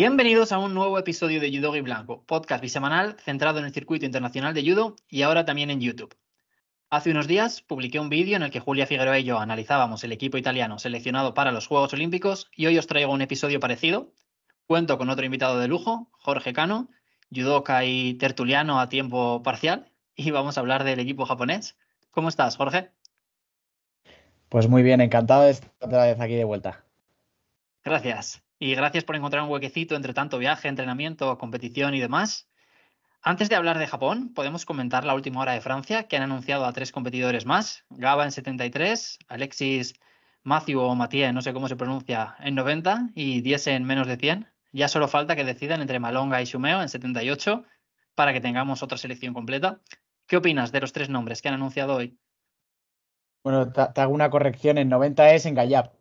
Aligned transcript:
Bienvenidos 0.00 0.50
a 0.50 0.58
un 0.58 0.72
nuevo 0.72 0.98
episodio 0.98 1.40
de 1.40 1.54
Judo 1.54 1.76
y 1.76 1.82
Blanco, 1.82 2.24
podcast 2.24 2.62
bisemanal 2.62 3.16
centrado 3.20 3.58
en 3.58 3.66
el 3.66 3.74
circuito 3.74 4.06
internacional 4.06 4.54
de 4.54 4.62
judo 4.62 4.96
y 5.10 5.20
ahora 5.20 5.44
también 5.44 5.68
en 5.68 5.82
YouTube. 5.82 6.16
Hace 6.88 7.10
unos 7.10 7.26
días 7.26 7.60
publiqué 7.60 8.00
un 8.00 8.08
vídeo 8.08 8.36
en 8.36 8.42
el 8.42 8.50
que 8.50 8.60
Julia 8.60 8.86
Figueroa 8.86 9.18
y 9.18 9.24
yo 9.24 9.38
analizábamos 9.38 10.02
el 10.02 10.12
equipo 10.12 10.38
italiano 10.38 10.78
seleccionado 10.78 11.34
para 11.34 11.52
los 11.52 11.66
Juegos 11.66 11.92
Olímpicos 11.92 12.48
y 12.56 12.64
hoy 12.64 12.78
os 12.78 12.86
traigo 12.86 13.12
un 13.12 13.20
episodio 13.20 13.60
parecido. 13.60 14.10
Cuento 14.66 14.96
con 14.96 15.10
otro 15.10 15.26
invitado 15.26 15.60
de 15.60 15.68
lujo, 15.68 16.08
Jorge 16.12 16.54
Cano, 16.54 16.88
judoka 17.30 17.84
y 17.84 18.14
tertuliano 18.14 18.80
a 18.80 18.88
tiempo 18.88 19.42
parcial, 19.42 19.92
y 20.16 20.30
vamos 20.30 20.56
a 20.56 20.60
hablar 20.60 20.84
del 20.84 21.00
equipo 21.00 21.26
japonés. 21.26 21.76
¿Cómo 22.10 22.30
estás, 22.30 22.56
Jorge? 22.56 22.90
Pues 24.48 24.66
muy 24.66 24.82
bien, 24.82 25.02
encantado 25.02 25.42
de 25.42 25.50
estar 25.50 25.70
otra 25.78 26.06
vez 26.06 26.18
aquí 26.18 26.36
de 26.36 26.44
vuelta. 26.44 26.86
Gracias. 27.84 28.42
Y 28.60 28.74
gracias 28.74 29.04
por 29.04 29.16
encontrar 29.16 29.42
un 29.42 29.48
huequecito 29.48 29.96
entre 29.96 30.12
tanto 30.12 30.36
viaje, 30.36 30.68
entrenamiento, 30.68 31.38
competición 31.38 31.94
y 31.94 32.00
demás. 32.00 32.46
Antes 33.22 33.48
de 33.48 33.56
hablar 33.56 33.78
de 33.78 33.86
Japón, 33.86 34.34
podemos 34.34 34.66
comentar 34.66 35.04
la 35.04 35.14
última 35.14 35.40
hora 35.40 35.52
de 35.52 35.62
Francia, 35.62 36.08
que 36.08 36.18
han 36.18 36.22
anunciado 36.22 36.66
a 36.66 36.72
tres 36.74 36.92
competidores 36.92 37.46
más. 37.46 37.84
Gaba 37.88 38.24
en 38.24 38.32
73, 38.32 39.18
Alexis 39.28 39.94
Matthew 40.42 40.78
o 40.78 40.94
Mathieu, 40.94 41.32
no 41.32 41.40
sé 41.40 41.54
cómo 41.54 41.68
se 41.68 41.76
pronuncia, 41.76 42.36
en 42.38 42.54
90 42.54 43.10
y 43.14 43.40
Diese 43.40 43.72
en 43.72 43.84
menos 43.84 44.06
de 44.06 44.18
100. 44.18 44.46
Ya 44.72 44.88
solo 44.88 45.08
falta 45.08 45.36
que 45.36 45.44
decidan 45.44 45.80
entre 45.80 45.98
Malonga 45.98 46.42
y 46.42 46.44
Shumeo 46.44 46.82
en 46.82 46.90
78 46.90 47.64
para 48.14 48.34
que 48.34 48.42
tengamos 48.42 48.82
otra 48.82 48.98
selección 48.98 49.32
completa. 49.32 49.80
¿Qué 50.26 50.36
opinas 50.36 50.70
de 50.70 50.82
los 50.82 50.92
tres 50.92 51.08
nombres 51.08 51.40
que 51.40 51.48
han 51.48 51.54
anunciado 51.54 51.96
hoy? 51.96 52.18
Bueno, 53.42 53.72
te, 53.72 54.00
hago 54.02 54.12
una 54.12 54.28
corrección, 54.28 54.76
en 54.76 54.90
90 54.90 55.32
es 55.32 55.46
en 55.46 55.54
Gallap. 55.54 55.94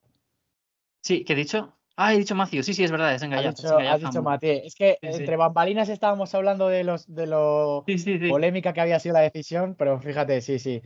Sí, 1.02 1.24
¿qué 1.24 1.34
he 1.34 1.36
dicho? 1.38 1.79
Ah, 2.02 2.14
he 2.14 2.18
dicho 2.18 2.34
Matthew, 2.34 2.64
sí, 2.64 2.74
sí, 2.74 2.86
es 2.86 2.92
verdad, 2.92 3.14
es 3.14 3.22
en 3.24 3.32
Gallap. 3.32 3.56
Has 3.60 4.00
dicho, 4.00 4.24
Mathieu. 4.24 4.62
Es 4.64 4.74
que 4.74 4.98
entre 5.02 5.36
bambalinas 5.36 5.90
estábamos 5.90 6.34
hablando 6.34 6.70
de 6.70 6.86
los 6.86 7.14
de 7.14 7.28
lo 7.28 7.84
polémica 8.30 8.72
que 8.72 8.80
había 8.80 9.02
sido 9.02 9.16
la 9.16 9.20
decisión, 9.20 9.76
pero 9.78 10.00
fíjate, 10.00 10.40
sí, 10.40 10.60
sí. 10.60 10.82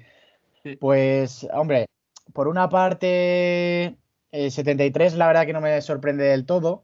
Pues, 0.80 1.48
hombre, 1.54 1.86
por 2.34 2.48
una 2.48 2.68
parte, 2.68 3.96
73 4.32 5.14
la 5.14 5.28
verdad 5.28 5.46
que 5.46 5.54
no 5.54 5.62
me 5.62 5.80
sorprende 5.84 6.24
del 6.24 6.48
todo, 6.48 6.84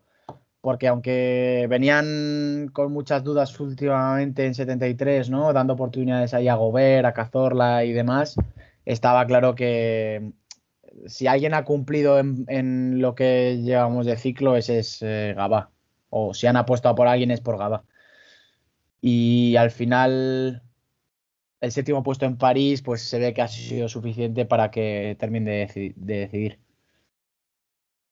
porque 0.61 0.87
aunque 0.87 1.65
venían 1.67 2.69
con 2.71 2.93
muchas 2.93 3.23
dudas 3.23 3.59
últimamente 3.59 4.45
en 4.45 4.53
73, 4.53 5.31
¿no? 5.31 5.53
Dando 5.53 5.73
oportunidades 5.73 6.35
ahí 6.35 6.47
a 6.47 6.53
Gobert, 6.53 7.07
a 7.07 7.13
Cazorla 7.13 7.83
y 7.83 7.93
demás, 7.93 8.35
estaba 8.85 9.25
claro 9.25 9.55
que 9.55 10.33
si 11.07 11.27
alguien 11.27 11.53
ha 11.53 11.65
cumplido 11.65 12.19
en, 12.19 13.01
lo 13.01 13.15
que 13.15 13.57
llevamos 13.61 14.05
de 14.05 14.17
ciclo, 14.17 14.55
ese 14.55 14.79
es 14.79 15.01
eh, 15.01 15.33
Gaba. 15.35 15.71
O 16.09 16.33
si 16.33 16.47
han 16.47 16.57
apostado 16.57 16.95
por 16.95 17.07
alguien 17.07 17.31
es 17.31 17.41
por 17.41 17.57
Gaba. 17.57 17.83
Y 19.01 19.55
al 19.55 19.71
final, 19.71 20.63
el 21.61 21.71
séptimo 21.71 22.03
puesto 22.03 22.25
en 22.25 22.37
París, 22.37 22.81
pues 22.81 23.01
se 23.01 23.19
ve 23.19 23.33
que 23.33 23.41
ha 23.41 23.47
sido 23.47 23.87
suficiente 23.87 24.45
para 24.45 24.71
que 24.71 25.15
termine 25.19 25.67
de, 25.67 25.93
decidir. 25.95 26.59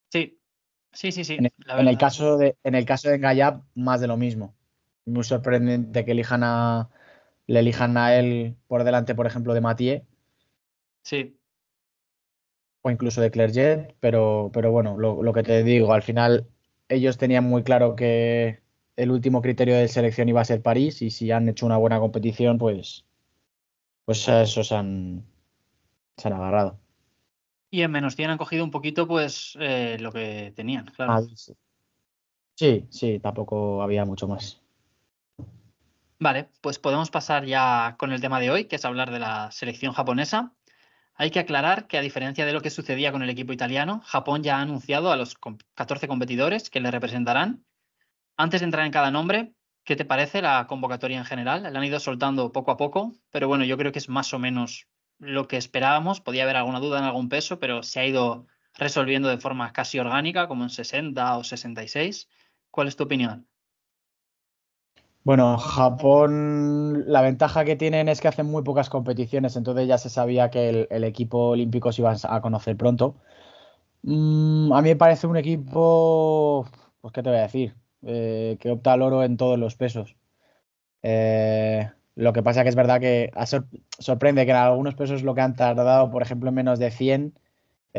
Sí, 0.10 0.40
sí, 0.94 1.12
sí, 1.12 1.24
sí. 1.24 1.36
En, 1.36 1.46
el, 1.88 1.98
caso 1.98 2.38
de, 2.38 2.56
en 2.64 2.76
el 2.76 2.86
caso 2.86 3.10
de 3.10 3.62
más 3.76 4.02
de 4.02 4.08
lo 4.08 4.18
mismo. 4.18 4.56
Muy 5.06 5.24
sorprendente 5.24 6.06
que 6.06 6.12
elijan 6.12 6.44
a, 6.44 6.90
le 7.48 7.60
elijan 7.60 7.98
a 7.98 8.16
él 8.16 8.56
por 8.68 8.84
delante, 8.84 9.16
por 9.16 9.26
ejemplo, 9.26 9.54
de 9.54 9.62
Mathieu. 9.62 10.02
Sí 11.02 11.37
o 12.88 12.92
incluso 12.92 13.22
de 13.22 13.32
Clerget, 13.32 13.96
pero, 14.00 14.50
pero 14.54 14.72
bueno, 14.72 14.98
lo, 14.98 15.34
que 15.34 15.44
te 15.44 15.64
digo, 15.64 15.94
al 15.94 16.03
final 16.03 16.48
ellos 16.90 17.18
tenían 17.18 17.44
muy 17.44 17.64
claro 17.64 17.96
que 17.96 18.62
el 18.96 19.12
último 19.12 19.42
criterio 19.42 19.75
de 19.75 19.88
selección 19.88 20.30
iba 20.30 20.42
a 20.42 20.46
ser 20.46 20.62
París 20.62 21.02
y 21.02 21.12
si 21.12 21.31
han 21.31 21.50
hecho 21.50 21.66
una 21.66 21.78
buena 21.78 22.00
competición, 22.00 22.58
pues, 22.58 23.06
pues 24.06 24.28
a 24.30 24.42
eso 24.42 24.64
se 24.64 24.76
han, 24.76 25.26
se 26.18 26.28
han 26.28 26.34
agarrado. 26.34 26.80
Y 27.70 27.81
en 27.81 27.92
menos 27.92 28.16
100 28.16 28.31
han 28.31 28.38
cogido 28.38 28.64
un 28.64 28.72
poquito 28.72 29.08
pues 29.08 29.58
eh, 29.59 29.97
lo 30.00 30.12
que 30.12 30.53
tenían, 30.56 30.86
claro. 30.86 31.14
Ah, 31.14 31.22
sí, 32.56 32.88
sí, 32.90 33.20
tampoco 33.20 33.84
había 33.84 34.06
mucho 34.06 34.28
más. 34.28 34.62
Vale, 36.20 36.50
pues 36.62 36.80
podemos 36.80 37.12
pasar 37.12 37.46
ya 37.46 37.96
con 38.00 38.12
el 38.12 38.22
tema 38.22 38.40
de 38.40 38.50
hoy, 38.50 38.66
que 38.66 38.78
es 38.78 38.86
hablar 38.86 39.12
de 39.12 39.20
la 39.20 39.52
selección 39.52 39.94
japonesa. 39.94 40.56
Hay 41.19 41.31
que 41.31 41.39
aclarar 41.39 41.88
que 41.88 41.97
a 41.97 42.01
diferencia 42.01 42.45
de 42.45 42.53
lo 42.53 42.61
que 42.61 42.69
sucedía 42.69 43.11
con 43.11 43.23
el 43.23 43.29
equipo 43.31 43.51
italiano, 43.51 44.01
Japón 44.05 44.44
ya 44.44 44.57
ha 44.57 44.61
anunciado 44.61 45.11
a 45.11 45.16
los 45.16 45.35
14 45.73 46.07
competidores 46.07 46.69
que 46.69 46.79
le 46.79 46.91
representarán. 46.91 47.66
Antes 48.38 48.61
de 48.61 48.66
entrar 48.66 48.85
en 48.85 48.91
cada 48.91 49.09
nombre, 49.09 49.55
¿qué 49.83 49.95
te 49.95 50.05
parece 50.05 50.44
la 50.44 50.67
convocatoria 50.67 51.17
en 51.17 51.25
general? 51.25 51.63
La 51.63 51.69
han 51.69 51.83
ido 51.83 52.00
soltando 52.00 52.51
poco 52.51 52.69
a 52.69 52.78
poco, 52.78 53.13
pero 53.31 53.47
bueno, 53.47 53.66
yo 53.66 53.78
creo 53.78 53.91
que 53.91 53.97
es 53.97 54.09
más 54.09 54.31
o 54.35 54.38
menos 54.38 54.88
lo 55.17 55.47
que 55.47 55.57
esperábamos. 55.57 56.22
Podía 56.22 56.44
haber 56.44 56.57
alguna 56.57 56.79
duda 56.79 57.00
en 57.00 57.05
algún 57.05 57.29
peso, 57.29 57.59
pero 57.59 57.81
se 57.81 57.99
ha 57.99 58.05
ido 58.05 58.45
resolviendo 58.75 59.28
de 59.28 59.39
forma 59.39 59.73
casi 59.73 59.97
orgánica, 59.97 60.47
como 60.47 60.66
en 60.66 60.69
60 60.69 61.35
o 61.35 61.44
66. 61.44 62.29
¿Cuál 62.69 62.89
es 62.89 62.95
tu 62.95 63.05
opinión? 63.05 63.47
Bueno, 65.28 65.58
Japón, 65.58 67.04
la 67.12 67.22
ventaja 67.22 67.66
que 67.66 67.76
tienen 67.76 68.08
es 68.08 68.22
que 68.22 68.30
hacen 68.30 68.46
muy 68.46 68.64
pocas 68.64 68.90
competiciones, 68.90 69.58
entonces 69.58 69.86
ya 69.86 69.98
se 69.98 70.10
sabía 70.10 70.50
que 70.50 70.88
el, 70.90 71.04
equipo 71.04 71.50
olímpico 71.50 71.92
se 71.92 72.02
iba 72.02 72.16
a 72.24 72.42
conocer 72.42 72.78
pronto. 72.78 73.18
Mm, 74.04 74.74
a 74.74 74.82
mí 74.82 74.90
me 74.90 74.96
parece 74.96 75.28
un 75.28 75.38
equipo, 75.38 76.66
pues 77.02 77.14
qué 77.14 77.24
te 77.24 77.30
voy 77.30 77.40
a 77.40 77.44
decir, 77.44 77.76
eh, 78.04 78.58
que 78.62 78.72
opta 78.72 78.94
al 78.94 79.02
oro 79.02 79.24
en 79.24 79.38
todos 79.38 79.60
los 79.60 79.76
pesos. 79.76 80.16
Eh, 81.04 81.90
lo 82.16 82.34
que 82.34 82.44
pasa 82.44 82.64
que 82.64 82.70
es 82.70 82.76
verdad 82.76 83.02
que 83.02 83.32
sorprende 84.00 84.46
que 84.46 84.52
en 84.52 84.58
algunos 84.58 84.96
pesos 84.96 85.24
lo 85.24 85.36
que 85.36 85.42
han 85.42 85.56
tardado, 85.58 86.12
por 86.12 86.22
ejemplo, 86.22 86.50
en 86.50 86.56
menos 86.56 86.80
de 86.80 86.92
100, 86.92 87.34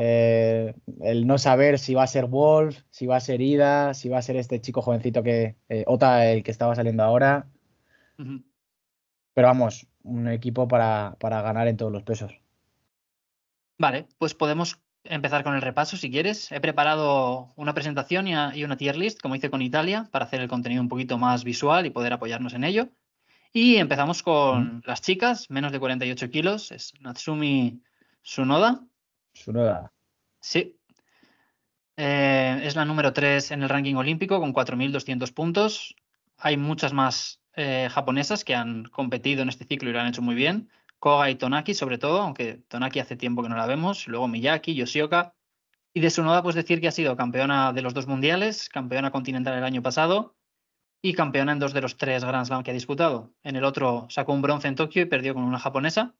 eh, 0.01 0.75
el 1.01 1.27
no 1.27 1.39
saber 1.39 1.81
si 1.81 1.93
va 1.93 2.05
a 2.05 2.07
ser 2.07 2.27
Wolf, 2.27 2.83
si 2.89 3.07
va 3.07 3.17
a 3.17 3.21
ser 3.21 3.41
Ida, 3.41 3.95
si 3.95 4.09
va 4.09 4.19
a 4.19 4.23
ser 4.23 4.37
este 4.37 4.61
chico 4.61 4.81
jovencito 4.81 5.25
que, 5.25 5.57
eh, 5.69 5.83
Ota, 5.89 6.31
el 6.31 6.45
que 6.45 6.53
estaba 6.53 6.77
saliendo 6.77 7.03
ahora. 7.03 7.49
Pero 8.17 9.49
vamos, 9.49 9.89
un 10.05 10.29
equipo 10.29 10.69
para, 10.69 11.17
para 11.19 11.43
ganar 11.43 11.67
en 11.67 11.77
todos 11.77 11.91
los 11.91 12.05
pesos. 12.05 12.33
Vale, 13.77 14.07
pues 14.19 14.35
podemos 14.35 14.81
empezar 15.03 15.43
con 15.43 15.57
el 15.57 15.63
repaso 15.63 15.97
si 15.97 16.13
quieres. 16.13 16.53
He 16.53 16.61
preparado 16.61 17.53
una 17.57 17.75
presentación 17.75 18.29
y 18.29 18.63
una 18.63 18.77
tier 18.77 18.97
list, 18.97 19.21
como 19.21 19.35
hice 19.35 19.51
con 19.51 19.63
Italia, 19.63 20.09
para 20.13 20.27
hacer 20.27 20.41
el 20.41 20.49
contenido 20.49 20.81
un 20.81 20.89
poquito 20.89 21.19
más 21.19 21.43
visual 21.43 21.87
y 21.87 21.91
poder 21.91 22.13
apoyarnos 22.13 22.55
en 22.55 22.63
ello. 22.63 22.89
Y 23.53 23.77
empezamos 23.77 24.23
con 24.23 24.81
las 24.87 25.03
chicas, 25.03 25.51
menos 25.51 25.73
de 25.73 25.81
48 25.81 26.31
kilos, 26.31 26.71
es 26.71 26.95
Natsumi 27.01 27.83
Sunoda, 28.23 28.85
Sunoda. 29.45 29.93
Sí. 30.41 30.77
Eh, 31.97 32.61
es 32.63 32.77
la 32.77 32.85
número 32.85 33.13
3 33.13 33.51
en 33.53 33.63
el 33.63 33.69
ranking 33.69 33.97
olímpico 33.97 34.39
con 34.41 34.53
4.200 34.53 35.33
puntos. 35.33 35.97
Hay 36.37 36.57
muchas 36.57 36.93
más 36.93 37.41
eh, 37.55 37.89
japonesas 37.91 38.45
que 38.45 38.55
han 38.55 38.85
competido 38.85 39.43
en 39.43 39.49
este 39.49 39.65
ciclo 39.65 39.91
y 39.91 39.93
lo 39.93 40.01
han 40.01 40.09
hecho 40.09 40.23
muy 40.23 40.35
bien. 40.35 40.71
Koga 40.99 41.31
y 41.31 41.37
Tonaki, 41.37 41.75
sobre 41.75 41.99
todo, 41.99 42.21
aunque 42.21 42.63
Tonaki 42.69 43.01
hace 43.01 43.17
tiempo 43.17 43.43
que 43.43 43.49
no 43.49 43.57
la 43.57 43.67
vemos. 43.67 44.07
Luego 44.09 44.29
Miyaki, 44.29 44.75
Yoshioka. 44.75 45.35
Y 45.95 46.01
de 46.01 46.11
Sunoda, 46.11 46.43
pues 46.43 46.55
decir 46.55 46.81
que 46.81 46.89
ha 46.89 46.93
sido 46.93 47.17
campeona 47.17 47.73
de 47.73 47.83
los 47.83 47.95
dos 47.95 48.07
mundiales, 48.07 48.69
campeona 48.69 49.11
continental 49.11 49.57
el 49.57 49.65
año 49.65 49.83
pasado 49.83 50.37
y 51.01 51.15
campeona 51.15 51.53
en 51.53 51.59
dos 51.59 51.73
de 51.73 51.81
los 51.81 51.97
tres 51.97 52.25
Grand 52.25 52.47
Slam 52.47 52.63
que 52.63 52.71
ha 52.71 52.75
disputado. 52.75 53.33
En 53.43 53.57
el 53.57 53.65
otro 53.65 54.07
sacó 54.11 54.33
un 54.33 54.43
bronce 54.43 54.69
en 54.69 54.75
Tokio 54.75 55.03
y 55.03 55.07
perdió 55.07 55.35
con 55.35 55.45
una 55.45 55.59
japonesa. 55.59 56.15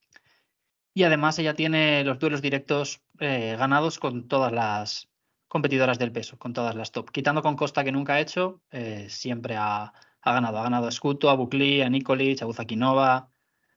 Y 0.95 1.05
además 1.05 1.39
ella 1.39 1.55
tiene 1.55 2.03
los 2.05 2.19
duelos 2.19 2.43
directos 2.43 3.01
eh, 3.21 3.57
ganados 3.59 3.99
con 3.99 4.27
todas 4.29 4.53
las 4.53 5.09
competidoras 5.49 5.99
del 5.99 6.13
peso, 6.13 6.39
con 6.39 6.53
todas 6.53 6.75
las 6.75 6.93
top. 6.93 7.11
Quitando 7.11 7.43
con 7.43 7.57
Costa 7.57 7.85
que 7.85 7.93
nunca 7.93 8.15
ha 8.15 8.21
hecho, 8.21 8.61
eh, 8.71 9.07
siempre 9.09 9.57
ha, 9.57 9.93
ganado. 10.25 10.59
Ha 10.59 10.63
ganado 10.63 10.87
a 10.87 10.91
Scuto, 10.91 11.31
a 11.31 11.35
Bukli, 11.35 11.83
a 11.83 11.89
Nikolic, 11.89 12.43
a 12.43 12.47
Buzakinova, 12.47 13.29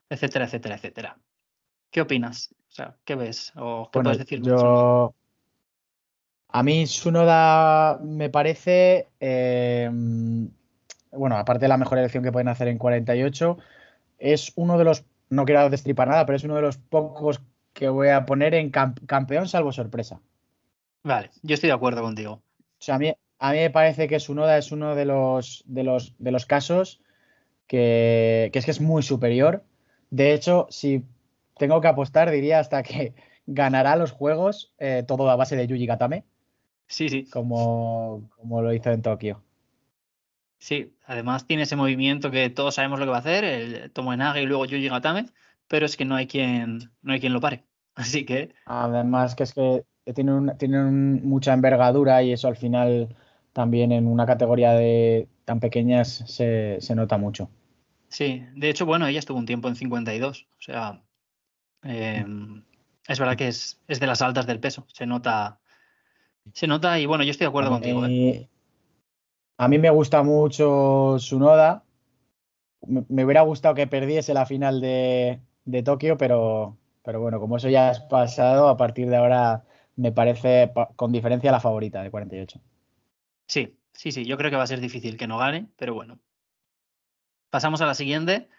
etcétera, 0.10 0.46
etcétera, 0.46 0.76
etcétera. 0.76 1.18
¿Qué 1.90 2.02
opinas? 2.02 2.54
O 2.70 2.72
sea, 2.72 2.96
¿qué 3.04 3.16
ves? 3.16 3.54
¿O 3.56 3.90
qué 3.92 4.00
puedes 4.02 4.18
decir? 4.18 4.42
Yo... 4.42 5.14
A 6.54 6.64
mí 6.64 6.86
Sunoda 6.86 7.98
me 8.04 8.30
parece, 8.30 9.08
em, 9.22 10.50
bueno, 11.12 11.38
aparte 11.38 11.66
de 11.66 11.70
la 11.70 11.78
mejor 11.78 11.98
elección 11.98 12.24
que 12.24 12.32
pueden 12.32 12.50
hacer 12.50 12.68
en 12.68 12.78
48, 12.78 13.58
es 14.20 14.52
uno 14.56 14.78
de 14.78 14.84
los 14.84 15.06
no 15.32 15.46
quiero 15.46 15.70
destripar 15.70 16.10
nada, 16.10 16.26
pero 16.26 16.36
es 16.36 16.44
uno 16.44 16.56
de 16.56 16.62
los 16.62 16.78
pocos 16.78 17.42
que 17.74 17.90
voy 17.90 18.10
a 18.10 18.26
poner 18.26 18.54
en 18.54 18.70
campeón 18.70 19.48
salvo 19.48 19.72
sorpresa. 19.72 20.22
Vale, 21.04 21.32
yo 21.42 21.56
estoy 21.56 21.68
de 21.68 21.74
acuerdo 21.74 22.02
contigo. 22.02 22.34
O 22.34 22.84
sea, 22.84 22.96
a 22.96 23.00
mí, 23.00 23.14
a 23.40 23.52
mí 23.54 23.58
me 23.58 23.70
parece 23.70 24.08
que 24.08 24.20
Sunoda 24.20 24.58
es 24.58 24.72
uno 24.74 24.94
de 24.94 25.06
los, 25.06 25.64
de 25.66 25.84
los, 25.84 26.14
de 26.20 26.32
los 26.32 26.46
casos 26.46 27.02
que, 27.66 28.52
es 28.54 28.66
que 28.66 28.72
es 28.72 28.82
muy 28.82 29.04
superior. 29.04 29.64
De 30.10 30.34
hecho, 30.34 30.68
si 30.70 31.06
tengo 31.58 31.80
que 31.80 31.88
apostar, 31.88 32.30
diría 32.30 32.60
hasta 32.60 32.84
que 32.84 33.14
ganará 33.48 33.96
los 33.96 34.12
juegos 34.12 34.74
eh, 34.80 35.04
todo 35.08 35.30
a 35.30 35.38
base 35.38 35.56
de 35.56 35.66
Yuji 35.66 35.88
Katame. 35.88 36.26
Sí, 36.88 37.08
sí. 37.08 37.26
Como, 37.32 38.30
como 38.36 38.62
lo 38.62 38.74
hizo 38.74 38.92
en 38.92 39.02
Tokio. 39.02 39.42
Sí, 40.62 40.94
además 41.08 41.48
tiene 41.48 41.64
ese 41.64 41.76
movimiento 41.76 42.30
que 42.30 42.52
todos 42.52 42.76
sabemos 42.76 43.00
lo 43.00 43.06
que 43.06 43.10
va 43.10 43.18
a 43.18 43.22
hacer, 43.22 43.44
el 43.44 43.92
Tomoenage 43.92 44.44
y 44.44 44.46
luego 44.46 44.66
Yuji 44.66 44.90
Gatame, 44.90 45.26
pero 45.68 45.88
es 45.88 45.98
que 45.98 46.06
no 46.06 46.16
hay 46.16 46.28
quien, 46.28 46.92
no 47.02 47.14
hay 47.14 47.20
quien 47.20 47.34
lo 47.34 47.42
pare. 47.42 47.66
Así 47.96 48.26
que. 48.26 48.54
Además, 48.66 49.34
que 49.34 49.42
es 49.42 49.54
que 49.54 49.84
tiene, 50.14 50.54
tiene 50.60 50.84
mucha 50.84 51.54
envergadura 51.54 52.22
y 52.22 52.32
eso 52.34 52.48
al 52.48 52.58
final 52.58 53.16
también 53.54 53.92
en 53.92 54.06
una 54.06 54.28
categoría 54.28 54.74
de 54.74 55.28
tan 55.46 55.60
pequeñas 55.60 56.24
se, 56.28 56.80
nota 56.96 57.18
mucho. 57.18 57.50
Sí, 58.08 58.46
de 58.56 58.70
hecho, 58.70 58.86
bueno, 58.86 59.08
ella 59.08 59.18
estuvo 59.18 59.40
un 59.40 59.48
tiempo 59.48 59.68
en 59.68 59.76
52, 59.76 60.48
o 60.48 60.62
sea, 60.62 61.02
em, 61.82 62.64
es 63.08 63.18
verdad 63.18 63.36
que 63.36 63.48
es, 63.48 63.82
es, 63.88 64.00
de 64.00 64.06
las 64.06 64.22
altas 64.22 64.46
del 64.46 64.60
peso, 64.60 64.86
se 64.94 65.08
nota, 65.08 65.60
se 66.54 66.68
nota 66.68 67.00
y 67.00 67.08
bueno, 67.08 67.24
yo 67.24 67.32
estoy 67.32 67.46
de 67.46 67.50
acuerdo 67.50 67.72
contigo. 67.72 68.06
¿eh? 68.06 68.48
A 69.58 69.68
mí 69.68 69.78
me 69.78 69.90
gusta 69.90 70.24
mucho 70.24 71.18
su 71.20 71.40
noda, 71.40 71.84
me, 72.88 73.26
hubiera 73.26 73.42
gustado 73.42 73.76
que 73.76 73.88
perdiese 73.88 74.34
la 74.34 74.46
final 74.46 74.82
de, 74.82 75.40
de 75.66 75.84
Tokio, 75.84 76.18
pero, 76.18 76.78
pero 77.04 77.20
bueno, 77.20 77.40
como 77.40 77.58
eso 77.58 77.70
ya 77.70 77.92
es 77.92 78.00
pasado, 78.00 78.68
a 78.70 78.78
partir 78.78 79.10
de 79.10 79.18
ahora 79.18 79.64
me 79.96 80.12
parece 80.12 80.72
con 80.96 81.12
diferencia 81.12 81.52
la 81.52 81.60
favorita 81.60 82.02
de 82.02 82.12
48. 82.12 82.60
Sí, 83.48 83.78
sí, 83.94 84.12
sí, 84.12 84.26
yo 84.26 84.38
creo 84.38 84.50
que 84.50 84.58
va 84.58 84.64
a 84.64 84.68
ser 84.68 84.80
difícil 84.80 85.18
que 85.18 85.28
no 85.28 85.38
gane, 85.38 85.68
pero 85.78 85.94
bueno. 85.94 86.20
Pasamos 87.50 87.82
a 87.82 87.86
la 87.86 87.96
siguiente, 87.96 88.50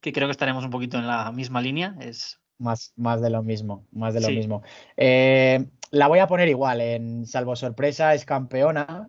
que 0.00 0.12
creo 0.12 0.26
que 0.26 0.32
estaremos 0.32 0.64
un 0.64 0.70
poquito 0.70 0.98
en 0.98 1.06
la 1.06 1.30
misma 1.32 1.60
línea. 1.60 1.96
Es 2.00 2.40
más, 2.58 2.92
más 2.96 3.20
de 3.20 3.30
lo 3.30 3.42
mismo, 3.42 3.86
más 3.92 4.14
de 4.14 4.20
lo 4.20 4.30
mismo. 4.30 4.62
Eh, 4.96 5.66
la 5.90 6.08
voy 6.08 6.18
a 6.18 6.26
poner 6.26 6.48
igual, 6.48 6.80
en 6.80 7.26
salvo 7.26 7.56
sorpresa 7.56 8.14
es 8.14 8.24
campeona. 8.24 9.08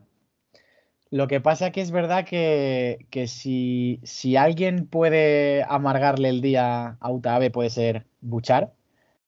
Lo 1.12 1.28
que 1.28 1.42
pasa 1.42 1.72
que 1.72 1.82
es 1.82 1.90
verdad 1.92 2.26
que, 2.26 3.08
que 3.10 3.28
si, 3.28 4.00
si, 4.04 4.36
alguien 4.36 4.86
puede 4.86 5.64
amargarle 5.64 6.30
el 6.30 6.42
día 6.42 6.98
a 7.00 7.12
Utabe 7.12 7.50
puede 7.50 7.72
ser 7.72 8.06
Buchar. 8.22 8.74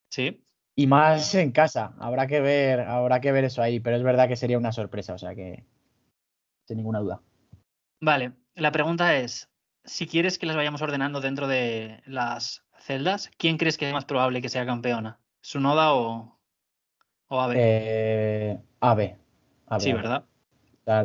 Sí. 0.10 0.44
Y 0.75 0.86
más 0.86 1.33
en 1.33 1.51
casa. 1.51 1.94
Habrá 2.00 2.28
que 2.28 2.39
ver, 2.39 2.81
habrá 2.81 3.19
que 3.19 3.31
ver 3.31 3.45
eso 3.45 3.63
ahí, 3.63 3.80
pero 3.80 3.98
es 3.98 4.04
verdad 4.04 4.28
que 4.28 4.36
sería 4.36 4.60
una 4.60 4.72
sorpresa, 4.72 5.16
o 5.16 5.18
sea 5.18 5.33
que 5.33 5.66
sin 6.68 6.78
ninguna 6.78 7.00
duda. 7.00 7.22
Vale, 8.00 8.34
la 8.56 8.72
pregunta 8.72 9.18
es, 9.18 9.50
si 9.84 10.07
quieres 10.07 10.38
que 10.38 10.45
las 10.45 10.56
vayamos 10.56 10.81
ordenando 10.81 11.19
dentro 11.19 11.48
de 11.48 12.01
las 12.06 12.63
celdas, 12.77 13.31
¿quién 13.38 13.57
crees 13.57 13.77
que 13.77 13.88
es 13.88 13.94
más 13.94 14.06
probable 14.06 14.42
que 14.42 14.50
sea 14.50 14.66
campeona? 14.66 15.19
¿Sunoda 15.42 15.94
o, 15.94 16.39
o 17.27 17.42
Abe? 17.42 17.56
Eh, 17.57 18.60
Abe. 18.80 19.18
Sí, 19.80 19.94
¿verdad? 19.94 20.25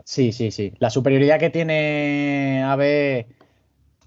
Sí, 0.04 0.32
sí, 0.32 0.50
sí. 0.50 0.72
La 0.78 0.90
superioridad 0.90 1.38
que 1.38 1.50
tiene 1.50 2.62
Abe 2.64 3.26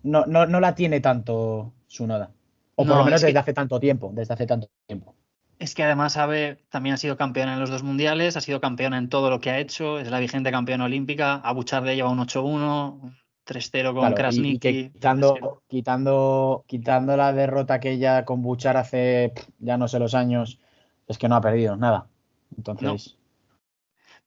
no, 0.03 0.25
no, 0.25 0.45
no 0.45 0.59
la 0.59 0.75
tiene 0.75 0.99
tanto 1.01 1.73
Sunoda. 1.87 2.31
O 2.75 2.85
por 2.85 2.97
lo 2.97 3.03
menos 3.03 3.21
desde 3.21 3.37
hace 3.37 3.53
tanto 3.53 3.79
tiempo, 3.79 4.11
desde 4.13 4.33
hace 4.33 4.47
tanto 4.47 4.69
tiempo. 4.87 5.13
Es 5.57 5.75
que 5.75 5.83
además 5.83 6.15
Abe 6.15 6.59
también 6.69 6.93
ha 6.93 6.97
sido 6.97 7.17
campeona 7.17 7.53
en 7.53 7.59
los 7.59 7.69
dos 7.69 7.83
mundiales, 7.83 8.37
ha 8.37 8.41
sido 8.41 8.61
campeona 8.61 8.97
en 8.97 9.09
todo 9.09 9.29
lo 9.29 9.41
que 9.41 9.49
ha 9.49 9.59
hecho, 9.59 9.99
es 9.99 10.09
la 10.09 10.19
vigente 10.19 10.51
campeona 10.51 10.85
olímpica, 10.85 11.35
a 11.35 11.51
Bucharde 11.51 11.95
lleva 11.95 12.09
un 12.09 12.19
8-1, 12.19 13.13
3-0 13.45 13.93
con 13.93 14.13
Krasniki. 14.13 14.91
quitando, 14.91 15.61
quitando, 15.67 16.63
quitando 16.67 17.17
la 17.17 17.33
derrota 17.33 17.81
que 17.81 17.91
ella 17.91 18.23
con 18.23 18.41
Buchar 18.41 18.77
hace 18.77 19.33
ya 19.59 19.77
no 19.77 19.89
sé 19.89 19.99
los 19.99 20.13
años, 20.13 20.59
es 21.07 21.17
que 21.17 21.27
no 21.27 21.35
ha 21.35 21.41
perdido 21.41 21.75
nada. 21.75 22.07
Entonces. 22.55 23.18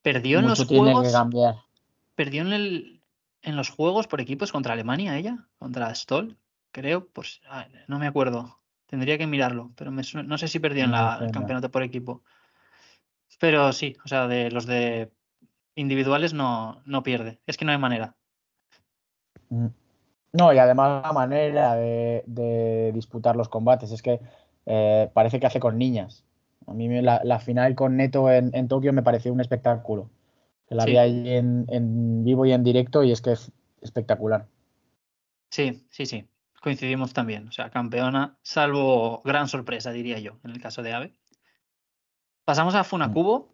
Perdió 0.02 0.40
en 0.40 0.49
los 0.49 0.66
juegos. 0.66 1.12
Perdió 2.14 2.43
en, 2.43 2.52
el, 2.52 3.02
en 3.43 3.56
los 3.56 3.70
juegos 3.70 4.06
por 4.06 4.20
equipos 4.20 4.52
contra 4.52 4.75
Alemania 4.75 5.16
ella, 5.16 5.46
contra 5.58 5.94
Stoll, 5.94 6.37
creo, 6.72 7.08
pues 7.08 7.40
no 7.87 7.99
me 7.99 8.06
acuerdo. 8.06 8.58
Tendría 8.87 9.16
que 9.16 9.26
mirarlo, 9.26 9.70
pero 9.75 9.90
no 9.90 10.38
sé 10.38 10.49
si 10.49 10.58
perdió 10.58 10.84
en 10.84 10.94
el 10.94 11.31
campeonato 11.31 11.70
por 11.70 11.82
equipo. 11.82 12.22
Pero 13.38 13.72
sí, 13.72 13.96
o 14.04 14.08
sea, 14.08 14.26
de 14.26 14.50
los 14.50 14.66
de 14.66 15.10
individuales 15.75 16.34
no, 16.34 16.82
no 16.84 17.02
pierde. 17.02 17.40
Es 17.46 17.56
que 17.56 17.64
no 17.64 17.72
hay 17.72 17.78
manera. 17.78 18.14
Mm. 19.48 19.69
No, 20.32 20.52
y 20.52 20.58
además 20.58 21.02
la 21.05 21.12
manera 21.12 21.75
de, 21.75 22.90
disputar 22.94 23.37
los 23.37 23.48
combates 23.48 23.93
es 23.93 24.00
que 24.00 24.20
eh, 24.66 25.10
parece 25.12 25.38
que 25.38 25.46
hace 25.46 25.60
con 25.60 25.78
niñas. 25.78 26.25
A 26.66 26.74
mí 26.74 26.88
la, 27.02 27.38
final 27.40 27.74
con 27.74 27.96
Neto 27.96 28.30
en, 28.30 28.68
Tokio 28.68 28.92
me 28.92 29.02
pareció 29.02 29.32
un 29.32 29.40
espectáculo. 29.40 30.10
la 30.68 30.84
vi 30.84 30.96
ahí 30.96 31.28
en, 31.30 31.66
en, 31.68 32.24
vivo 32.24 32.46
y 32.46 32.52
en 32.52 32.62
directo 32.62 33.02
y 33.02 33.12
es 33.12 33.20
que 33.20 33.32
es 33.32 33.52
espectacular. 33.80 34.46
Sí, 35.50 35.86
sí, 35.90 36.06
sí 36.06 36.26
coincidimos 36.62 37.12
también. 37.12 37.48
O 37.48 37.52
sea, 37.52 37.68
campeona, 37.68 38.38
salvo 38.42 39.20
gran 39.24 39.48
sorpresa, 39.48 39.90
diría 39.90 40.18
yo, 40.18 40.38
en 40.44 40.52
el 40.52 40.60
caso 40.60 40.82
de 40.82 40.94
Ave. 40.94 41.12
Pasamos 42.44 42.74
a 42.74 42.84
Funakubo. 42.84 43.52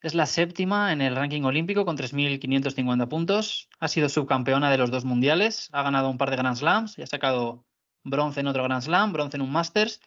Es 0.00 0.14
la 0.14 0.26
séptima 0.26 0.92
en 0.92 1.00
el 1.00 1.16
ranking 1.16 1.42
olímpico 1.42 1.84
con 1.84 1.96
3.550 1.96 3.08
puntos. 3.08 3.68
Ha 3.80 3.88
sido 3.88 4.08
subcampeona 4.08 4.70
de 4.70 4.78
los 4.78 4.90
dos 4.90 5.04
mundiales. 5.04 5.68
Ha 5.72 5.82
ganado 5.82 6.08
un 6.08 6.18
par 6.18 6.30
de 6.30 6.36
Grand 6.36 6.56
Slams 6.56 6.98
y 6.98 7.02
ha 7.02 7.06
sacado 7.06 7.64
bronce 8.04 8.40
en 8.40 8.46
otro 8.46 8.62
Grand 8.62 8.82
Slam, 8.82 9.12
bronce 9.12 9.36
en 9.36 9.42
un 9.42 9.50
Masters. 9.50 10.00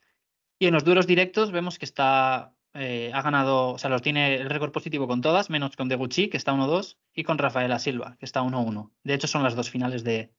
Y 0.62 0.68
en 0.68 0.76
los 0.76 0.84
duelos 0.84 1.08
directos 1.08 1.52
vemos 1.52 1.80
que 1.80 1.86
está 1.86 2.54
eh, 2.76 3.10
ha 3.16 3.24
ganado, 3.24 3.70
o 3.70 3.78
sea, 3.80 3.90
los 3.90 4.04
tiene 4.04 4.36
el 4.36 4.48
récord 4.48 4.72
positivo 4.72 5.08
con 5.08 5.20
todas, 5.20 5.50
menos 5.50 5.76
con 5.76 5.90
Deguchi, 5.90 6.30
que 6.30 6.38
está 6.38 6.54
1-2, 6.54 6.98
y 7.16 7.24
con 7.24 7.40
Rafaela 7.40 7.80
Silva, 7.80 8.16
que 8.20 8.26
está 8.26 8.44
1-1. 8.44 8.92
De 9.04 9.16
hecho, 9.16 9.28
son 9.28 9.42
las 9.42 9.56
dos 9.56 9.72
finales 9.72 10.04
de 10.04 10.30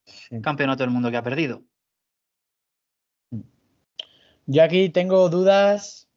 campeonato 0.41 0.85
del 0.85 0.93
mundo 0.93 1.11
que 1.11 1.17
ha 1.17 1.25
perdido. 1.25 1.65
Yo 4.47 4.63
aquí 4.63 4.91
tengo 4.91 5.29
dudas 5.29 6.09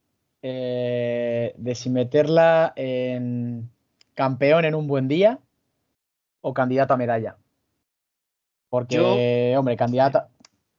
eh, 0.44 1.56
de 1.58 1.74
si 1.74 1.90
meterla 1.90 2.74
en 2.76 3.72
campeón 4.14 4.66
en 4.66 4.76
un 4.76 4.86
buen 4.86 5.08
día 5.08 5.40
o 6.42 6.54
candidato 6.54 6.94
a 6.94 6.98
medalla. 6.98 7.38
Porque, 8.70 9.56
hombre, 9.58 9.76
candidata, 9.76 10.30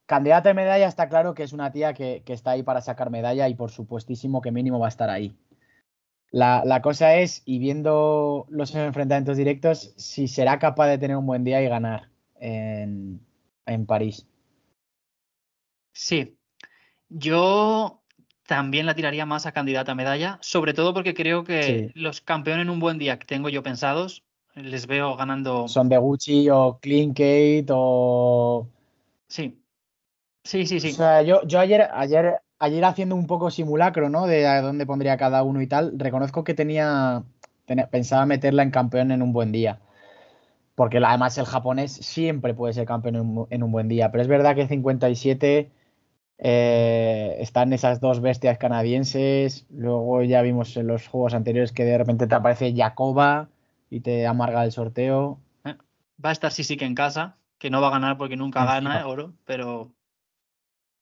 candidata 0.07 0.49
a 0.49 0.53
medalla 0.55 0.87
está 0.87 1.09
claro 1.09 1.35
que 1.35 1.43
es 1.43 1.53
una 1.53 1.71
tía 1.71 1.93
que, 1.93 2.23
está 2.25 2.51
ahí 2.51 2.63
para 2.63 2.81
sacar 2.81 3.11
medalla 3.11 3.47
y 3.47 3.53
por 3.53 3.69
supuestísimo 3.69 4.41
que 4.41 4.51
mínimo 4.51 4.79
va 4.79 4.87
a 4.87 4.89
estar 4.89 5.09
ahí. 5.09 5.35
La, 6.31 6.81
cosa 6.81 7.15
es, 7.15 7.43
y 7.45 7.59
viendo 7.59 8.45
los 8.49 8.73
enfrentamientos 8.75 9.37
directos, 9.37 9.93
si 9.97 10.27
será 10.27 10.59
capaz 10.59 10.87
de 10.87 10.97
tener 10.97 11.17
un 11.17 11.25
buen 11.25 11.43
día 11.43 11.61
y 11.61 11.67
ganar 11.67 12.09
en, 12.39 13.21
en 13.65 13.85
París. 13.85 14.27
Sí, 15.93 16.37
yo 17.09 18.01
también 18.45 18.85
la 18.85 18.95
tiraría 18.95 19.25
más 19.25 19.45
a 19.45 19.51
candidata 19.51 19.91
a 19.91 19.95
medalla, 19.95 20.37
sobre 20.41 20.73
todo 20.73 20.93
porque 20.93 21.13
creo 21.13 21.43
que 21.43 21.91
los 21.95 22.21
campeones 22.21 22.63
en 22.63 22.69
un 22.69 22.79
buen 22.79 22.97
día 22.97 23.19
que 23.19 23.25
tengo 23.25 23.49
yo 23.49 23.63
pensados, 23.63 24.23
les 24.53 24.87
veo 24.87 25.15
ganando. 25.15 25.67
Son 25.67 25.89
de 25.89 25.97
Gucci 25.97 26.49
o 26.49 26.79
Kate 26.81 27.65
o. 27.71 28.67
Sí. 29.27 29.59
Sí, 30.47 30.65
sí, 30.65 30.79
sí. 30.79 30.91
O 30.91 30.93
sea, 30.93 31.23
yo, 31.23 31.45
yo 31.45 31.59
ayer, 31.59 31.89
ayer, 31.91 32.39
ayer 32.57 32.85
haciendo 32.85 33.15
un 33.15 33.27
poco 33.27 33.51
simulacro, 33.51 34.09
¿no? 34.09 34.27
De 34.27 34.47
a 34.47 34.61
dónde 34.61 34.85
pondría 34.85 35.17
cada 35.17 35.43
uno 35.43 35.61
y 35.61 35.67
tal, 35.67 35.99
reconozco 35.99 36.45
que 36.45 36.53
tenía, 36.53 37.23
pensaba 37.91 38.25
meterla 38.25 38.63
en 38.63 38.71
campeón 38.71 39.11
en 39.11 39.21
un 39.21 39.33
buen 39.33 39.51
día. 39.51 39.81
Porque 40.73 40.99
además 40.99 41.37
el 41.37 41.45
japonés 41.45 41.91
siempre 41.91 42.53
puede 42.53 42.73
ser 42.73 42.85
campeón 42.85 43.15
en 43.17 43.21
un, 43.21 43.47
en 43.49 43.61
un 43.61 43.73
buen 43.73 43.89
día. 43.89 44.09
Pero 44.09 44.21
es 44.21 44.29
verdad 44.29 44.55
que 44.55 44.69
57 44.69 45.69
eh, 46.37 47.35
están 47.39 47.73
esas 47.73 47.99
dos 47.99 48.21
bestias 48.21 48.57
canadienses. 48.57 49.65
Luego 49.69 50.23
ya 50.23 50.41
vimos 50.43 50.77
en 50.77 50.87
los 50.87 51.09
juegos 51.09 51.33
anteriores 51.33 51.73
que 51.73 51.83
de 51.83 51.97
repente 51.97 52.25
te 52.25 52.35
aparece 52.35 52.73
Jacoba 52.73 53.49
y 53.89 53.99
te 53.99 54.25
amarga 54.25 54.63
el 54.63 54.71
sorteo. 54.71 55.41
Eh, 55.65 55.75
va 56.23 56.29
a 56.29 56.31
estar 56.31 56.53
que 56.53 56.85
en 56.85 56.95
casa, 56.95 57.35
que 57.57 57.69
no 57.69 57.81
va 57.81 57.87
a 57.89 57.91
ganar 57.91 58.17
porque 58.17 58.37
nunca 58.37 58.63
gana 58.63 59.05
oro, 59.05 59.33
pero. 59.43 59.91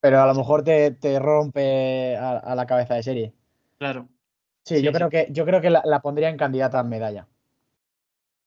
Pero 0.06 0.22
a 0.22 0.28
lo 0.28 0.36
mejor 0.36 0.64
te, 0.64 1.20
rompe 1.20 2.16
a, 2.16 2.54
la 2.54 2.68
cabeza 2.68 2.94
de 2.94 3.02
serie. 3.02 3.34
Claro. 3.80 4.08
Sí, 4.64 4.84
yo, 4.84 4.92
Creo 4.92 5.10
que, 5.10 5.28
yo 5.32 5.46
creo 5.46 5.62
que 5.62 5.72
la, 5.72 5.82
la 5.84 6.00
pondría 6.02 6.30
en 6.30 6.38
candidata 6.38 6.80
a 6.80 6.84
medalla. 6.84 7.28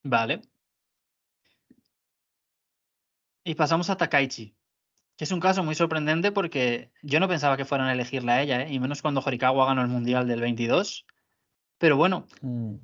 Vale. 0.03 0.39
Y 3.43 3.55
pasamos 3.55 3.89
a 3.89 3.97
Takaichi 3.97 4.55
es 5.19 5.31
un 5.31 5.39
caso 5.39 5.63
muy 5.63 5.75
sorprendente 5.75 6.31
porque 6.31 6.91
yo 7.03 7.19
no 7.19 7.27
pensaba 7.27 7.57
que 7.57 7.65
fueran 7.65 7.87
a 7.87 7.93
elegirla 7.93 8.35
a 8.35 8.41
ella, 8.41 8.61
¿eh? 8.63 8.73
y 8.73 8.79
menos 8.79 9.01
cuando 9.01 9.21
Horikawa 9.25 9.65
ganó 9.65 9.81
el 9.81 9.89
Mundial 9.89 10.27
del 10.27 10.39
22. 10.39 11.05
Pero 11.77 11.97
bueno, 11.97 12.25
mm. 12.41 12.75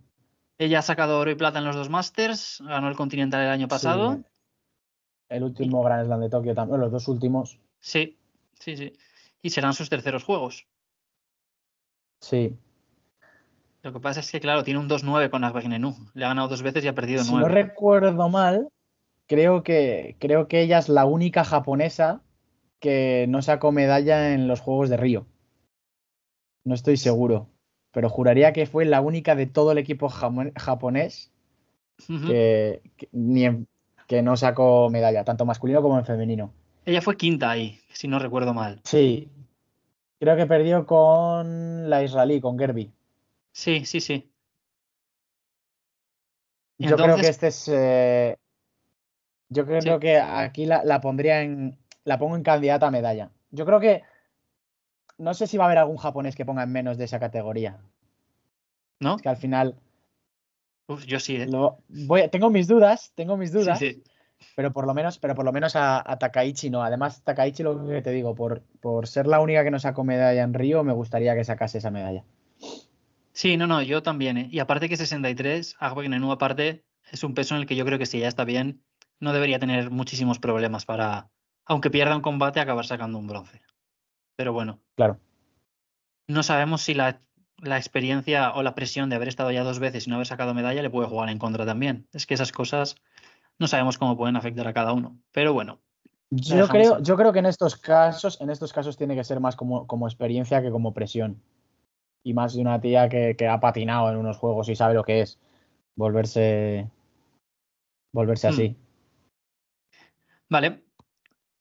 ella 0.57 0.79
ha 0.79 0.81
sacado 0.81 1.19
oro 1.19 1.31
y 1.31 1.35
plata 1.35 1.59
en 1.59 1.65
los 1.65 1.75
dos 1.75 1.89
Masters, 1.89 2.61
ganó 2.65 2.89
el 2.89 2.95
Continental 2.95 3.41
el 3.41 3.49
año 3.49 3.67
pasado. 3.69 4.19
El 5.29 5.43
último 5.43 5.81
Grand 5.81 6.05
Slam 6.05 6.19
de 6.19 6.29
Tokio 6.29 6.53
también, 6.53 6.81
los 6.81 6.91
dos 6.91 7.07
últimos. 7.07 7.57
Sí, 7.79 8.17
sí, 8.59 8.77
sí. 8.77 8.93
Y 9.41 9.49
serán 9.51 9.73
sus 9.73 9.89
terceros 9.89 10.23
juegos. 10.23 10.67
Sí. 12.19 12.57
Lo 13.83 13.93
que 13.93 13.99
pasa 13.99 14.19
es 14.19 14.31
que, 14.31 14.39
claro, 14.39 14.63
tiene 14.63 14.79
un 14.79 14.89
2-9 14.89 15.29
con 15.29 15.43
Agbagnenu. 15.43 15.95
Le 16.15 16.25
ha 16.25 16.29
ganado 16.29 16.47
dos 16.47 16.63
veces 16.63 16.83
y 16.83 16.87
ha 16.87 16.95
perdido 16.95 17.23
si 17.23 17.31
nueve. 17.31 17.45
Si 17.45 17.49
no 17.49 17.55
recuerdo 17.55 18.29
mal, 18.29 18.69
creo 19.27 19.61
que, 19.61 20.17
creo 20.19 20.47
que 20.47 20.61
ella 20.61 20.79
es 20.79 20.89
la 20.89 21.05
única 21.05 21.43
japonesa 21.43 22.21
que 22.79 23.25
no 23.29 23.41
sacó 23.41 23.71
medalla 23.71 24.33
en 24.33 24.47
los 24.47 24.59
Juegos 24.61 24.89
de 24.89 24.97
Río. 24.97 25.27
No 26.63 26.73
estoy 26.73 26.97
seguro, 26.97 27.47
pero 27.91 28.09
juraría 28.09 28.53
que 28.53 28.65
fue 28.65 28.85
la 28.85 29.01
única 29.01 29.35
de 29.35 29.45
todo 29.45 29.71
el 29.71 29.77
equipo 29.77 30.09
japonés 30.09 31.31
que, 32.07 32.81
que 34.07 34.21
no 34.23 34.35
sacó 34.35 34.89
medalla, 34.89 35.23
tanto 35.23 35.45
masculino 35.45 35.83
como 35.83 35.99
en 35.99 36.05
femenino. 36.05 36.53
Ella 36.85 37.01
fue 37.01 37.17
quinta 37.17 37.49
ahí, 37.49 37.79
si 37.91 38.07
no 38.07 38.19
recuerdo 38.19 38.53
mal. 38.53 38.79
Sí. 38.83 39.29
Creo 40.19 40.35
que 40.37 40.45
perdió 40.45 40.85
con 40.85 41.89
la 41.89 42.03
israelí, 42.03 42.39
con 42.39 42.57
Gerby. 42.57 42.91
Sí, 43.51 43.85
sí, 43.85 43.99
sí. 43.99 44.29
Yo 46.77 46.95
creo 46.95 47.15
que 47.15 47.27
este 47.27 47.47
es. 47.47 47.69
Eh, 47.71 48.37
yo 49.49 49.65
creo 49.65 49.99
que 49.99 50.17
aquí 50.17 50.65
la, 50.65 51.01
pondría 51.01 51.41
en. 51.41 51.77
La 52.03 52.19
pongo 52.19 52.35
en 52.35 52.43
candidata 52.43 52.87
a 52.87 52.91
medalla. 52.91 53.31
Yo 53.51 53.65
creo 53.65 53.79
que. 53.79 54.03
No 55.17 55.33
sé 55.33 55.47
si 55.47 55.57
va 55.57 55.63
a 55.63 55.67
haber 55.67 55.77
algún 55.77 55.97
japonés 55.97 56.35
que 56.35 56.45
ponga 56.45 56.63
en 56.63 56.71
menos 56.71 56.97
de 56.97 57.05
esa 57.05 57.19
categoría. 57.19 57.79
¿No? 58.99 59.15
Es 59.15 59.21
que 59.21 59.29
al 59.29 59.37
final. 59.37 59.75
Uf, 60.87 61.05
yo 61.05 61.19
sí, 61.19 61.37
¿eh? 61.37 61.47
voy, 61.87 62.29
tengo 62.29 62.49
mis 62.49 62.67
dudas, 62.67 63.11
tengo 63.15 63.37
mis 63.37 63.51
dudas. 63.51 63.79
Sí, 63.79 63.93
sí. 63.93 64.03
Pero 64.55 64.71
por 64.71 64.87
lo 64.87 64.93
menos, 64.93 65.17
pero 65.19 65.35
por 65.35 65.45
lo 65.45 65.51
menos 65.51 65.75
a, 65.75 66.03
Takaichi 66.19 66.69
no. 66.69 66.83
Además, 66.83 67.23
Takaichi, 67.23 67.63
lo 67.63 67.87
que 67.87 68.01
te 68.01 68.11
digo, 68.11 68.35
por, 68.35 68.61
por 68.79 69.07
ser 69.07 69.27
la 69.27 69.39
única 69.39 69.63
que 69.63 69.71
no 69.71 69.79
sacó 69.79 70.03
medalla 70.03 70.43
en 70.43 70.53
Río, 70.53 70.83
me 70.83 70.93
gustaría 70.93 71.35
que 71.35 71.43
sacase 71.43 71.79
esa 71.79 71.91
medalla. 71.91 72.23
Sí, 73.35 73.57
no, 73.57 73.67
no, 73.67 73.81
yo 73.81 74.01
también. 74.01 74.37
¿eh? 74.37 74.47
Y 74.49 74.59
aparte 74.59 74.87
que 74.87 74.95
63, 74.95 75.75
nueva 76.07 76.33
aparte, 76.35 76.85
es 77.11 77.23
un 77.23 77.33
peso 77.33 77.53
en 77.53 77.61
el 77.61 77.67
que 77.67 77.75
yo 77.75 77.85
creo 77.85 77.99
que 77.99 78.05
si 78.05 78.19
ya 78.19 78.29
está 78.29 78.45
bien, 78.45 78.81
no 79.19 79.33
debería 79.33 79.59
tener 79.59 79.91
muchísimos 79.91 80.39
problemas 80.39 80.85
para, 80.85 81.29
aunque 81.65 81.91
pierda 81.91 82.15
un 82.15 82.21
combate, 82.21 82.61
acabar 82.61 82.85
sacando 82.85 83.17
un 83.17 83.27
bronce. 83.27 83.61
Pero 84.37 84.53
bueno. 84.53 84.79
Claro. 84.95 85.19
No 86.27 86.43
sabemos 86.43 86.81
si 86.81 86.93
la, 86.93 87.21
la 87.57 87.77
experiencia 87.77 88.53
o 88.53 88.63
la 88.63 88.73
presión 88.73 89.09
de 89.09 89.17
haber 89.17 89.27
estado 89.27 89.51
ya 89.51 89.63
dos 89.63 89.79
veces 89.79 90.07
y 90.07 90.09
no 90.09 90.15
haber 90.15 90.27
sacado 90.27 90.53
medalla 90.53 90.81
le 90.81 90.89
puede 90.89 91.09
jugar 91.09 91.29
en 91.29 91.39
contra 91.39 91.65
también. 91.65 92.07
Es 92.13 92.25
que 92.25 92.33
esas 92.33 92.51
cosas 92.51 92.95
no 93.59 93.67
sabemos 93.67 93.97
cómo 93.97 94.17
pueden 94.17 94.35
afectar 94.35 94.67
a 94.67 94.73
cada 94.73 94.93
uno. 94.93 95.17
Pero 95.31 95.53
bueno. 95.53 95.79
Yo 96.31 96.67
creo, 96.67 97.01
yo 97.01 97.15
creo 97.15 97.31
que 97.31 97.39
en 97.39 97.45
estos 97.45 97.77
casos, 97.77 98.41
en 98.41 98.49
estos 98.49 98.73
casos 98.73 98.97
tiene 98.97 99.15
que 99.15 99.23
ser 99.23 99.39
más 99.39 99.55
como, 99.55 99.87
como 99.87 100.07
experiencia 100.07 100.61
que 100.61 100.71
como 100.71 100.93
presión. 100.93 101.41
Y 102.23 102.33
más 102.33 102.55
de 102.55 102.61
una 102.61 102.81
tía 102.81 103.07
que, 103.07 103.47
ha 103.47 103.59
patinado 103.59 104.09
en 104.09 104.17
unos 104.17 104.37
juegos 104.37 104.67
y 104.67 104.75
sabe 104.75 104.95
lo 104.95 105.03
que 105.03 105.21
es 105.21 105.39
volverse. 105.95 106.89
volverse 108.11 108.47
así. 108.47 108.69
Hmm. 108.69 108.75
Vale. 110.49 110.83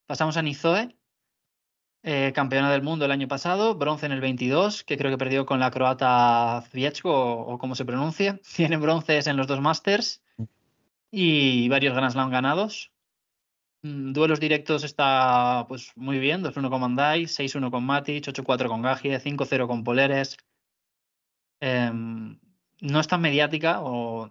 Pasamos 0.07 0.37
a 0.37 0.43
Nizoe. 0.43 0.97
Eh, 2.07 2.33
campeona 2.35 2.71
del 2.71 2.83
mundo 2.83 3.07
el 3.07 3.13
año 3.13 3.29
pasado, 3.29 3.77
bronce 3.77 4.05
en 4.05 4.13
el 4.13 4.21
22, 4.21 4.85
que 4.85 4.99
creo 4.99 5.11
que 5.11 5.17
perdió 5.17 5.47
con 5.47 5.59
la 5.59 5.71
croata 5.71 6.63
Zviechko 6.69 7.11
o, 7.11 7.55
o 7.55 7.59
como 7.59 7.75
se 7.75 7.87
pronuncia. 7.87 8.39
Tiene 8.57 8.77
bronces 8.77 9.27
en 9.27 9.37
los 9.37 9.47
dos 9.47 9.61
Masters 9.61 10.24
y 11.15 11.69
varios 11.69 11.95
Grand 11.95 12.13
Slam 12.13 12.31
ganados. 12.31 12.93
Mm, 13.83 14.13
duelos 14.13 14.41
directos 14.41 14.83
está 14.83 15.67
pues 15.69 15.93
muy 15.97 16.19
bien, 16.19 16.43
2-1 16.43 16.71
con 16.71 16.81
Mandai, 16.81 17.27
6-1 17.27 17.71
con 17.71 17.85
Matic, 17.85 18.25
8-4 18.25 18.69
con 18.69 18.83
Gagie, 18.83 19.21
5-0 19.21 19.69
con 19.69 19.85
Poleres. 19.85 20.37
Em, 21.61 22.39
no 22.81 23.01
es 23.01 23.09
tan 23.09 23.21
mediática 23.21 23.81
o 23.83 24.31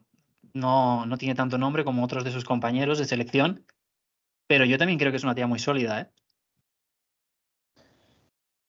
no, 0.54 1.06
no 1.06 1.18
tiene 1.18 1.36
tanto 1.36 1.58
nombre 1.58 1.84
como 1.86 2.04
otros 2.04 2.24
de 2.24 2.32
sus 2.32 2.44
compañeros 2.44 3.00
de 3.00 3.06
selección, 3.06 3.66
pero 4.48 4.66
yo 4.66 4.78
también 4.78 5.00
creo 5.00 5.12
que 5.12 5.18
es 5.18 5.24
una 5.24 5.36
tía 5.36 5.48
muy 5.48 5.60
sólida. 5.60 6.02
¿eh? 6.02 6.10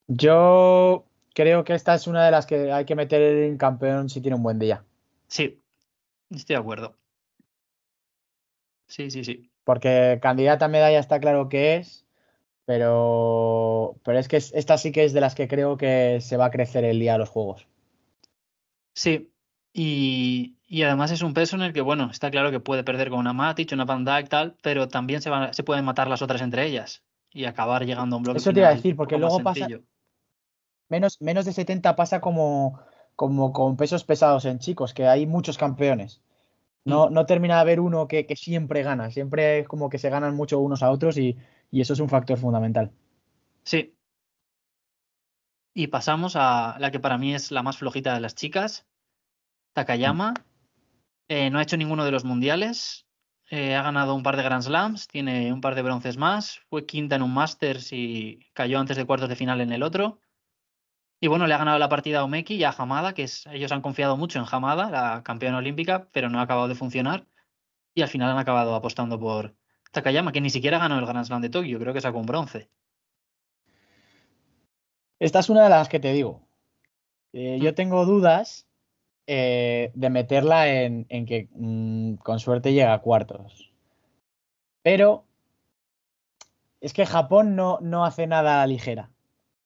Yo 0.06 1.06
creo 1.34 1.64
que 1.64 1.74
esta 1.74 1.94
es 1.94 2.06
una 2.06 2.24
de 2.24 2.30
las 2.30 2.46
que 2.46 2.72
hay 2.72 2.84
que 2.84 2.94
meter 2.94 3.20
en 3.22 3.58
campeón 3.58 4.08
si 4.08 4.20
tiene 4.20 4.36
un 4.36 4.42
buen 4.42 4.58
día. 4.58 4.84
Sí, 5.26 5.60
estoy 6.30 6.54
de 6.54 6.60
acuerdo. 6.60 6.96
Sí, 8.94 9.10
sí, 9.10 9.24
sí. 9.24 9.50
Porque 9.64 10.20
candidata 10.22 10.66
a 10.66 10.68
medalla 10.68 11.00
está 11.00 11.18
claro 11.18 11.48
que 11.48 11.74
es, 11.74 12.06
pero, 12.64 13.96
pero 14.04 14.20
es 14.20 14.28
que 14.28 14.36
esta 14.36 14.78
sí 14.78 14.92
que 14.92 15.04
es 15.04 15.12
de 15.12 15.20
las 15.20 15.34
que 15.34 15.48
creo 15.48 15.76
que 15.76 16.20
se 16.20 16.36
va 16.36 16.44
a 16.44 16.50
crecer 16.52 16.84
el 16.84 17.00
día 17.00 17.14
de 17.14 17.18
los 17.18 17.28
juegos. 17.28 17.66
Sí, 18.94 19.32
y, 19.72 20.54
además 20.84 21.10
es 21.10 21.22
un 21.22 21.34
peso 21.34 21.56
en 21.56 21.62
el 21.62 21.72
que, 21.72 21.80
bueno, 21.80 22.08
está 22.08 22.30
claro 22.30 22.52
que 22.52 22.60
puede 22.60 22.84
perder 22.84 23.10
con 23.10 23.18
una 23.18 23.32
Matic, 23.32 23.72
una 23.72 23.84
Van 23.84 24.02
y 24.02 24.28
tal, 24.28 24.54
pero 24.62 24.86
también 24.86 25.20
se, 25.20 25.30
se 25.50 25.64
pueden 25.64 25.84
matar 25.84 26.06
las 26.06 26.22
otras 26.22 26.40
entre 26.40 26.64
ellas 26.64 27.02
y 27.32 27.46
acabar 27.46 27.84
llegando 27.84 28.14
a 28.14 28.18
un 28.18 28.22
bloque. 28.22 28.38
Eso 28.38 28.52
te 28.52 28.60
iba 28.60 28.68
a 28.68 28.74
decir, 28.76 28.94
porque 28.94 29.18
luego 29.18 29.40
pasa. 29.40 29.66
Menos, 30.88 31.20
menos 31.20 31.46
de 31.46 31.52
70 31.52 31.96
pasa 31.96 32.20
como, 32.20 32.78
como 33.16 33.52
con 33.52 33.76
pesos 33.76 34.04
pesados 34.04 34.44
en 34.44 34.60
chicos, 34.60 34.94
que 34.94 35.08
hay 35.08 35.26
muchos 35.26 35.58
campeones. 35.58 36.20
No, 36.84 37.08
mm. 37.08 37.12
no 37.12 37.26
termina 37.26 37.54
de 37.56 37.60
haber 37.60 37.80
uno 37.80 38.08
que, 38.08 38.26
siempre 38.36 38.82
gana, 38.82 39.10
siempre 39.10 39.60
es 39.60 39.68
como 39.68 39.88
que 39.88 39.98
se 39.98 40.10
ganan 40.10 40.34
mucho 40.34 40.60
unos 40.60 40.82
a 40.82 40.90
otros 40.90 41.18
y, 41.18 41.36
eso 41.72 41.92
es 41.92 42.00
un 42.00 42.08
factor 42.08 42.38
fundamental. 42.38 42.92
Sí. 43.64 43.96
Y 45.74 45.88
pasamos 45.88 46.36
a 46.36 46.76
la 46.78 46.92
que 46.92 47.00
para 47.00 47.18
mí 47.18 47.34
es 47.34 47.50
la 47.50 47.64
más 47.64 47.78
flojita 47.78 48.14
de 48.14 48.20
las 48.20 48.36
chicas, 48.36 48.86
Takayama. 49.72 50.34
Eh, 51.28 51.50
no 51.50 51.58
ha 51.58 51.62
hecho 51.62 51.76
ninguno 51.76 52.04
de 52.04 52.12
los 52.12 52.24
mundiales, 52.24 53.06
eh, 53.50 53.74
ha 53.74 53.82
ganado 53.82 54.14
un 54.14 54.22
par 54.22 54.36
de 54.36 54.42
Grand 54.42 54.62
Slams, 54.62 55.08
tiene 55.08 55.52
un 55.52 55.60
par 55.60 55.74
de 55.74 55.82
bronces 55.82 56.16
más, 56.16 56.60
fue 56.68 56.86
quinta 56.86 57.16
en 57.16 57.22
un 57.22 57.34
Masters 57.34 57.92
y 57.92 58.46
cayó 58.52 58.78
antes 58.78 58.96
de 58.96 59.04
cuartos 59.04 59.28
de 59.28 59.36
final 59.36 59.60
en 59.60 59.72
el 59.72 59.82
otro. 59.82 60.20
Y 61.20 61.28
bueno, 61.28 61.46
le 61.46 61.54
ha 61.54 61.58
ganado 61.58 61.78
la 61.78 61.88
partida 61.88 62.20
a 62.20 62.24
Omeki 62.24 62.56
y 62.56 62.64
a 62.64 62.74
Hamada, 62.76 63.14
que 63.14 63.22
es, 63.22 63.46
ellos 63.46 63.72
han 63.72 63.82
confiado 63.82 64.16
mucho 64.16 64.38
en 64.38 64.46
Hamada, 64.50 64.90
la 64.90 65.22
campeona 65.22 65.58
olímpica, 65.58 66.08
pero 66.12 66.28
no 66.28 66.38
ha 66.38 66.42
acabado 66.42 66.68
de 66.68 66.74
funcionar. 66.74 67.26
Y 67.94 68.02
al 68.02 68.08
final 68.08 68.30
han 68.30 68.38
acabado 68.38 68.74
apostando 68.74 69.18
por 69.18 69.54
Takayama, 69.92 70.32
que 70.32 70.40
ni 70.40 70.50
siquiera 70.50 70.78
ganó 70.78 70.98
el 70.98 71.06
Grand 71.06 71.24
Slam 71.24 71.40
de 71.40 71.50
Tokio, 71.50 71.78
creo 71.78 71.94
que 71.94 72.00
sacó 72.00 72.18
un 72.18 72.26
bronce. 72.26 72.68
Esta 75.18 75.38
es 75.38 75.48
una 75.48 75.62
de 75.64 75.70
las 75.70 75.88
que 75.88 76.00
te 76.00 76.12
digo. 76.12 76.46
Eh, 77.32 77.58
yo 77.60 77.72
mm. 77.72 77.74
tengo 77.74 78.04
dudas 78.04 78.66
eh, 79.26 79.90
de 79.94 80.10
meterla 80.10 80.68
en, 80.68 81.06
que 81.06 81.48
mm, 81.52 82.16
con 82.16 82.40
suerte 82.40 82.72
llega 82.72 82.92
a 82.92 83.00
cuartos. 83.00 83.72
Pero 84.82 85.24
es 86.80 86.92
que 86.92 87.06
Japón 87.06 87.56
no, 87.56 87.78
no 87.80 88.04
hace 88.04 88.26
nada 88.26 88.66
ligera. 88.66 89.13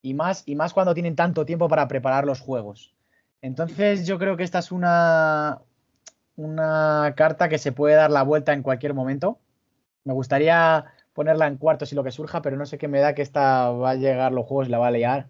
Y 0.09 0.15
más, 0.15 0.43
y 0.47 0.55
más 0.55 0.73
cuando 0.73 0.95
tienen 0.95 1.17
tanto 1.17 1.45
tiempo 1.45 1.69
para 1.69 1.87
preparar 1.87 2.25
los 2.25 2.41
juegos. 2.41 2.95
Entonces 3.43 4.07
yo 4.07 4.19
creo 4.19 4.38
que 4.38 4.43
esta 4.43 4.61
es 4.61 4.73
una, 4.73 5.61
una 6.35 7.12
carta 7.15 7.50
que 7.50 7.59
se 7.59 7.73
puede 7.73 7.95
dar 7.95 8.11
la 8.11 8.23
vuelta 8.23 8.55
en 8.55 8.62
cualquier 8.62 8.95
momento. 8.95 9.38
Me 10.05 10.15
gustaría 10.15 10.87
ponerla 11.12 11.47
en 11.47 11.59
cuartos 11.59 11.93
y 11.93 11.95
lo 11.95 12.05
que 12.05 12.11
surja, 12.11 12.41
pero 12.41 12.57
no 12.57 12.65
sé 12.65 12.79
qué 12.79 12.88
me 12.88 13.00
da 13.00 13.15
que 13.15 13.21
esta 13.21 13.71
va 13.71 13.91
a 13.91 13.97
llegar 13.97 14.33
los 14.33 14.47
juegos 14.47 14.69
y 14.69 14.71
la 14.71 14.79
va 14.79 14.87
a 14.87 14.93
liar. 14.93 15.29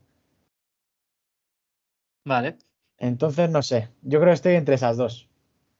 Vale. 2.24 2.56
Entonces 2.98 3.50
no 3.50 3.62
sé. 3.62 3.88
Yo 4.02 4.20
creo 4.20 4.30
que 4.30 4.34
estoy 4.34 4.54
entre 4.54 4.76
esas 4.76 4.96
dos. 4.96 5.28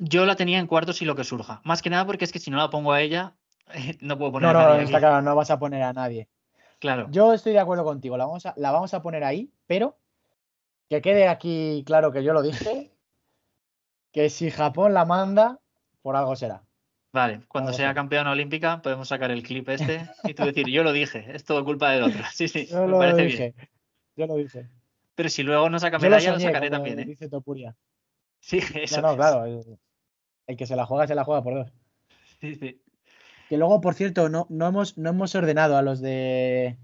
Yo 0.00 0.26
la 0.26 0.34
tenía 0.34 0.58
en 0.58 0.66
cuartos 0.66 1.02
y 1.02 1.04
lo 1.04 1.14
que 1.14 1.22
surja. 1.22 1.60
Más 1.62 1.82
que 1.82 1.90
nada 1.90 2.04
porque 2.04 2.24
es 2.24 2.32
que 2.32 2.40
si 2.40 2.50
no 2.50 2.56
la 2.56 2.68
pongo 2.68 2.92
a 2.92 3.00
ella, 3.00 3.36
no 4.00 4.18
puedo 4.18 4.32
poner 4.32 4.52
no, 4.52 4.58
a 4.58 4.62
nadie. 4.64 4.78
No, 4.78 4.84
está 4.86 4.98
claro, 4.98 5.22
no 5.22 5.36
vas 5.36 5.52
a 5.52 5.60
poner 5.60 5.84
a 5.84 5.92
nadie. 5.92 6.28
Claro. 6.78 7.08
Yo 7.10 7.32
estoy 7.32 7.52
de 7.52 7.58
acuerdo 7.58 7.84
contigo, 7.84 8.16
la 8.16 8.26
vamos, 8.26 8.46
a, 8.46 8.54
la 8.56 8.70
vamos 8.70 8.94
a 8.94 9.02
poner 9.02 9.24
ahí, 9.24 9.50
pero 9.66 9.96
que 10.88 11.02
quede 11.02 11.28
aquí 11.28 11.82
claro 11.86 12.12
que 12.12 12.22
yo 12.22 12.32
lo 12.32 12.42
dije, 12.42 12.92
que 14.12 14.30
si 14.30 14.50
Japón 14.50 14.94
la 14.94 15.04
manda, 15.04 15.60
por 16.02 16.16
algo 16.16 16.36
será. 16.36 16.62
Vale, 17.12 17.40
cuando 17.48 17.72
sea 17.72 17.94
campeona 17.94 18.30
olímpica 18.30 18.82
podemos 18.82 19.08
sacar 19.08 19.30
el 19.30 19.42
clip 19.42 19.68
este 19.70 20.08
y 20.24 20.34
tú 20.34 20.44
decir, 20.44 20.68
yo 20.68 20.84
lo 20.84 20.92
dije, 20.92 21.24
es 21.34 21.44
todo 21.44 21.64
culpa 21.64 21.90
del 21.90 22.04
otro. 22.04 22.22
Sí, 22.32 22.48
sí, 22.48 22.66
yo 22.66 22.86
lo 22.86 23.00
dije, 23.16 23.54
Yo 24.14 24.26
lo 24.26 24.36
dije. 24.36 24.68
Pero 25.14 25.28
si 25.28 25.42
luego 25.42 25.68
no 25.68 25.80
saca 25.80 25.98
medalla, 25.98 26.32
lo, 26.32 26.40
sacaré 26.40 26.70
también, 26.70 27.00
¿eh? 27.00 27.04
Dice 27.04 27.28
Topuria. 27.28 27.74
Sí, 28.40 28.60
eso. 28.74 29.00
No, 29.00 29.08
no, 29.08 29.16
claro. 29.16 29.44
El 30.46 30.56
que 30.56 30.66
se 30.66 30.76
la 30.76 30.86
juega, 30.86 31.06
se 31.06 31.14
la 31.14 31.24
juega 31.24 31.42
por 31.42 31.54
dos. 31.54 31.72
Sí, 32.40 32.54
sí. 32.54 32.80
Que 33.48 33.56
luego, 33.56 33.80
por 33.80 33.94
cierto, 33.94 34.28
no, 34.28 34.46
no, 34.50 34.66
hemos, 34.66 34.98
no 34.98 35.10
hemos 35.10 35.34
ordenado 35.34 35.76
a 35.76 35.82
los 35.82 36.00
de 36.00 36.76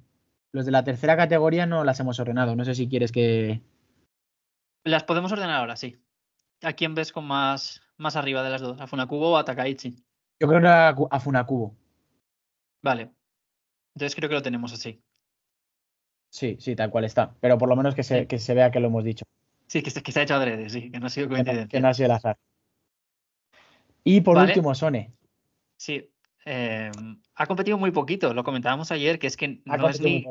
los 0.54 0.64
de 0.64 0.71
la 0.71 0.85
tercera 0.85 1.16
categoría, 1.16 1.66
no 1.66 1.85
las 1.85 2.00
hemos 2.00 2.18
ordenado. 2.21 2.56
No 2.56 2.64
sé 2.64 2.75
si 2.75 2.88
quieres 2.88 3.12
que. 3.12 3.61
Las 4.85 5.04
podemos 5.04 5.33
ordenar 5.33 5.56
ahora, 5.56 5.76
sí. 5.76 6.00
¿A 6.62 6.73
quién 6.73 6.94
ves 6.94 7.12
con 7.12 7.26
más, 7.26 7.83
más 7.97 8.16
arriba 8.16 8.42
de 8.42 8.50
las 8.50 8.62
dos? 8.62 8.80
¿A 8.80 8.87
Funakubo 8.87 9.33
o 9.33 9.37
a 9.37 9.44
Takaichi? 9.44 9.97
Yo 10.40 10.49
creo 10.49 10.61
que 10.61 11.06
a, 11.11 11.21
Funakubo. 11.21 11.76
Vale. 12.83 13.11
Entonces 13.94 14.14
creo 14.14 14.28
que 14.28 14.37
lo 14.37 14.42
tenemos 14.42 14.73
así. 14.73 15.02
Sí, 16.30 16.56
sí, 16.59 16.75
tal 16.75 16.90
cual 16.90 17.04
está. 17.04 17.35
Pero 17.40 17.59
por 17.59 17.68
lo 17.68 17.76
menos 17.76 17.94
que 17.94 18.02
se, 18.02 18.26
que 18.26 18.38
se 18.38 18.54
vea 18.54 18.71
que 18.71 18.80
lo 18.80 18.88
hemos 18.88 19.04
dicho. 19.04 19.25
Sí, 19.66 19.83
que 19.83 19.90
se, 19.90 20.02
que 20.02 20.12
se 20.12 20.21
ha 20.21 20.23
hecho 20.23 20.35
adrede, 20.35 20.71
sí, 20.71 20.90
que 20.90 21.00
no 21.00 21.06
ha 21.06 21.11
sido 21.11 21.28
coincidencia. 21.28 21.68
Que 21.68 21.80
no, 21.80 21.88
ha 21.88 21.94
sido 21.94 22.06
el 22.06 22.12
azar. 22.12 22.38
Y 24.04 24.21
por 24.21 24.38
último, 24.38 24.75
Sone. 24.75 25.12
Sí, 25.76 26.13
eh, 26.44 26.90
ha 27.34 27.46
competido 27.46 27.78
muy 27.78 27.90
poquito, 27.90 28.34
lo 28.34 28.44
comentábamos 28.44 28.90
ayer, 28.92 29.18
que 29.18 29.26
es 29.26 29.36
que 29.36 29.62
no 29.64 29.88
es 29.88 30.00
ni, 30.00 30.26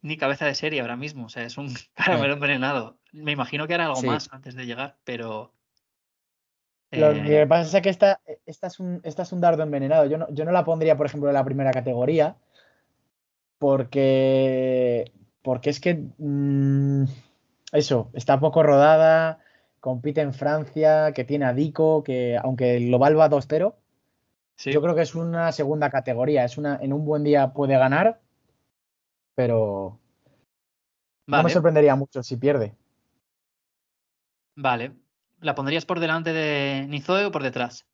ni, 0.00 0.16
cabeza 0.16 0.46
de 0.46 0.54
serie 0.54 0.80
ahora 0.80 0.96
mismo, 0.96 1.26
o 1.26 1.28
sea, 1.28 1.44
es 1.44 1.58
un 1.58 1.72
caramelo 1.94 2.34
envenenado. 2.34 2.98
Me 3.12 3.32
imagino 3.32 3.66
que 3.66 3.74
hará 3.74 3.86
algo 3.86 4.02
más 4.02 4.28
antes 4.32 4.54
de 4.54 4.66
llegar, 4.66 4.98
pero... 5.04 5.52
Lo 6.92 7.12
que 7.12 7.42
eh, 7.42 7.46
pasa 7.46 7.78
es 7.78 7.82
que 7.84 7.88
esta, 7.88 8.20
esta, 8.46 8.66
es 8.66 8.80
un, 8.80 9.00
esta 9.04 9.22
es 9.22 9.30
un 9.30 9.40
dardo 9.40 9.62
envenenado. 9.62 10.06
Yo 10.06 10.18
no, 10.18 10.26
yo 10.32 10.44
no 10.44 10.50
la 10.50 10.64
pondría, 10.64 10.96
por 10.96 11.06
ejemplo, 11.06 11.28
en 11.28 11.34
la 11.34 11.44
primera 11.44 11.70
categoría, 11.70 12.36
porque, 13.58 15.12
porque 15.42 15.70
es 15.70 15.80
que... 15.80 16.02
Mm, 16.18 17.04
eso, 17.72 18.10
está 18.14 18.40
poco 18.40 18.62
rodada, 18.62 19.38
compite 19.80 20.20
en 20.20 20.34
Francia, 20.34 21.12
que 21.12 21.24
tiene 21.24 21.44
a 21.44 21.54
Dico, 21.54 22.02
que 22.02 22.36
aunque 22.42 22.76
el 22.76 22.88
global 22.88 23.18
va 23.18 23.30
2-0, 23.30 23.74
yo 24.64 24.82
creo 24.82 24.94
que 24.94 25.02
es 25.02 25.14
una 25.14 25.52
segunda 25.52 25.90
categoría. 25.90 26.44
Es 26.44 26.58
una, 26.58 26.78
en 26.82 26.92
un 26.92 27.04
buen 27.04 27.24
día 27.24 27.52
puede 27.52 27.78
ganar, 27.78 28.20
pero 29.34 29.98
no 31.26 31.42
me 31.42 31.50
sorprendería 31.50 31.94
mucho 31.94 32.22
si 32.22 32.36
pierde. 32.36 32.74
Vale. 34.56 34.92
¿La 35.40 35.54
pondrías 35.54 35.86
por 35.86 36.00
delante 36.00 36.32
de 36.32 36.86
Nizoe 36.88 37.24
o 37.24 37.30
por 37.30 37.42
detrás? 37.42 37.86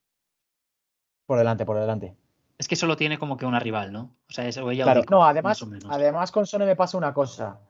Por 1.26 1.38
delante, 1.38 1.64
por 1.64 1.78
delante. 1.78 2.16
Es 2.58 2.66
que 2.66 2.76
solo 2.76 2.96
tiene 2.96 3.18
como 3.18 3.36
que 3.36 3.46
una 3.46 3.60
rival, 3.60 3.92
¿no? 3.92 4.14
O 4.28 4.32
sea, 4.32 4.48
es 4.48 4.56
ella 4.56 4.84
claro, 4.84 5.02
no, 5.10 5.24
además, 5.24 5.64
además 5.88 6.32
con 6.32 6.46
Sone 6.46 6.64
me 6.64 6.74
pasa 6.74 6.96
una 6.96 7.12
cosa. 7.12 7.60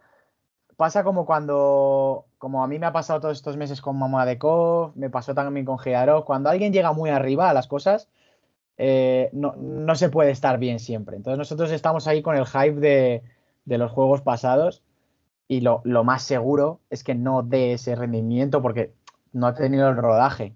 Pasa 0.77 1.03
como 1.03 1.27
cuando, 1.27 2.27
como 2.39 2.63
a 2.63 2.69
mí 2.69 2.79
me 2.79 2.87
ha 2.87 2.93
pasado 2.93 3.21
todos 3.21 3.39
estos 3.39 3.57
meses 3.57 3.81
con 3.81 3.99
Mamadekov, 3.99 4.93
me 4.95 5.11
pasó 5.11 5.35
también 5.35 5.67
con 5.67 5.79
Gearo, 5.79 6.25
cuando 6.25 6.51
alguien 6.51 6.73
llega 6.73 6.93
muy 6.93 7.11
arriba 7.11 7.51
a 7.51 7.55
las 7.55 7.67
cosas, 7.67 8.09
eh, 8.79 9.31
no, 9.33 9.55
no, 9.57 9.95
se 9.95 10.11
puede 10.11 10.31
estar 10.31 10.59
bien 10.59 10.79
siempre. 10.79 11.17
Entonces 11.17 11.39
nosotros 11.39 11.71
estamos 11.71 12.07
ahí 12.07 12.23
con 12.23 12.37
el 12.37 12.47
hype 12.47 12.81
de, 12.81 13.23
de 13.65 13.79
los 13.79 13.91
juegos 13.91 14.23
pasados 14.23 14.83
y 15.49 15.61
lo, 15.61 15.81
lo, 15.85 16.05
más 16.05 16.23
seguro 16.23 16.81
es 16.91 17.05
que 17.05 17.15
no 17.15 17.43
dé 17.43 17.73
ese 17.73 17.95
rendimiento 17.95 18.61
porque 18.61 18.93
no 19.33 19.47
ha 19.47 19.55
tenido 19.55 19.89
el 19.89 19.97
rodaje. 19.97 20.55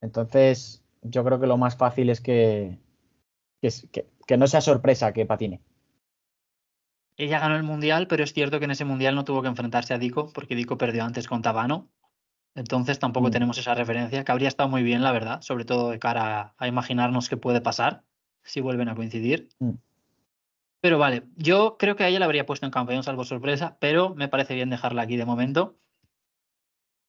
Entonces 0.00 0.82
yo 1.02 1.24
creo 1.24 1.40
que 1.40 1.46
lo 1.46 1.56
más 1.56 1.76
fácil 1.76 2.10
es 2.10 2.20
que, 2.20 2.78
que, 3.60 3.70
que 4.26 4.36
no 4.36 4.46
sea 4.46 4.60
sorpresa 4.60 5.12
que 5.12 5.26
patine. 5.26 5.60
Ella 7.16 7.38
ganó 7.38 7.56
el 7.56 7.62
mundial, 7.62 8.06
pero 8.06 8.24
es 8.24 8.32
cierto 8.32 8.58
que 8.58 8.64
en 8.64 8.70
ese 8.70 8.84
mundial 8.84 9.14
no 9.14 9.24
tuvo 9.24 9.42
que 9.42 9.48
enfrentarse 9.48 9.92
a 9.92 9.98
Dico 9.98 10.32
porque 10.32 10.54
Dico 10.54 10.78
perdió 10.78 11.04
antes 11.04 11.28
con 11.28 11.42
Tabano 11.42 11.88
entonces 12.54 12.98
tampoco 12.98 13.28
mm. 13.28 13.30
tenemos 13.30 13.58
esa 13.58 13.74
referencia, 13.74 14.24
que 14.24 14.32
habría 14.32 14.48
estado 14.48 14.68
muy 14.68 14.82
bien, 14.82 15.02
la 15.02 15.12
verdad, 15.12 15.40
sobre 15.42 15.64
todo 15.64 15.90
de 15.90 15.98
cara 15.98 16.54
a, 16.58 16.68
imaginarnos 16.68 17.28
qué 17.28 17.36
puede 17.36 17.60
pasar 17.60 18.02
si 18.42 18.60
vuelven 18.60 18.88
a 18.88 18.94
coincidir. 18.94 19.48
Mm. 19.58 19.74
Pero 20.80 20.98
vale, 20.98 21.24
yo 21.36 21.76
creo 21.78 21.94
que 21.94 22.04
a 22.04 22.08
ella 22.08 22.18
la 22.18 22.24
habría 22.24 22.46
puesto 22.46 22.66
en 22.66 22.72
campeón, 22.72 23.02
salvo 23.02 23.24
sorpresa, 23.24 23.76
pero 23.80 24.14
me 24.14 24.28
parece 24.28 24.54
bien 24.54 24.70
dejarla 24.70 25.02
aquí 25.02 25.16
de 25.16 25.26
momento. 25.26 25.76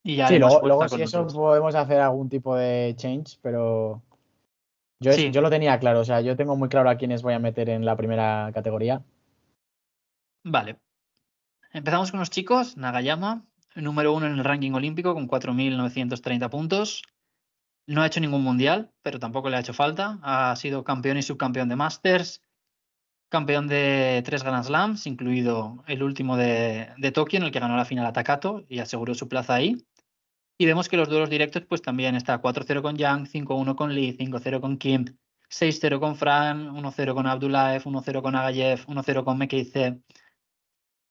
Y 0.03 0.15
ya 0.15 0.27
sí, 0.27 0.39
luego, 0.39 0.87
si 0.89 1.01
eso 1.01 1.27
podemos 1.27 1.75
hacer 1.75 1.99
algún 2.01 2.27
tipo 2.27 2.55
de 2.55 2.93
change, 2.97 3.37
pero 3.41 4.01
yo, 4.99 5.15
yo 5.15 5.41
lo 5.41 5.49
tenía 5.49 5.79
claro, 5.79 5.99
o 5.99 6.05
sea, 6.05 6.21
yo 6.21 6.35
tengo 6.35 6.55
muy 6.55 6.69
claro 6.69 6.89
a 6.89 6.95
quiénes 6.95 7.21
voy 7.21 7.33
a 7.33 7.39
meter 7.39 7.69
en 7.69 7.85
la 7.85 7.95
primera 7.95 8.51
categoría. 8.53 9.03
Vale. 10.43 10.79
Empezamos 11.71 12.11
con 12.11 12.19
los 12.19 12.29
chicos, 12.29 12.77
Nagayama, 12.77 13.45
número 13.75 14.13
uno 14.13 14.25
en 14.25 14.33
el 14.33 14.43
ranking 14.43 14.71
olímpico 14.73 15.13
con 15.13 15.27
4.930 15.27 16.49
puntos. 16.49 17.03
No 17.87 18.01
ha 18.01 18.07
hecho 18.07 18.19
ningún 18.19 18.43
mundial, 18.43 18.91
pero 19.01 19.19
tampoco 19.19 19.49
le 19.49 19.57
ha 19.57 19.61
hecho 19.61 19.73
falta. 19.73 20.19
Ha 20.21 20.55
sido 20.55 20.83
campeón 20.83 21.17
y 21.17 21.23
subcampeón 21.23 21.69
de 21.69 21.75
Masters, 21.75 22.41
campeón 23.29 23.67
de 23.67 24.21
tres 24.25 24.43
Grand 24.43 24.63
Slams, 24.63 25.07
incluido 25.07 25.83
el 25.87 26.03
último 26.03 26.37
de, 26.37 26.93
Tokio, 27.13 27.37
en 27.37 27.43
el 27.43 27.51
que 27.51 27.59
ganó 27.59 27.77
la 27.77 27.85
final 27.85 28.05
a 28.05 28.13
Takato 28.13 28.65
y 28.67 28.79
aseguró 28.79 29.15
su 29.15 29.27
plaza 29.27 29.55
ahí. 29.55 29.77
Y 30.57 30.65
vemos 30.65 30.89
que 30.89 30.97
los 30.97 31.09
duelos 31.09 31.29
directos, 31.29 31.63
pues 31.67 31.81
también 31.81 32.15
está 32.15 32.41
4-0 32.41 32.81
con 32.81 32.97
Yang, 32.97 33.27
5-1 33.27 33.75
con 33.75 33.95
Lee, 33.95 34.15
5-0 34.17 34.61
con 34.61 34.77
Kim, 34.77 35.05
6-0 35.49 35.99
con 35.99 36.15
Fran, 36.15 36.69
1-0 36.69 37.13
con 37.13 37.25
Abdulaev, 37.25 37.83
1-0 37.83 38.21
con 38.21 38.35
Agayev, 38.35 38.85
1-0 38.85 39.23
con 39.23 39.37
Mekeice. 39.37 40.01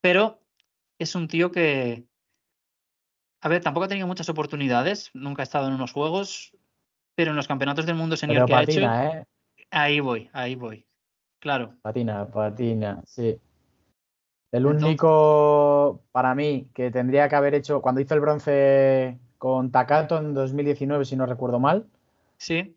Pero 0.00 0.40
es 0.98 1.14
un 1.14 1.26
tío 1.26 1.50
que, 1.50 2.06
a 3.40 3.48
ver, 3.48 3.62
tampoco 3.62 3.84
ha 3.84 3.88
tenido 3.88 4.06
muchas 4.06 4.28
oportunidades, 4.28 5.10
nunca 5.14 5.42
ha 5.42 5.44
estado 5.44 5.68
en 5.68 5.74
unos 5.74 5.92
juegos, 5.92 6.52
pero 7.14 7.30
en 7.30 7.36
los 7.36 7.48
campeonatos 7.48 7.86
del 7.86 7.96
mundo 7.96 8.16
senior 8.16 8.46
que 8.46 8.54
ha 8.54 8.62
hecho. 8.62 8.80
¿eh? 8.80 9.24
Ahí 9.70 10.00
voy, 10.00 10.28
ahí 10.32 10.54
voy. 10.54 10.86
Claro. 11.38 11.74
Patina, 11.82 12.26
patina, 12.26 13.02
sí. 13.06 13.40
El 14.52 14.66
único 14.66 16.02
para 16.12 16.34
mí 16.34 16.68
que 16.74 16.90
tendría 16.90 17.28
que 17.28 17.36
haber 17.36 17.54
hecho 17.54 17.80
cuando 17.80 18.00
hizo 18.00 18.14
el 18.14 18.20
bronce 18.20 19.18
con 19.38 19.70
Takato 19.70 20.18
en 20.18 20.34
2019, 20.34 21.04
si 21.04 21.16
no 21.16 21.24
recuerdo 21.24 21.60
mal. 21.60 21.86
Sí. 22.36 22.76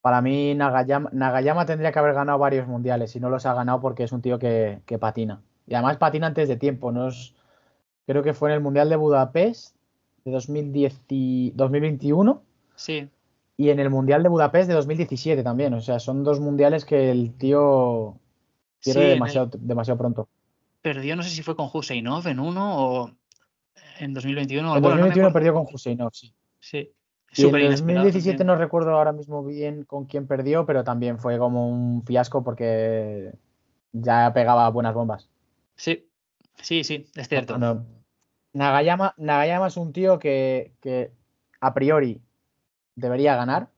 Para 0.00 0.20
mí 0.20 0.54
Nagayama, 0.54 1.66
tendría 1.66 1.90
que 1.90 1.98
haber 1.98 2.12
ganado 2.12 2.38
varios 2.38 2.68
mundiales 2.68 3.16
y 3.16 3.20
no 3.20 3.30
los 3.30 3.46
ha 3.46 3.54
ganado 3.54 3.80
porque 3.80 4.04
es 4.04 4.12
un 4.12 4.20
tío 4.20 4.38
que, 4.38 4.82
patina. 5.00 5.42
Y 5.66 5.74
además 5.74 5.96
patina 5.96 6.26
antes 6.26 6.46
de 6.46 6.56
tiempo. 6.56 6.92
No 6.92 7.08
creo 8.06 8.22
que 8.22 8.34
fue 8.34 8.50
en 8.50 8.56
el 8.56 8.60
Mundial 8.60 8.90
de 8.90 8.96
Budapest 8.96 9.73
de 10.24 10.30
2021. 11.54 12.42
Sí. 12.76 13.08
Y 13.56 13.70
en 13.70 13.78
el 13.78 13.90
Mundial 13.90 14.22
de 14.22 14.28
Budapest 14.28 14.68
de 14.68 14.74
2017 14.74 15.42
también. 15.42 15.74
O 15.74 15.80
sea, 15.80 16.00
son 16.00 16.24
dos 16.24 16.40
mundiales 16.40 16.84
que 16.84 17.10
el 17.10 17.34
tío 17.34 18.18
pierde 18.82 19.08
demasiado, 19.10 19.50
demasiado 19.58 19.98
pronto. 19.98 20.28
Perdió, 20.82 21.16
no 21.16 21.22
sé 21.22 21.30
si 21.30 21.42
fue 21.42 21.56
con 21.56 21.70
Huseinov 21.72 22.26
en 22.26 22.40
uno 22.40 22.76
o 22.76 23.10
en 24.00 24.12
2021. 24.14 24.76
En 24.76 24.82
2021 24.82 25.32
perdió 25.32 25.54
con 25.54 25.66
Huseinov, 25.72 26.12
sí. 26.12 26.32
Sí. 26.60 26.90
Y 27.36 27.46
en 27.46 27.70
2017 27.70 28.44
no 28.44 28.56
recuerdo 28.56 28.90
ahora 28.92 29.12
mismo 29.12 29.44
bien 29.44 29.84
con 29.84 30.04
quién 30.06 30.26
perdió, 30.26 30.66
pero 30.66 30.84
también 30.84 31.18
fue 31.18 31.36
como 31.38 31.68
un 31.68 32.04
fiasco 32.04 32.44
porque 32.44 33.32
ya 33.92 34.32
pegaba 34.32 34.68
buenas 34.70 34.94
bombas. 34.94 35.28
Sí, 35.74 36.06
sí, 36.60 36.84
sí, 36.84 37.06
es 37.14 37.28
cierto. 37.28 37.58
Nagayama, 38.54 39.14
Nagayama 39.18 39.66
es 39.66 39.76
un 39.76 39.92
tío 39.92 40.18
que, 40.18 40.72
a 41.60 41.74
priori 41.74 42.22
debería 42.94 43.36
ganar, 43.36 43.68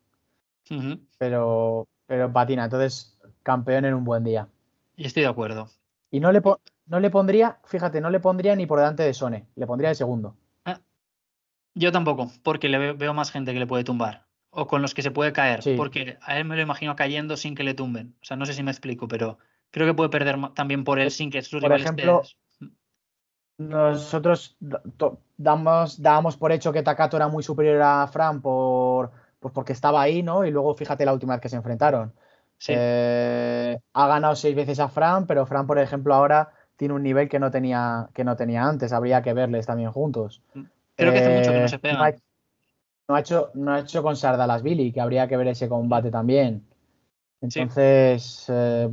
pero, 1.18 1.88
pero 2.06 2.32
patina. 2.32 2.64
Entonces, 2.64 3.18
campeón 3.42 3.86
en 3.86 3.94
un 3.94 4.04
buen 4.04 4.22
día. 4.22 4.48
Y 4.96 5.06
estoy 5.06 5.22
de 5.22 5.28
acuerdo. 5.28 5.68
Y 6.10 6.20
no 6.20 6.30
le, 6.30 6.42
no 6.86 7.00
le 7.00 7.10
pondría, 7.10 7.58
fíjate, 7.64 8.00
no 8.00 8.10
le 8.10 8.20
pondría 8.20 8.54
ni 8.54 8.66
por 8.66 8.78
delante 8.78 9.02
de 9.02 9.14
Sone, 9.14 9.46
le 9.56 9.66
pondría 9.66 9.88
de 9.88 9.94
segundo. 9.94 10.36
Ah, 10.66 10.80
yo 11.74 11.90
tampoco, 11.90 12.30
porque 12.42 12.68
le 12.68 12.92
veo, 12.92 13.14
más 13.14 13.30
gente 13.30 13.52
que 13.52 13.58
le 13.58 13.66
puede 13.66 13.84
tumbar. 13.84 14.26
O 14.50 14.66
con 14.66 14.82
los 14.82 14.94
que 14.94 15.02
se 15.02 15.10
puede 15.10 15.32
caer, 15.32 15.60
porque 15.76 16.18
a 16.22 16.38
él 16.38 16.46
me 16.46 16.56
lo 16.56 16.62
imagino 16.62 16.96
cayendo 16.96 17.36
sin 17.36 17.54
que 17.54 17.62
le 17.62 17.74
tumben. 17.74 18.14
O 18.22 18.24
sea, 18.24 18.36
no 18.36 18.46
sé 18.46 18.54
si 18.54 18.62
me 18.62 18.70
explico, 18.70 19.06
pero 19.08 19.38
creo 19.70 19.86
que 19.86 19.92
puede 19.94 20.08
perder 20.08 20.36
también 20.54 20.84
por 20.84 20.98
él 20.98 21.10
sin 21.10 21.30
que 21.30 21.42
sus 21.42 21.60
por 21.60 21.72
ejemplo, 21.72 22.22
nosotros 23.58 24.56
damos, 25.36 26.02
dábamos 26.02 26.36
por 26.36 26.52
hecho 26.52 26.72
que 26.72 26.82
Takato 26.82 27.16
era 27.16 27.28
muy 27.28 27.42
superior 27.42 27.80
a 27.82 28.06
Fran 28.06 28.42
por, 28.42 29.10
pues 29.40 29.52
porque 29.54 29.72
estaba 29.72 30.02
ahí, 30.02 30.22
¿no? 30.22 30.44
Y 30.44 30.50
luego 30.50 30.74
fíjate 30.74 31.04
la 31.04 31.12
última 31.12 31.34
vez 31.34 31.40
que 31.40 31.48
se 31.48 31.56
enfrentaron. 31.56 32.12
Eh, 32.68 33.78
ha 33.92 34.08
ganado 34.08 34.34
seis 34.34 34.54
veces 34.54 34.80
a 34.80 34.88
Fran, 34.88 35.26
pero 35.26 35.46
Fran, 35.46 35.66
por 35.66 35.78
ejemplo, 35.78 36.14
ahora 36.14 36.52
tiene 36.76 36.94
un 36.94 37.02
nivel 37.02 37.28
que 37.28 37.38
no 37.38 37.50
tenía, 37.50 38.08
que 38.12 38.24
no 38.24 38.36
tenía 38.36 38.64
antes. 38.64 38.92
Habría 38.92 39.22
que 39.22 39.32
verles 39.32 39.66
también 39.66 39.92
juntos. 39.92 40.42
Creo 40.94 41.12
que 41.12 41.18
hace 41.18 41.36
mucho 41.36 41.52
que 41.52 41.60
no 41.60 41.68
se 41.68 41.78
pegan. 41.78 42.16
No 43.08 43.14
ha, 43.14 43.20
hecho, 43.20 43.50
no 43.54 43.72
ha 43.72 43.80
hecho 43.80 44.02
con 44.02 44.16
Sardalas 44.16 44.62
Billy, 44.62 44.92
que 44.92 45.00
habría 45.00 45.28
que 45.28 45.36
ver 45.36 45.46
ese 45.48 45.68
combate 45.68 46.10
también. 46.10 46.66
Entonces, 47.40 48.46
eh, 48.48 48.88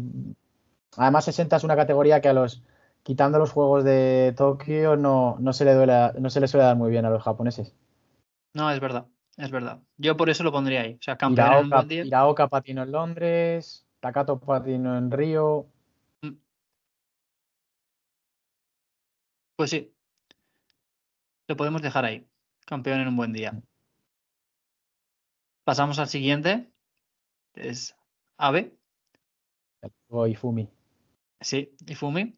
además 0.98 1.26
60 1.26 1.56
es 1.56 1.64
una 1.64 1.76
categoría 1.76 2.22
que 2.22 2.30
a 2.30 2.34
los 2.34 2.62
quitando 3.04 3.38
los 3.38 3.52
juegos 3.52 3.84
de 3.84 4.34
Tokio, 4.36 4.96
no, 4.96 5.38
no, 5.40 5.54
se 5.54 5.66
le 5.66 5.74
duele, 5.74 6.14
no 6.20 6.30
se 6.30 6.40
le 6.40 6.48
suele 6.48 6.66
dar 6.66 6.78
muy 6.78 6.90
bien 6.90 7.06
a 7.06 7.10
los 7.10 7.22
japoneses. 7.22 7.76
No, 8.54 8.72
es 8.72 8.80
verdad, 8.80 9.08
es 9.38 9.52
verdad. 9.52 9.82
Yo 9.98 10.18
por 10.18 10.30
eso 10.30 10.44
lo 10.44 10.52
pondría 10.52 10.82
ahí. 10.82 10.96
O 10.96 11.04
sea, 11.04 11.18
campeón 11.18 11.70
Iraoka, 11.90 12.48
patino 12.48 12.84
en 12.84 12.92
Londres, 12.92 13.86
Takato 14.00 14.40
patino 14.40 14.98
en 14.98 15.12
Río. 15.12 15.68
Mm. 16.22 16.34
Pues 19.56 19.70
sí. 19.70 19.94
Lo 21.48 21.58
podemos 21.58 21.82
dejar 21.82 22.06
ahí. 22.06 22.28
Campeón 22.66 23.02
en 23.02 23.10
un 23.10 23.18
buen 23.18 23.34
día. 23.34 23.62
Pasamos 25.66 26.00
al 26.00 26.08
siguiente. 26.08 26.72
Es 27.54 27.96
Abe. 28.38 28.78
O 30.10 30.28
Ifumi. 30.28 30.70
Sí, 31.42 31.76
Ifumi. 31.88 32.38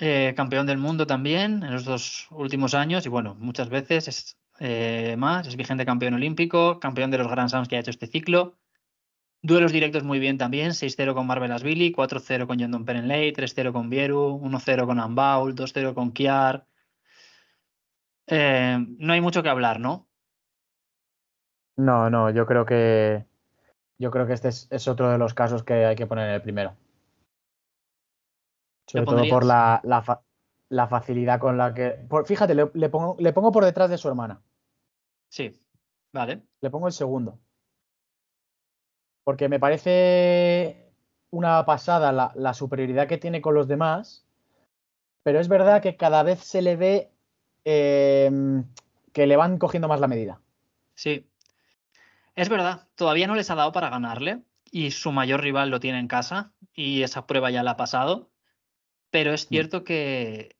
Eh, 0.00 0.32
campeón 0.36 0.66
del 0.66 0.78
mundo 0.78 1.06
también 1.06 1.64
en 1.64 1.72
los 1.72 1.84
dos 1.84 2.28
últimos 2.30 2.74
años 2.74 3.04
y 3.04 3.08
bueno, 3.08 3.34
muchas 3.34 3.68
veces 3.68 4.06
es 4.06 4.38
eh, 4.60 5.16
más, 5.18 5.46
es 5.48 5.56
vigente 5.56 5.84
campeón 5.84 6.14
olímpico, 6.14 6.78
campeón 6.78 7.10
de 7.10 7.18
los 7.18 7.28
Grand 7.28 7.48
Slams 7.48 7.68
que 7.68 7.76
ha 7.76 7.80
hecho 7.80 7.90
este 7.90 8.06
ciclo. 8.06 8.56
Duelos 9.42 9.72
directos 9.72 10.02
muy 10.04 10.18
bien 10.18 10.38
también, 10.38 10.70
6-0 10.70 11.14
con 11.14 11.26
Marvelas 11.26 11.62
Billy, 11.62 11.92
4-0 11.92 12.46
con 12.46 12.60
Jondon 12.60 12.84
Perenley, 12.84 13.32
3-0 13.32 13.72
con 13.72 13.88
Bieru, 13.90 14.40
1-0 14.40 14.86
con 14.86 15.00
Ambaul, 15.00 15.54
2-0 15.54 15.94
con 15.94 16.12
Kiar. 16.12 16.66
Eh, 18.26 18.78
no 18.98 19.12
hay 19.12 19.20
mucho 19.20 19.42
que 19.42 19.48
hablar, 19.48 19.80
¿no? 19.80 20.08
No, 21.76 22.10
no, 22.10 22.30
yo 22.30 22.46
creo 22.46 22.66
que 22.66 23.24
yo 23.98 24.10
creo 24.10 24.26
que 24.26 24.32
este 24.32 24.48
es, 24.48 24.88
otro 24.88 25.10
de 25.10 25.18
los 25.18 25.34
casos 25.34 25.62
que 25.62 25.86
hay 25.86 25.96
que 25.96 26.06
poner 26.06 26.28
en 26.28 26.34
el 26.34 26.42
primero. 26.42 26.76
Sobre 28.88 29.04
todo 29.04 29.28
por 29.28 29.44
la, 29.44 29.80
la, 30.68 30.88
facilidad 30.88 31.38
con 31.38 31.58
la 31.58 31.74
que. 31.74 32.06
fíjate, 32.24 32.54
le, 32.54 32.88
pongo, 32.88 33.16
le 33.18 33.32
pongo 33.32 33.52
por 33.52 33.64
detrás 33.64 33.90
de 33.90 33.98
su 33.98 34.08
hermana. 34.08 34.40
Sí, 35.28 35.60
vale. 36.12 36.42
Le 36.60 36.70
pongo 36.70 36.86
el 36.86 36.92
segundo. 36.92 37.38
Porque 39.24 39.48
me 39.48 39.60
parece 39.60 40.90
una 41.30 41.64
pasada 41.66 42.32
la, 42.34 42.54
superioridad 42.54 43.06
que 43.06 43.18
tiene 43.18 43.42
con 43.42 43.54
los 43.54 43.68
demás. 43.68 44.24
Pero 45.22 45.38
es 45.38 45.48
verdad 45.48 45.82
que 45.82 45.96
cada 45.96 46.22
vez 46.22 46.40
se 46.40 46.62
le 46.62 46.76
ve 46.76 47.10
em, 47.64 48.64
que 49.12 49.26
le 49.26 49.36
van 49.36 49.58
cogiendo 49.58 49.86
más 49.86 50.00
la 50.00 50.08
medida. 50.08 50.40
Sí, 50.94 51.28
es 52.38 52.48
verdad, 52.48 52.86
todavía 52.94 53.26
no 53.26 53.34
les 53.34 53.50
ha 53.50 53.56
dado 53.56 53.72
para 53.72 53.90
ganarle 53.90 54.44
y 54.70 54.92
su 54.92 55.10
mayor 55.10 55.40
rival 55.40 55.70
lo 55.70 55.80
tiene 55.80 55.98
en 55.98 56.06
casa 56.06 56.52
y 56.72 57.02
esa 57.02 57.26
prueba 57.26 57.50
ya 57.50 57.64
la 57.64 57.72
ha 57.72 57.76
pasado. 57.76 58.27
Pero 59.10 59.32
es 59.32 59.46
mm. 59.46 59.48
cierto 59.48 59.84
que 59.84 60.56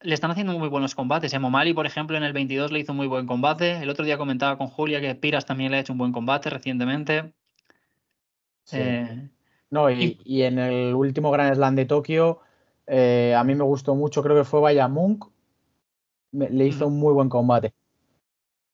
le 0.00 0.14
están 0.14 0.30
haciendo 0.30 0.58
muy 0.58 0.68
buenos 0.68 0.94
combates. 0.94 1.38
Momali, 1.38 1.74
por 1.74 1.86
ejemplo, 1.86 2.16
en 2.16 2.22
el 2.22 2.32
22 2.32 2.72
le 2.72 2.80
hizo 2.80 2.94
muy 2.94 3.06
buen 3.06 3.26
combate. 3.26 3.82
El 3.82 3.90
otro 3.90 4.04
día 4.04 4.18
comentaba 4.18 4.58
con 4.58 4.68
Julia 4.68 5.00
que 5.00 5.14
Piras 5.14 5.46
también 5.46 5.70
le 5.70 5.78
ha 5.78 5.80
hecho 5.80 5.92
un 5.92 5.98
buen 5.98 6.12
combate 6.12 6.50
recientemente. 6.50 7.32
Eh, 8.72 9.28
no, 9.70 9.90
y, 9.90 10.42
en 10.42 10.58
el 10.58 10.94
último 10.94 11.30
Grand 11.30 11.54
Slam 11.54 11.74
de 11.76 11.86
Tokio, 11.86 12.40
eh, 12.86 13.34
a 13.36 13.44
mí 13.44 13.54
me 13.54 13.64
gustó 13.64 13.94
mucho, 13.94 14.22
creo 14.22 14.36
que 14.36 14.44
fue 14.44 14.60
Vaya 14.60 14.88
Munk. 14.88 15.26
Le 16.32 16.66
hizo 16.66 16.86
un 16.86 16.98
muy 16.98 17.14
buen 17.14 17.28
combate. 17.28 17.72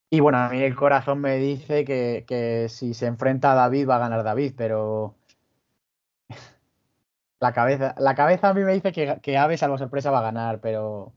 Y 0.09 0.19
bueno, 0.19 0.37
a 0.37 0.49
mí 0.49 0.61
el 0.61 0.75
corazón 0.75 1.21
me 1.21 1.37
dice 1.37 1.85
que, 1.85 2.67
si 2.69 2.93
se 2.93 3.07
enfrenta 3.07 3.53
a 3.53 3.55
David 3.55 3.89
va 3.89 3.95
a 3.95 3.99
ganar 3.99 4.23
David, 4.23 4.53
pero 4.55 5.15
la 7.43 7.51
cabeza, 7.51 7.93
la 7.99 8.15
cabeza 8.15 8.47
a 8.47 8.53
mí 8.53 8.61
me 8.61 8.71
dice 8.71 8.93
que, 8.93 9.19
que 9.21 9.37
Ave, 9.37 9.57
salvo 9.57 9.77
sorpresa, 9.77 10.11
va 10.11 10.19
a 10.19 10.29
ganar, 10.31 10.61
pero, 10.61 11.11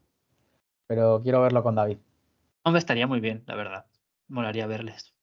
pero 0.88 1.22
quiero 1.22 1.40
verlo 1.40 1.62
con 1.62 1.76
David. 1.76 1.98
Hombre, 2.64 2.80
estaría 2.80 3.06
muy 3.06 3.20
bien, 3.20 3.44
la 3.46 3.54
verdad. 3.54 3.86
Molaría 4.26 4.66
verles. 4.66 5.14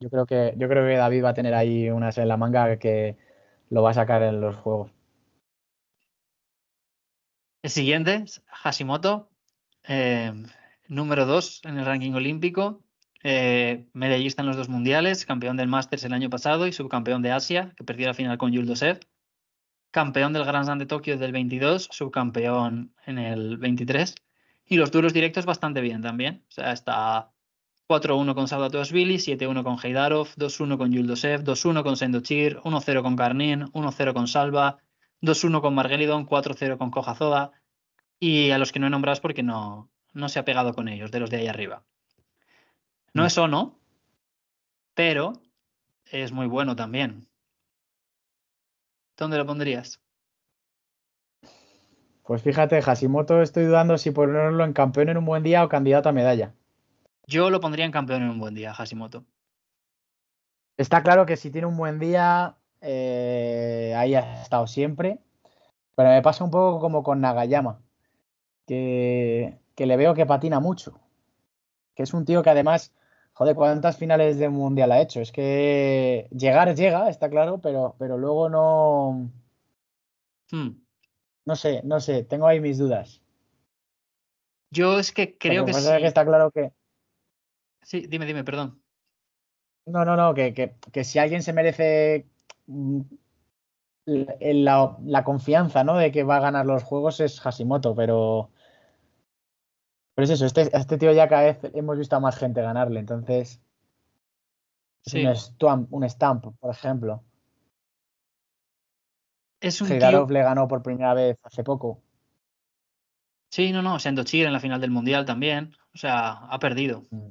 Yo 0.00 0.08
creo 0.08 0.24
que, 0.24 0.54
yo 0.56 0.70
creo 0.70 0.86
que 0.86 0.96
David 0.96 1.22
va 1.22 1.28
a 1.28 1.34
tener 1.34 1.52
ahí 1.52 1.90
unas 1.90 2.16
en 2.16 2.28
la 2.28 2.38
manga 2.38 2.78
que 2.78 3.18
lo 3.68 3.82
va 3.82 3.90
a 3.90 3.94
sacar 3.94 4.22
en 4.22 4.40
los 4.40 4.56
juegos. 4.56 4.90
El 7.62 7.70
siguiente, 7.70 8.24
Hashimoto, 8.46 9.28
eh, 9.86 10.32
número 10.88 11.26
2 11.26 11.60
en 11.64 11.76
el 11.76 11.84
ranking 11.84 12.12
olímpico, 12.12 12.82
eh, 13.22 13.84
medallista 13.92 14.40
en 14.40 14.48
los 14.48 14.56
dos 14.56 14.70
mundiales, 14.70 15.26
campeón 15.26 15.58
del 15.58 15.68
Masters 15.68 16.04
el 16.04 16.14
año 16.14 16.30
pasado 16.30 16.66
y 16.66 16.72
subcampeón 16.72 17.20
de 17.20 17.32
Asia, 17.32 17.74
que 17.76 17.84
perdió 17.84 18.06
la 18.06 18.14
final 18.14 18.38
con 18.38 18.50
Jules 18.50 18.68
Dosev. 18.68 19.00
Campeón 19.92 20.32
del 20.32 20.46
Grand 20.46 20.64
Slam 20.64 20.78
de 20.78 20.86
Tokio 20.86 21.18
del 21.18 21.32
22, 21.32 21.88
subcampeón 21.90 22.94
en 23.06 23.18
el 23.18 23.58
23. 23.58 24.14
Y 24.64 24.76
los 24.76 24.90
duros 24.90 25.12
directos 25.12 25.44
bastante 25.44 25.82
bien 25.82 26.00
también. 26.00 26.44
O 26.48 26.52
sea, 26.52 26.72
está 26.72 27.30
4-1 27.88 28.34
con 28.34 28.48
Saudatosvili, 28.48 29.16
7-1 29.16 29.62
con 29.62 29.76
Heidarov, 29.78 30.28
2-1 30.36 30.78
con 30.78 31.06
Dosev, 31.06 31.44
2-1 31.44 31.82
con 31.82 31.98
Sendochir, 31.98 32.58
1-0 32.60 33.02
con 33.02 33.16
Karnin, 33.16 33.64
1-0 33.66 34.14
con 34.14 34.28
Salva, 34.28 34.78
2-1 35.20 35.60
con 35.60 35.74
Margelidon, 35.74 36.26
4-0 36.26 36.78
con 36.78 36.90
Kojazoda. 36.90 37.52
Y 38.18 38.50
a 38.50 38.56
los 38.56 38.72
que 38.72 38.78
no 38.78 38.86
he 38.86 38.90
nombrado 38.90 39.20
porque 39.20 39.42
no, 39.42 39.90
no 40.14 40.30
se 40.30 40.38
ha 40.38 40.44
pegado 40.46 40.72
con 40.72 40.88
ellos, 40.88 41.10
de 41.10 41.20
los 41.20 41.28
de 41.28 41.36
ahí 41.36 41.48
arriba. 41.48 41.84
No 43.12 43.24
mm. 43.24 43.26
es 43.26 43.36
no, 43.36 43.78
pero 44.94 45.34
es 46.10 46.32
muy 46.32 46.46
bueno 46.46 46.76
también. 46.76 47.28
¿Dónde 49.16 49.38
lo 49.38 49.46
pondrías? 49.46 50.00
Pues 52.24 52.42
fíjate, 52.42 52.80
Hashimoto, 52.80 53.42
estoy 53.42 53.64
dudando 53.64 53.98
si 53.98 54.10
ponerlo 54.10 54.64
en 54.64 54.72
campeón 54.72 55.08
en 55.08 55.18
un 55.18 55.24
buen 55.24 55.42
día 55.42 55.64
o 55.64 55.68
candidato 55.68 56.08
a 56.08 56.12
medalla. 56.12 56.54
Yo 57.26 57.50
lo 57.50 57.60
pondría 57.60 57.84
en 57.84 57.92
campeón 57.92 58.22
en 58.22 58.30
un 58.30 58.38
buen 58.38 58.54
día, 58.54 58.72
Hashimoto. 58.72 59.24
Está 60.76 61.02
claro 61.02 61.26
que 61.26 61.36
si 61.36 61.50
tiene 61.50 61.66
un 61.66 61.76
buen 61.76 61.98
día, 61.98 62.56
eh, 62.80 63.94
ahí 63.96 64.14
ha 64.14 64.42
estado 64.42 64.66
siempre. 64.66 65.18
Pero 65.94 66.08
me 66.08 66.22
pasa 66.22 66.44
un 66.44 66.50
poco 66.50 66.80
como 66.80 67.02
con 67.02 67.20
Nagayama, 67.20 67.80
que, 68.66 69.58
que 69.74 69.86
le 69.86 69.96
veo 69.96 70.14
que 70.14 70.26
patina 70.26 70.58
mucho. 70.60 70.98
Que 71.94 72.04
es 72.04 72.14
un 72.14 72.24
tío 72.24 72.42
que 72.42 72.50
además 72.50 72.92
Joder, 73.34 73.54
¿cuántas 73.54 73.96
finales 73.96 74.38
de 74.38 74.48
mundial 74.48 74.92
ha 74.92 75.00
hecho? 75.00 75.20
Es 75.20 75.32
que 75.32 76.28
llegar 76.30 76.74
llega, 76.74 77.08
está 77.08 77.30
claro, 77.30 77.60
pero, 77.60 77.96
pero 77.98 78.18
luego 78.18 78.48
no. 78.48 79.30
Hmm. 80.50 80.82
No 81.44 81.56
sé, 81.56 81.80
no 81.84 81.98
sé, 82.00 82.24
tengo 82.24 82.46
ahí 82.46 82.60
mis 82.60 82.78
dudas. 82.78 83.22
Yo 84.70 84.98
es 84.98 85.12
que 85.12 85.36
creo 85.36 85.64
que 85.64 85.72
sí. 85.74 85.88
que 85.98 86.06
está 86.06 86.24
claro 86.24 86.50
que. 86.50 86.72
Sí, 87.82 88.06
dime, 88.06 88.26
dime, 88.26 88.44
perdón. 88.44 88.82
No, 89.86 90.04
no, 90.04 90.14
no, 90.16 90.34
que, 90.34 90.54
que, 90.54 91.04
si 91.04 91.18
alguien 91.18 91.42
se 91.42 91.52
merece 91.52 92.28
mm, 92.66 93.00
la, 94.06 94.96
la, 95.04 95.24
confianza, 95.24 95.82
¿no? 95.82 95.96
De 95.96 96.12
que 96.12 96.22
va 96.22 96.36
a 96.36 96.40
ganar 96.40 96.66
los 96.66 96.84
juegos 96.84 97.18
es 97.18 97.40
Hashimoto, 97.40 97.94
pero 97.94 98.50
pero 100.14 100.24
es 100.24 100.30
eso, 100.30 100.46
este, 100.46 100.70
este 100.76 100.98
tío 100.98 101.12
ya 101.12 101.28
cada 101.28 101.42
vez 101.42 101.58
hemos 101.74 101.98
visto 101.98 102.16
a 102.16 102.20
más 102.20 102.36
gente 102.36 102.60
ganarle, 102.60 103.00
entonces. 103.00 103.60
Es 105.04 105.14
un, 105.14 105.34
stamp, 105.34 105.92
un 105.92 106.08
stamp, 106.08 106.44
por 106.60 106.70
ejemplo. 106.70 107.24
Es 109.60 109.80
un 109.80 109.88
tío... 109.88 110.26
le 110.26 110.42
ganó 110.42 110.68
por 110.68 110.82
primera 110.82 111.14
vez 111.14 111.38
hace 111.42 111.64
poco. 111.64 112.02
Sí, 113.48 113.72
no, 113.72 113.82
no, 113.82 113.98
Sendochir 113.98 114.46
en 114.46 114.52
la 114.52 114.60
final 114.60 114.80
del 114.80 114.90
Mundial 114.90 115.24
también. 115.24 115.74
O 115.94 115.98
sea, 115.98 116.32
ha 116.32 116.58
perdido. 116.58 117.02
Mm. 117.10 117.30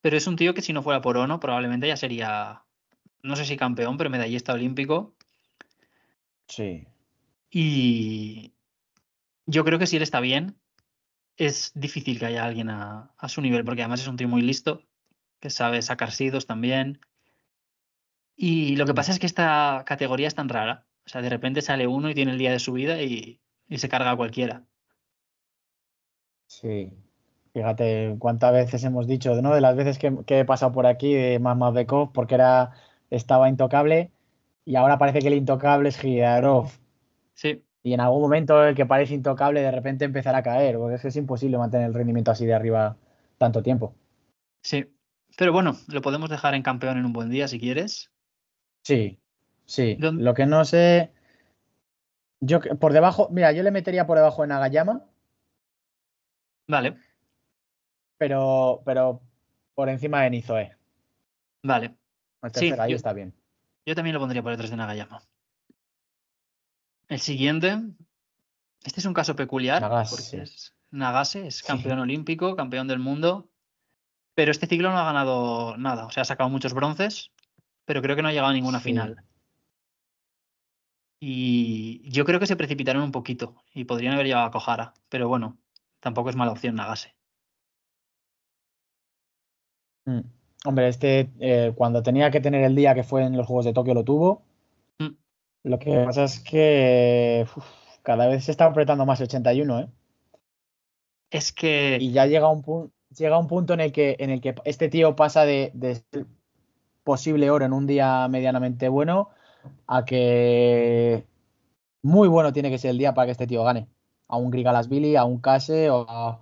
Pero 0.00 0.16
es 0.16 0.26
un 0.26 0.36
tío 0.36 0.52
que 0.52 0.62
si 0.62 0.72
no 0.72 0.82
fuera 0.82 1.00
por 1.00 1.16
Ono, 1.16 1.38
probablemente 1.38 1.86
ya 1.86 1.96
sería, 1.96 2.64
no 3.22 3.36
sé 3.36 3.44
si 3.44 3.56
campeón, 3.56 3.96
pero 3.96 4.10
medallista 4.10 4.52
olímpico. 4.52 5.14
Sí. 6.48 6.86
Y 7.50 8.52
yo 9.46 9.64
creo 9.64 9.78
que 9.78 9.86
si 9.86 9.96
él 9.96 10.02
está 10.02 10.20
bien, 10.20 10.56
es 11.36 11.72
difícil 11.74 12.18
que 12.18 12.26
haya 12.26 12.44
alguien 12.44 12.70
a, 12.70 13.14
su 13.28 13.40
nivel, 13.40 13.64
porque 13.64 13.82
además 13.82 14.00
es 14.00 14.08
un 14.08 14.16
tío 14.16 14.28
muy 14.28 14.42
listo, 14.42 14.82
que 15.40 15.50
sabe 15.50 15.82
sacar 15.82 16.12
sidos 16.12 16.46
también. 16.46 17.00
Y 18.36 18.76
lo 18.76 18.86
que 18.86 18.94
pasa 18.94 19.12
es 19.12 19.18
que 19.18 19.26
esta 19.26 19.82
categoría 19.86 20.28
es 20.28 20.34
tan 20.34 20.48
rara. 20.48 20.86
O 21.04 21.08
sea, 21.08 21.22
de 21.22 21.30
repente 21.30 21.62
sale 21.62 21.86
uno 21.86 22.10
y 22.10 22.14
tiene 22.14 22.32
el 22.32 22.38
día 22.38 22.52
de 22.52 22.58
su 22.58 22.72
vida 22.72 23.02
y, 23.02 23.40
se 23.70 23.88
carga 23.88 24.10
a 24.10 24.16
cualquiera. 24.16 24.64
Sí. 26.46 26.92
Fíjate 27.54 28.16
cuántas 28.18 28.52
veces 28.52 28.84
hemos 28.84 29.06
dicho, 29.06 29.34
¿no? 29.40 29.54
De 29.54 29.60
las 29.60 29.76
veces 29.76 29.98
que, 29.98 30.14
he 30.26 30.44
pasado 30.44 30.72
por 30.72 30.86
aquí 30.86 31.14
de 31.14 31.38
Bekov 31.72 32.12
porque 32.12 32.34
era, 32.34 32.72
estaba 33.10 33.48
intocable 33.48 34.10
y 34.64 34.76
ahora 34.76 34.98
parece 34.98 35.20
que 35.20 35.28
el 35.28 35.34
intocable 35.34 35.88
es 35.88 35.98
Giarov. 35.98 36.70
Sí 37.34 37.62
y 37.82 37.94
en 37.94 38.00
algún 38.00 38.22
momento 38.22 38.64
el 38.64 38.74
que 38.74 38.86
parece 38.86 39.14
intocable 39.14 39.60
de 39.60 39.70
repente 39.70 40.04
empezará 40.04 40.38
a 40.38 40.42
caer, 40.42 40.76
porque 40.76 40.96
es, 40.96 41.04
es 41.04 41.16
imposible 41.16 41.58
mantener 41.58 41.88
el 41.88 41.94
rendimiento 41.94 42.30
así 42.30 42.46
de 42.46 42.54
arriba 42.54 42.96
tanto 43.38 43.62
tiempo. 43.62 43.94
Sí, 44.62 44.86
pero 45.36 45.52
bueno, 45.52 45.76
lo 45.88 46.02
podemos 46.02 46.30
dejar 46.30 46.54
en 46.54 46.62
campeón 46.62 46.98
en 46.98 47.04
un 47.04 47.12
buen 47.12 47.30
día 47.30 47.48
si 47.48 47.58
quieres. 47.58 48.10
Sí, 48.84 49.18
sí. 49.64 49.96
Lo 49.98 50.34
que 50.34 50.46
no 50.46 50.64
sé. 50.64 51.12
Yo 52.40 52.60
por 52.60 52.92
debajo, 52.92 53.28
mira, 53.30 53.52
yo 53.52 53.62
le 53.62 53.70
metería 53.70 54.06
por 54.06 54.18
debajo 54.18 54.44
en 54.44 54.52
Agayama. 54.52 55.04
Vale. 56.68 56.96
Pero, 58.18 58.82
pero 58.84 59.20
por 59.74 59.88
encima 59.88 60.22
de 60.22 60.30
Nizoe. 60.30 60.76
Vale. 61.62 61.96
sí, 62.54 62.72
ahí 62.78 62.92
está 62.92 63.12
bien. 63.12 63.34
Yo 63.86 63.94
también 63.94 64.14
lo 64.14 64.20
pondría 64.20 64.42
por 64.42 64.52
detrás 64.52 64.70
de 64.70 64.76
Nagayama. 64.76 65.22
El 67.12 67.20
siguiente, 67.20 67.78
este 68.82 69.00
es 69.00 69.04
un 69.04 69.12
caso 69.12 69.36
peculiar. 69.36 69.82
Nagase. 69.82 70.40
es, 70.40 70.74
Nagase 70.90 71.46
es 71.46 71.62
campeón 71.62 71.98
olímpico, 71.98 72.56
campeón 72.56 72.88
del 72.88 73.00
mundo, 73.00 73.50
pero 74.34 74.50
este 74.50 74.66
ciclo 74.66 74.90
no 74.90 74.96
ha 74.96 75.04
ganado 75.04 75.76
nada. 75.76 76.06
O 76.06 76.10
sea, 76.10 76.22
ha 76.22 76.24
sacado 76.24 76.48
muchos 76.48 76.72
bronces, 76.72 77.30
pero 77.84 78.00
creo 78.00 78.16
que 78.16 78.22
no 78.22 78.28
ha 78.28 78.32
llegado 78.32 78.48
a 78.48 78.54
ninguna 78.54 78.80
final. 78.80 79.22
Y 81.20 82.08
yo 82.10 82.24
creo 82.24 82.40
que 82.40 82.46
se 82.46 82.56
precipitaron 82.56 83.02
un 83.02 83.12
poquito 83.12 83.56
y 83.74 83.84
podrían 83.84 84.14
haber 84.14 84.28
llevado 84.28 84.46
a 84.46 84.50
Kojara, 84.50 84.94
pero 85.10 85.28
bueno, 85.28 85.58
tampoco 86.00 86.30
es 86.30 86.36
mala 86.36 86.52
opción 86.52 86.76
Nagase. 86.76 87.14
Mm. 90.06 90.20
hombre, 90.64 90.88
este 90.88 91.30
eh, 91.40 91.74
cuando 91.76 92.02
tenía 92.02 92.30
que 92.30 92.40
tener 92.40 92.64
el 92.64 92.74
día 92.74 92.94
que 92.94 93.04
fue 93.04 93.22
en 93.22 93.36
los 93.36 93.46
Juegos 93.46 93.66
de 93.66 93.74
Tokio 93.74 93.92
lo 93.92 94.02
tuvo. 94.02 94.46
Lo 95.64 95.78
que 95.78 96.02
pasa 96.04 96.24
es 96.24 96.40
que 96.40 97.46
cada 98.02 98.26
vez 98.26 98.44
se 98.44 98.50
está 98.50 98.66
apretando 98.66 99.06
más 99.06 99.20
el 99.20 99.24
81, 99.24 99.80
¿eh? 99.80 99.88
Es 101.30 101.52
que. 101.52 101.98
Y 102.00 102.12
ya 102.12 102.26
llega 102.26 102.48
un, 102.48 102.62
punto 102.62 102.92
llega 103.16 103.38
un 103.38 103.46
punto 103.46 103.74
en 103.74 103.80
el 103.80 103.92
que, 103.92 104.16
en 104.18 104.30
el 104.30 104.40
que 104.40 104.54
este 104.64 104.88
tío 104.88 105.14
pasa 105.16 105.44
de, 105.44 105.70
de 105.74 106.02
posible 107.04 107.50
oro 107.50 107.64
en 107.64 107.72
un 107.72 107.86
día 107.86 108.26
medianamente 108.28 108.88
bueno 108.88 109.30
a 109.86 110.04
que 110.04 111.24
muy 112.02 112.28
bueno 112.28 112.52
tiene 112.52 112.70
que 112.70 112.78
ser 112.78 112.90
el 112.90 112.98
día 112.98 113.14
para 113.14 113.26
que 113.26 113.32
este 113.32 113.46
tío 113.46 113.62
gane. 113.64 113.88
A 114.28 114.36
un 114.36 114.50
Grigalasvili, 114.50 115.16
a 115.16 115.24
un 115.24 115.40
Kase 115.40 115.90
o 115.90 116.06
a 116.08 116.40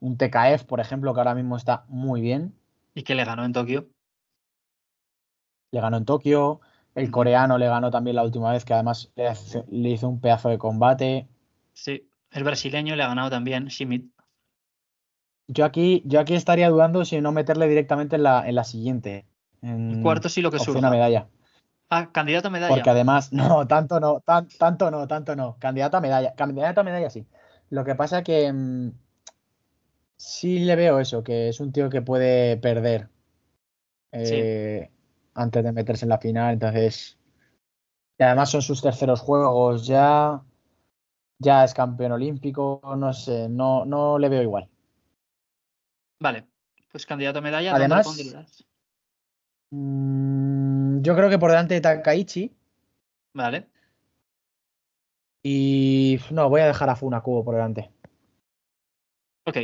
un 0.00 0.16
TKF, 0.16 0.64
por 0.64 0.80
ejemplo, 0.80 1.14
que 1.14 1.20
ahora 1.20 1.34
mismo 1.34 1.56
está 1.56 1.84
muy 1.88 2.20
bien. 2.20 2.54
¿Y 2.94 3.02
que 3.02 3.14
le 3.14 3.24
ganó 3.24 3.44
en 3.44 3.52
Tokio? 3.52 3.86
Le 5.70 5.80
ganó 5.80 5.96
en 5.96 6.04
Tokio. 6.04 6.60
El 6.98 7.10
coreano 7.10 7.58
le 7.58 7.68
ganó 7.68 7.90
también 7.90 8.16
la 8.16 8.24
última 8.24 8.52
vez, 8.52 8.64
que 8.64 8.74
además 8.74 9.12
le, 9.14 9.88
hizo 9.88 10.08
un 10.08 10.20
pedazo 10.20 10.48
de 10.48 10.58
combate. 10.58 11.28
Sí, 11.72 12.08
el 12.32 12.44
brasileño 12.44 12.96
le 12.96 13.04
ha 13.04 13.08
ganado 13.08 13.30
también, 13.30 13.70
Schmidt. 13.70 14.10
Yo 15.46 15.64
aquí, 15.64 16.02
yo 16.04 16.18
aquí 16.18 16.34
estaría 16.34 16.68
dudando 16.68 17.04
si 17.04 17.20
no 17.20 17.30
meterle 17.32 17.68
directamente 17.68 18.16
en 18.16 18.24
la, 18.24 18.48
en 18.48 18.54
la 18.54 18.64
siguiente. 18.64 19.26
En 19.62 20.02
cuarto 20.02 20.28
sí 20.28 20.42
lo 20.42 20.50
que 20.50 20.58
surja. 20.58 20.80
una 20.80 20.90
medalla. 20.90 21.28
Ah, 21.88 22.10
candidato 22.12 22.48
a 22.48 22.50
medalla. 22.50 22.74
Porque 22.74 22.90
además, 22.90 23.32
no, 23.32 23.66
tanto 23.66 24.00
no, 24.00 24.20
tanto 24.58 24.90
no, 24.90 25.06
tanto 25.06 25.36
no. 25.36 25.56
Candidato 25.58 25.96
a 25.96 26.00
medalla. 26.00 26.34
Candidato 26.34 26.80
a 26.80 26.84
medalla 26.84 27.10
sí. 27.10 27.26
Lo 27.70 27.84
que 27.84 27.94
pasa 27.94 28.22
que 28.22 28.52
mm, 28.52 28.90
sí 30.16 30.58
le 30.58 30.74
veo 30.74 30.98
eso, 30.98 31.22
que 31.22 31.48
es 31.48 31.60
un 31.60 31.72
tío 31.72 31.88
que 31.88 32.02
puede 32.02 32.56
perder 32.56 33.08
eh, 34.12 34.90
antes 35.38 35.64
de 35.64 35.72
meterse 35.72 36.04
en 36.04 36.10
la 36.10 36.18
final. 36.18 36.54
Entonces, 36.54 37.18
y 38.18 38.22
además 38.22 38.50
son 38.50 38.62
sus 38.62 38.82
terceros 38.82 39.20
juegos 39.20 39.86
ya. 39.86 40.42
Ya 41.40 41.62
es 41.62 41.72
campeón 41.72 42.12
olímpico, 42.12 42.80
no 42.96 43.12
sé, 43.12 43.48
no, 43.48 43.84
no 43.84 44.18
le 44.18 44.28
veo 44.28 44.42
igual. 44.42 44.68
Vale, 46.20 46.48
pues 46.90 47.06
candidato 47.06 47.38
a 47.38 47.42
medalla. 47.42 47.74
Además, 47.74 48.64
Mm, 49.70 51.02
yo 51.02 51.14
creo 51.14 51.28
que 51.28 51.38
por 51.38 51.50
delante 51.50 51.74
de 51.74 51.80
Takaichi. 51.80 52.56
Vale. 53.34 53.68
Y 55.42 56.18
no, 56.30 56.48
voy 56.48 56.62
a 56.62 56.66
dejar 56.66 56.90
a 56.90 56.96
Funakubo 56.96 57.44
por 57.44 57.54
delante. 57.54 57.90
Ok. 59.44 59.58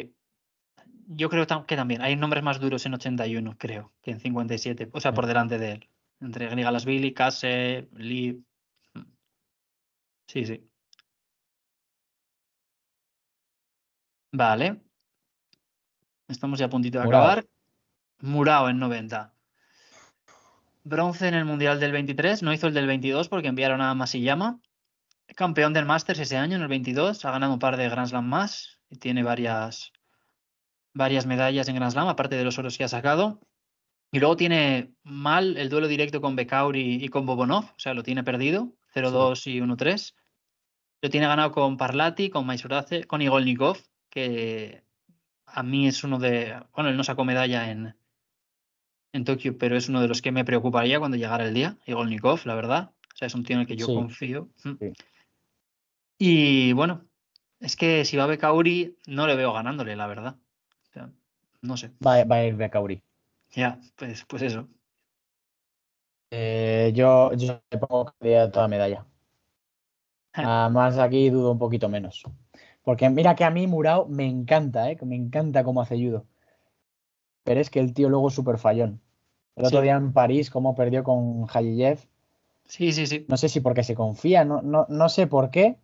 Yo 1.07 1.29
creo 1.29 1.47
que 1.67 1.77
también. 1.77 2.03
Hay 2.03 2.17
nombres 2.17 2.43
más 2.43 2.61
duros 2.61 2.85
en 2.87 2.95
81, 2.95 3.57
creo, 3.59 3.93
que 4.03 4.13
en 4.13 4.21
57. 4.21 4.91
O 4.93 5.01
sea, 5.01 5.13
por 5.15 5.27
delante 5.27 5.59
de 5.59 5.73
él. 5.73 5.89
Entre 6.21 6.49
Grigalasvili, 6.49 7.13
Kase, 7.13 7.89
Lee. 7.93 8.45
Sí, 10.27 10.45
sí. 10.47 10.69
Vale. 14.33 14.83
Estamos 16.29 16.59
ya 16.59 16.67
a 16.67 16.69
puntito 16.71 16.99
de 16.99 17.07
acabar. 17.07 17.47
Murao 18.21 18.69
en 18.69 18.79
90 18.79 19.35
bronce 20.85 21.27
en 21.27 21.35
el 21.35 21.47
Mundial 21.47 21.81
del 21.81 21.93
23, 21.93 22.43
no 22.43 22.53
hizo 22.53 22.67
el 22.69 22.75
del 22.75 22.87
22 22.87 23.29
porque 23.29 23.49
enviaron 23.49 23.81
a 23.81 23.95
Masiyama. 23.95 24.61
Campeón 25.35 25.73
del 25.73 25.87
Masters 25.87 26.21
ese 26.21 26.37
año, 26.37 26.57
en 26.57 26.63
el 26.63 26.69
22, 26.69 27.25
ha 27.25 27.31
ganado 27.31 27.55
un 27.55 27.59
par 27.59 27.77
de 27.79 27.89
Grand 27.89 28.09
Slam 28.09 28.27
más 28.27 28.81
y 28.91 28.99
tiene 28.99 29.23
varias, 29.23 29.93
varias 30.95 31.27
medallas 31.27 31.69
en 31.69 31.75
Grand 31.75 31.93
Slam, 31.93 32.09
aparte 32.09 32.37
de 32.37 32.45
los 32.45 32.59
oros 32.59 32.79
que 32.79 32.85
ha 32.85 32.89
sacado. 32.89 33.41
Y 34.13 34.21
luego 34.21 34.37
tiene 34.37 34.95
mal 35.03 35.57
el 35.57 35.69
duelo 35.69 35.89
directo 35.89 36.21
con 36.21 36.37
Bekauri 36.37 37.05
y 37.05 37.09
con 37.09 37.27
Bobonov, 37.27 37.65
o 37.65 37.79
sea, 37.79 37.95
lo 37.95 38.05
tiene 38.05 38.23
perdido, 38.23 38.73
0-2 38.95 39.51
y 39.51 39.61
1-3. 39.61 40.15
Lo 41.03 41.11
tiene 41.11 41.27
ganado 41.27 41.51
con 41.51 41.77
Parlati, 41.77 42.31
con 42.31 42.47
Maisurace, 42.47 43.05
con 43.05 43.21
Igolnikov, 43.21 43.79
que 44.09 44.85
a 45.47 45.63
mí 45.63 45.89
es 45.89 46.05
uno 46.05 46.19
de. 46.19 46.63
Bueno, 46.75 46.91
él 46.91 46.97
no 46.97 47.05
sacó 47.05 47.25
medalla 47.25 47.71
en, 47.71 47.97
en 49.13 49.25
Tokio, 49.25 49.59
pero 49.59 49.77
es 49.77 49.89
uno 49.89 50.01
de 50.01 50.09
los 50.09 50.23
que 50.23 50.33
me 50.33 50.45
preocuparía 50.45 51.01
cuando 51.01 51.17
llegara 51.17 51.45
el 51.45 51.53
día, 51.53 51.77
Igolnikov, 51.85 52.47
la 52.47 52.55
verdad. 52.55 52.93
O 53.13 53.17
sea, 53.17 53.27
es 53.27 53.35
un 53.35 53.45
tío 53.45 53.57
en 53.57 53.63
el 53.63 53.67
que 53.67 53.77
yo 53.77 53.87
confío. 53.87 54.49
Mm. 54.63 54.93
Y 56.19 56.73
bueno, 56.73 57.05
es 57.61 57.77
que 57.77 58.05
si 58.05 58.17
va 58.17 58.27
Bekauri, 58.27 58.97
no 59.07 59.27
le 59.27 59.37
veo 59.37 59.53
ganándole, 59.53 59.97
la 59.97 60.07
verdad. 60.07 60.37
No 61.65 61.79
sé. 61.79 61.91
Va, 62.07 62.17
a 62.17 62.45
ir 62.45 62.57
Bekauri. 62.57 63.03
Ya, 63.53 63.81
pues, 63.97 64.25
pues 64.29 64.43
eso. 64.43 64.69
Eh, 66.31 66.93
yo, 66.95 67.33
yo 67.33 67.63
le 67.71 67.79
pongo 67.79 68.13
toda 68.53 68.69
medalla. 68.69 69.07
Además, 70.35 70.99
aquí 70.99 71.31
dudo 71.31 71.53
un 71.53 71.59
poquito 71.59 71.89
menos. 71.89 72.23
Porque 72.83 73.09
mira 73.09 73.35
que 73.35 73.45
a 73.45 73.51
mí 73.51 73.67
Murao 73.67 74.07
me 74.07 74.27
encanta, 74.27 74.91
¿eh? 74.91 74.99
me 75.03 75.17
encanta 75.17 75.65
cómo 75.65 75.81
hace 75.81 75.97
judo. 75.97 76.27
Pero 77.45 77.61
es 77.61 77.71
que 77.71 77.81
el 77.81 77.95
tío 77.95 78.11
luego 78.11 78.29
es 78.29 78.35
súper 78.35 78.59
fallón. 78.59 79.01
El 79.57 79.65
otro 79.65 79.81
día 79.81 79.95
en 79.95 80.13
París, 80.13 80.51
cómo 80.51 80.75
perdió 80.75 81.03
con 81.03 81.47
Hayev. 81.49 82.01
Sí, 82.65 82.93
sí, 82.93 83.07
sí. 83.07 83.25
No 83.29 83.37
sé 83.37 83.49
si 83.49 83.61
porque 83.61 83.85
se 83.85 83.95
confía, 83.95 84.45
no, 84.45 84.61
no, 84.61 84.87
no 84.89 85.09
sé 85.09 85.27
por 85.27 85.51
qué, 85.51 85.79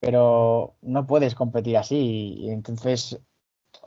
pero 0.00 0.74
no 0.82 1.06
puedes 1.06 1.34
competir 1.34 1.76
así. 1.76 2.34
Y 2.38 2.50
entonces, 2.50 3.20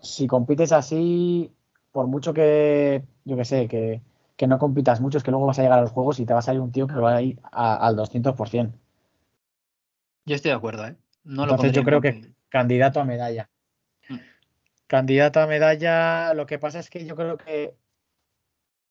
si 0.02 0.28
compites 0.28 0.72
así, 0.72 1.52
por 1.92 2.08
mucho 2.08 2.34
que, 2.34 3.04
yo 3.26 3.36
que 3.38 3.46
sé, 3.46 3.68
que, 3.68 4.02
que, 4.36 4.48
no 4.48 4.58
compitas 4.60 5.02
mucho, 5.02 5.18
es 5.18 5.24
que 5.24 5.32
luego 5.32 5.46
vas 5.46 5.60
a 5.60 5.64
llegar 5.64 5.80
a 5.80 5.84
los 5.84 5.92
juegos 5.92 6.20
y 6.20 6.26
te 6.26 6.34
va 6.34 6.40
a 6.40 6.44
salir 6.44 6.62
un 6.62 6.72
tío 6.72 6.88
que 6.88 6.96
va 6.96 7.16
a 7.16 7.22
ir 7.22 7.40
al 7.52 7.96
200%. 7.96 8.72
Yo 10.26 10.36
estoy 10.36 10.50
de 10.50 10.58
acuerdo, 10.58 10.88
¿eh? 10.88 10.96
No 11.24 11.44
entonces 11.44 11.72
yo 11.72 11.84
creo 11.84 12.02
que 12.02 12.34
candidato 12.50 13.00
a 13.00 13.06
medalla. 13.06 13.50
Mm. 14.10 14.18
Candidato 14.88 15.40
a 15.40 15.48
medalla, 15.48 16.34
lo 16.34 16.46
que 16.46 16.60
pasa 16.60 16.80
es 16.80 16.90
que 16.90 17.06
yo 17.06 17.16
creo 17.16 17.38
que 17.38 17.76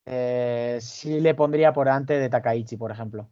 eh, 0.06 0.78
sí 0.80 1.20
le 1.20 1.34
pondría 1.34 1.72
por 1.72 1.86
delante 1.86 2.18
de 2.18 2.28
Takaichi, 2.28 2.76
por 2.76 2.90
ejemplo. 2.90 3.28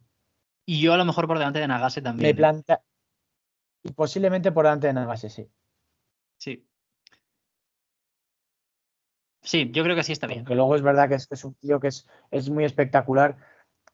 Y 0.65 0.81
yo 0.81 0.93
a 0.93 0.97
lo 0.97 1.05
mejor 1.05 1.27
por 1.27 1.37
delante 1.37 1.59
de 1.59 1.67
Nagase 1.67 2.01
también. 2.01 2.35
planta... 2.35 2.83
Y 3.81 3.91
posiblemente 3.93 4.51
por 4.51 4.65
delante 4.65 4.87
de 4.87 4.93
Nagase, 4.93 5.29
sí. 5.29 5.49
Sí. 6.37 6.68
Sí, 9.41 9.71
yo 9.71 9.83
creo 9.83 9.95
que 9.95 10.03
sí 10.03 10.11
está 10.11 10.27
bien. 10.27 10.41
Porque 10.41 10.55
luego 10.55 10.75
es 10.75 10.81
verdad 10.81 11.09
que 11.09 11.15
es, 11.15 11.43
un 11.43 11.53
tío 11.55 11.79
que 11.79 11.87
es, 11.87 12.07
es 12.31 12.49
muy 12.49 12.65
espectacular 12.65 13.37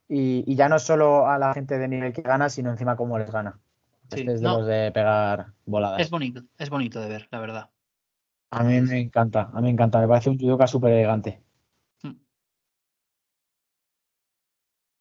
y, 0.08 0.56
ya 0.56 0.70
no 0.70 0.80
solo 0.80 1.28
a 1.28 1.38
la 1.38 1.54
gente 1.54 1.78
de 1.78 1.88
nivel 1.88 2.14
que 2.14 2.22
gana, 2.22 2.50
sino 2.50 2.72
encima 2.72 2.96
cómo 2.96 3.18
les 3.18 3.32
gana. 3.32 3.60
este 4.12 4.34
es 4.34 4.42
de 4.42 4.48
los 4.48 4.66
de 4.66 4.92
pegar 4.92 5.48
voladas. 5.66 6.02
Es 6.02 6.10
bonito, 6.10 6.44
es 6.58 6.70
bonito 6.70 7.00
de 7.00 7.10
ver, 7.10 7.28
la 7.32 7.40
verdad. 7.40 7.70
A 8.52 8.64
mí 8.64 8.80
me 8.82 9.00
encanta, 9.00 9.50
a 9.54 9.58
mí 9.58 9.64
me 9.64 9.70
encanta. 9.72 10.00
Me 10.00 10.08
parece 10.08 10.30
un 10.30 10.40
judoka 10.40 10.68
súper 10.68 10.94
elegante. 10.94 11.42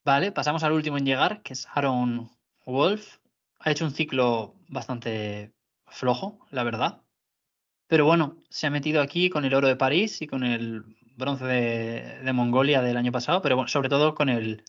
Vale, 0.04 0.32
pasamos 0.32 0.62
al 0.64 0.72
último 0.72 0.98
en 0.98 1.06
llegar, 1.06 1.40
que 1.40 1.54
es 1.54 1.66
Aaron 1.72 2.28
Wolf. 2.66 3.18
Ha 3.60 3.70
hecho 3.70 3.86
un 3.86 3.90
ciclo 3.90 4.54
bastante 4.68 5.54
flojo, 5.86 6.46
la 6.50 6.62
verdad. 6.62 7.03
Pero 7.86 8.04
bueno, 8.04 8.36
se 8.48 8.66
ha 8.66 8.70
metido 8.70 9.02
aquí 9.02 9.30
con 9.30 9.44
el 9.44 9.54
oro 9.54 9.68
de 9.68 9.76
París 9.76 10.20
y 10.22 10.26
con 10.26 10.44
el 10.44 10.84
bronce 11.16 11.44
de, 11.44 12.32
Mongolia 12.32 12.82
del 12.82 12.96
año 12.96 13.12
pasado, 13.12 13.42
pero 13.42 13.56
bueno, 13.56 13.68
sobre 13.68 13.88
todo 13.88 14.14
con 14.14 14.28
el 14.28 14.64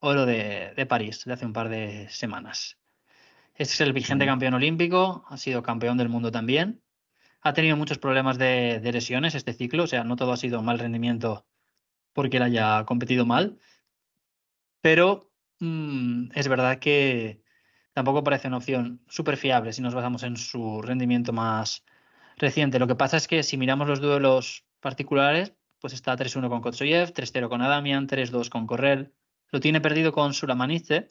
oro 0.00 0.26
de, 0.26 0.86
París 0.88 1.24
de 1.24 1.32
hace 1.32 1.46
un 1.46 1.52
par 1.52 1.68
de 1.68 2.08
semanas. 2.08 2.78
Este 3.54 3.74
es 3.74 3.80
el 3.80 3.92
vigente 3.92 4.26
campeón 4.26 4.54
olímpico, 4.54 5.24
ha 5.28 5.36
sido 5.36 5.62
campeón 5.62 5.98
del 5.98 6.08
mundo 6.08 6.30
también. 6.30 6.82
Ha 7.42 7.52
tenido 7.52 7.76
muchos 7.76 7.98
problemas 7.98 8.38
de, 8.38 8.80
de 8.80 8.92
lesiones 8.92 9.34
este 9.34 9.52
ciclo, 9.52 9.84
o 9.84 9.86
sea, 9.86 10.04
no 10.04 10.16
todo 10.16 10.32
ha 10.32 10.36
sido 10.36 10.62
mal 10.62 10.78
rendimiento 10.78 11.44
porque 12.12 12.36
él 12.36 12.42
haya 12.44 12.84
competido 12.84 13.26
mal, 13.26 13.58
pero 14.80 15.30
mm, 15.60 16.30
es 16.34 16.48
verdad 16.48 16.78
que 16.78 17.42
tampoco 17.94 18.24
parece 18.24 18.48
una 18.48 18.58
opción 18.58 19.02
súper 19.08 19.36
fiable 19.36 19.72
si 19.72 19.82
nos 19.82 19.94
basamos 19.94 20.22
en 20.22 20.36
su 20.36 20.82
rendimiento 20.82 21.32
más 21.32 21.84
reciente. 22.36 22.78
Lo 22.78 22.86
que 22.86 22.94
pasa 22.94 23.16
es 23.16 23.28
que 23.28 23.42
si 23.42 23.56
miramos 23.56 23.88
los 23.88 24.00
duelos 24.00 24.64
particulares, 24.80 25.54
pues 25.80 25.92
está 25.92 26.16
3-1 26.16 26.48
con 26.48 26.60
Kotsoyev, 26.60 27.12
3-0 27.12 27.48
con 27.48 27.62
Adamian, 27.62 28.06
3-2 28.06 28.48
con 28.48 28.66
Correl. 28.66 29.12
Lo 29.50 29.60
tiene 29.60 29.80
perdido 29.80 30.12
con 30.12 30.32
Sulamanice, 30.32 31.10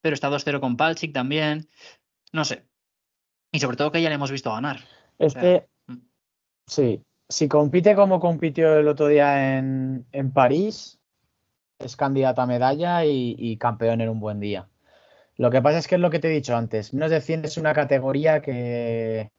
pero 0.00 0.14
está 0.14 0.30
2-0 0.30 0.60
con 0.60 0.76
Palchik 0.76 1.12
también. 1.12 1.68
No 2.32 2.44
sé. 2.44 2.66
Y 3.52 3.60
sobre 3.60 3.76
todo 3.76 3.92
que 3.92 4.02
ya 4.02 4.08
le 4.08 4.16
hemos 4.16 4.30
visto 4.30 4.52
ganar. 4.52 4.80
Este, 5.18 5.68
mm. 5.86 5.96
sí, 6.66 7.02
si 7.28 7.48
compite 7.48 7.94
como 7.94 8.20
compitió 8.20 8.78
el 8.78 8.88
otro 8.88 9.08
día 9.08 9.56
en, 9.56 10.06
en 10.12 10.32
París, 10.32 10.98
es 11.78 11.96
candidato 11.96 12.42
a 12.42 12.46
medalla 12.46 13.04
y, 13.04 13.56
campeón 13.58 14.00
en 14.00 14.08
un 14.08 14.20
buen 14.20 14.40
día. 14.40 14.68
Lo 15.36 15.50
que 15.50 15.60
pasa 15.60 15.78
es 15.78 15.88
que 15.88 15.96
es 15.96 16.00
lo 16.00 16.10
que 16.10 16.20
te 16.20 16.28
he 16.28 16.34
dicho 16.34 16.56
antes, 16.56 16.94
menos 16.94 17.10
de 17.10 17.20
100 17.20 17.44
es 17.44 17.56
una 17.56 17.74
categoría 17.74 18.40
que, 18.40 19.30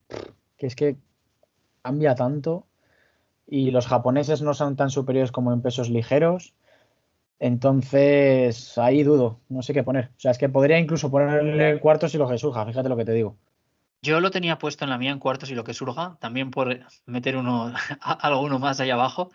que 0.58 0.68
es 0.68 0.76
que 0.76 0.98
cambia 1.82 2.16
tanto 2.16 2.66
y 3.48 3.72
los 3.72 3.88
japoneses 3.88 4.42
no 4.42 4.54
son 4.54 4.76
tan 4.76 4.90
superiores 4.90 5.32
como 5.32 5.54
en 5.54 5.62
pesos 5.62 5.90
ligeros. 5.90 6.54
Entonces, 7.40 8.78
ahí 8.78 9.04
dudo, 9.04 9.40
no 9.50 9.62
sé 9.62 9.74
qué 9.74 9.84
poner. 9.84 10.06
O 10.18 10.20
sea, 10.20 10.32
es 10.32 10.38
que 10.38 10.50
podría 10.50 10.80
incluso 10.80 11.12
ponerle 11.12 11.80
cuartos 11.80 12.16
y 12.16 12.18
lo 12.18 12.28
que 12.28 12.38
surja, 12.38 12.66
fíjate 12.66 12.90
lo 12.90 12.98
que 12.98 13.06
te 13.06 13.12
digo. 13.12 13.38
Yo 14.02 14.20
lo 14.20 14.32
tenía 14.32 14.58
puesto 14.58 14.84
en 14.84 14.90
la 14.90 14.98
mía 14.98 15.12
en 15.12 15.20
cuartos 15.20 15.50
y 15.52 15.56
lo 15.56 15.64
que 15.64 15.74
surja, 15.74 16.18
también 16.20 16.52
por 16.52 16.80
meter 17.06 17.38
uno, 17.38 17.74
alguno 18.02 18.60
más 18.60 18.80
ahí 18.80 18.90
abajo, 18.90 19.32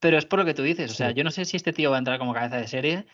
pero 0.00 0.18
es 0.18 0.26
por 0.26 0.38
lo 0.38 0.44
que 0.44 0.54
tú 0.54 0.62
dices. 0.62 0.90
O 0.90 0.94
sea, 0.94 1.10
yo 1.12 1.24
no 1.24 1.30
sé 1.30 1.44
si 1.44 1.56
este 1.56 1.72
tío 1.72 1.90
va 1.90 1.96
a 1.96 1.98
entrar 1.98 2.18
como 2.18 2.34
cabeza 2.34 2.56
de 2.56 2.68
serie. 2.68 3.06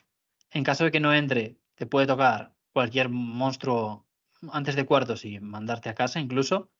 En 0.51 0.65
caso 0.65 0.85
de 0.85 0.91
que 0.91 1.01
no 1.01 1.15
entre, 1.15 1.57
te 1.77 1.87
puede 1.87 2.07
tocar 2.07 2.53
cualquier 2.73 3.09
monstruo 3.09 4.07
antes 4.51 4.75
de 4.77 4.85
cuartos 4.85 5.25
y 5.25 5.41
mandarte 5.41 5.89
a 5.89 5.95
casa 5.95 6.21
incluso. 6.21 6.71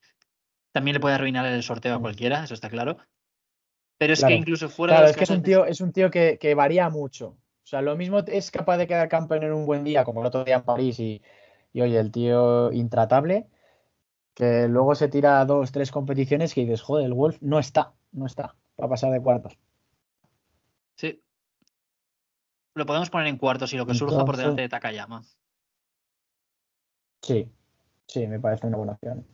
También 0.71 0.95
le 0.95 0.99
puede 0.99 1.15
arruinar 1.15 1.45
el 1.45 1.63
sorteo 1.63 1.95
a 1.95 1.99
cualquiera, 1.99 2.43
eso 2.43 2.53
está 2.53 2.69
claro. 2.69 2.97
Pero 3.97 4.13
es 4.13 4.23
que 4.23 4.33
incluso 4.33 4.69
fuera 4.69 4.95
claro, 4.95 5.09
es 5.09 5.15
que 5.15 5.23
es 5.23 5.29
un 5.29 5.43
tío, 5.43 5.65
es 5.65 5.79
un 5.79 5.93
tío 5.93 6.09
que, 6.09 6.53
varía 6.55 6.89
mucho. 6.89 7.27
O 7.27 7.65
sea, 7.65 7.81
lo 7.81 7.95
mismo 7.95 8.19
es 8.19 8.51
capaz 8.51 8.77
de 8.77 8.87
quedar 8.87 9.07
campeón 9.07 9.43
en 9.43 9.53
un 9.53 9.65
buen 9.65 9.83
día, 9.83 10.03
como 10.03 10.21
el 10.21 10.27
otro 10.27 10.43
día 10.43 10.55
en 10.55 10.63
París, 10.63 10.99
y, 10.99 11.21
y 11.71 11.81
oye, 11.81 11.97
el 11.99 12.11
tío 12.11 12.71
intratable, 12.73 13.47
que 14.33 14.67
luego 14.67 14.95
se 14.95 15.07
tira 15.07 15.45
dos, 15.45 15.71
tres 15.71 15.91
competiciones 15.91 16.53
que 16.53 16.61
dices, 16.61 16.81
joder, 16.81 17.05
el 17.05 17.13
Wolf 17.13 17.37
no 17.41 17.59
está, 17.59 17.93
no 18.11 18.25
está, 18.25 18.55
va 18.81 18.87
a 18.87 18.89
pasar 18.89 19.11
de 19.11 19.21
cuartos. 19.21 19.57
Sí. 20.95 21.21
Lo 22.75 22.85
podemos 22.85 23.09
poner 23.09 23.27
en 23.27 23.37
cuartos 23.37 23.71
y 23.73 23.77
lo 23.77 23.85
que 23.85 23.93
surja 23.93 24.25
por 24.25 24.37
delante 24.37 24.63
de 24.63 24.69
Takayama. 24.69 25.23
Sí, 27.23 27.49
sí, 28.05 28.27
me 28.27 28.39
parece 28.39 28.67
una 28.67 28.77
buena 28.77 28.93
opción. 28.93 29.25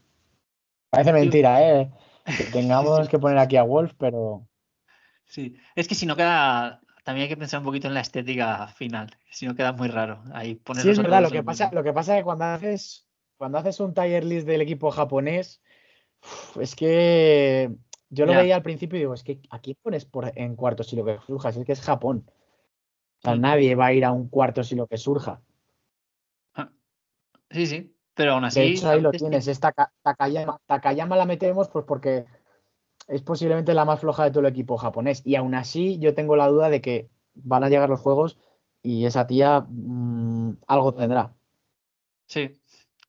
Parece 0.90 1.12
mentira, 1.12 1.62
¿eh? 1.62 1.92
Que 2.26 2.44
tengamos 2.54 3.10
que 3.10 3.20
poner 3.20 3.40
aquí 3.40 3.58
a 3.58 3.64
Wolf, 3.64 3.94
pero. 3.98 4.48
Sí, 5.26 5.58
es 5.76 5.88
que 5.88 5.96
si 5.96 6.06
no 6.06 6.16
queda. 6.16 6.82
También 7.04 7.24
hay 7.24 7.30
que 7.30 7.38
pensar 7.38 7.60
un 7.60 7.66
poquito 7.66 7.88
en 7.88 7.96
la 7.96 8.02
estética 8.02 8.68
final. 8.68 9.18
Si 9.32 9.48
no 9.48 9.56
queda 9.56 9.72
muy 9.72 9.88
raro. 9.88 10.22
Ahí 10.34 10.62
sí, 10.76 10.90
es 10.92 11.00
verdad. 11.00 11.24
Lo 11.24 11.32
que, 11.32 11.42
pasa, 11.42 11.72
lo 11.74 11.84
que 11.84 11.94
pasa 11.94 12.14
es 12.14 12.20
que 12.20 12.24
cuando 12.24 12.46
haces, 12.46 13.08
cuando 13.38 13.58
haces 13.58 13.80
un 13.80 13.96
tier 13.96 14.24
list 14.24 14.46
del 14.46 14.62
equipo 14.62 14.92
japonés, 14.92 15.62
es 16.60 16.76
que 16.76 17.72
yo 18.10 18.26
lo 18.28 18.34
veía 18.34 18.56
al 18.56 18.62
principio 18.62 18.98
y 18.98 19.02
digo, 19.02 19.14
es 19.16 19.24
que 19.24 19.40
aquí 19.50 19.74
pones 19.74 20.06
por, 20.06 20.32
en 20.36 20.56
cuartos 20.56 20.88
si 20.88 20.96
lo 20.96 21.06
que 21.06 21.18
surja, 21.26 21.50
es 21.50 21.58
que 21.66 21.72
es 21.72 21.82
Japón. 21.82 22.26
O 22.28 23.22
sea, 23.24 23.36
mm. 23.36 23.42
nadie 23.42 23.76
va 23.76 23.88
a 23.88 23.94
ir 23.94 24.06
a 24.06 24.12
un 24.12 24.30
cuarto 24.30 24.64
si 24.64 24.76
lo 24.76 24.86
que 24.86 24.98
surja. 24.98 25.42
Sí, 27.50 27.68
sí. 27.68 27.96
Pero 28.14 28.34
aún 28.34 28.46
así. 28.46 28.60
De 28.60 28.68
hecho, 28.68 28.90
ahí 28.90 29.02
lo 29.02 29.12
tienes. 29.12 29.48
Esta 29.48 29.74
Takayama, 30.02 30.60
Takayama 30.66 31.16
la 31.16 31.26
metemos 31.26 31.70
pues 31.70 31.86
porque 31.86 32.26
es 33.08 33.22
posiblemente 33.22 33.74
la 33.74 33.86
más 33.86 34.00
floja 34.00 34.26
de 34.26 34.32
todo 34.32 34.42
el 34.42 34.52
equipo 34.52 34.78
japonés. 34.78 35.22
Y 35.26 35.36
aún 35.36 35.56
así, 35.56 36.00
yo 36.00 36.14
tengo 36.14 36.36
la 36.36 36.48
duda 36.48 36.70
de 36.70 36.82
que 36.82 37.10
van 37.34 37.64
a 37.64 37.70
llegar 37.70 37.90
los 37.90 38.02
juegos 38.02 38.38
y 38.82 39.06
esa 39.06 39.26
tía 39.26 39.66
mm, 39.68 40.58
algo 40.68 40.94
tendrá. 40.94 41.34
Sí. 42.28 42.60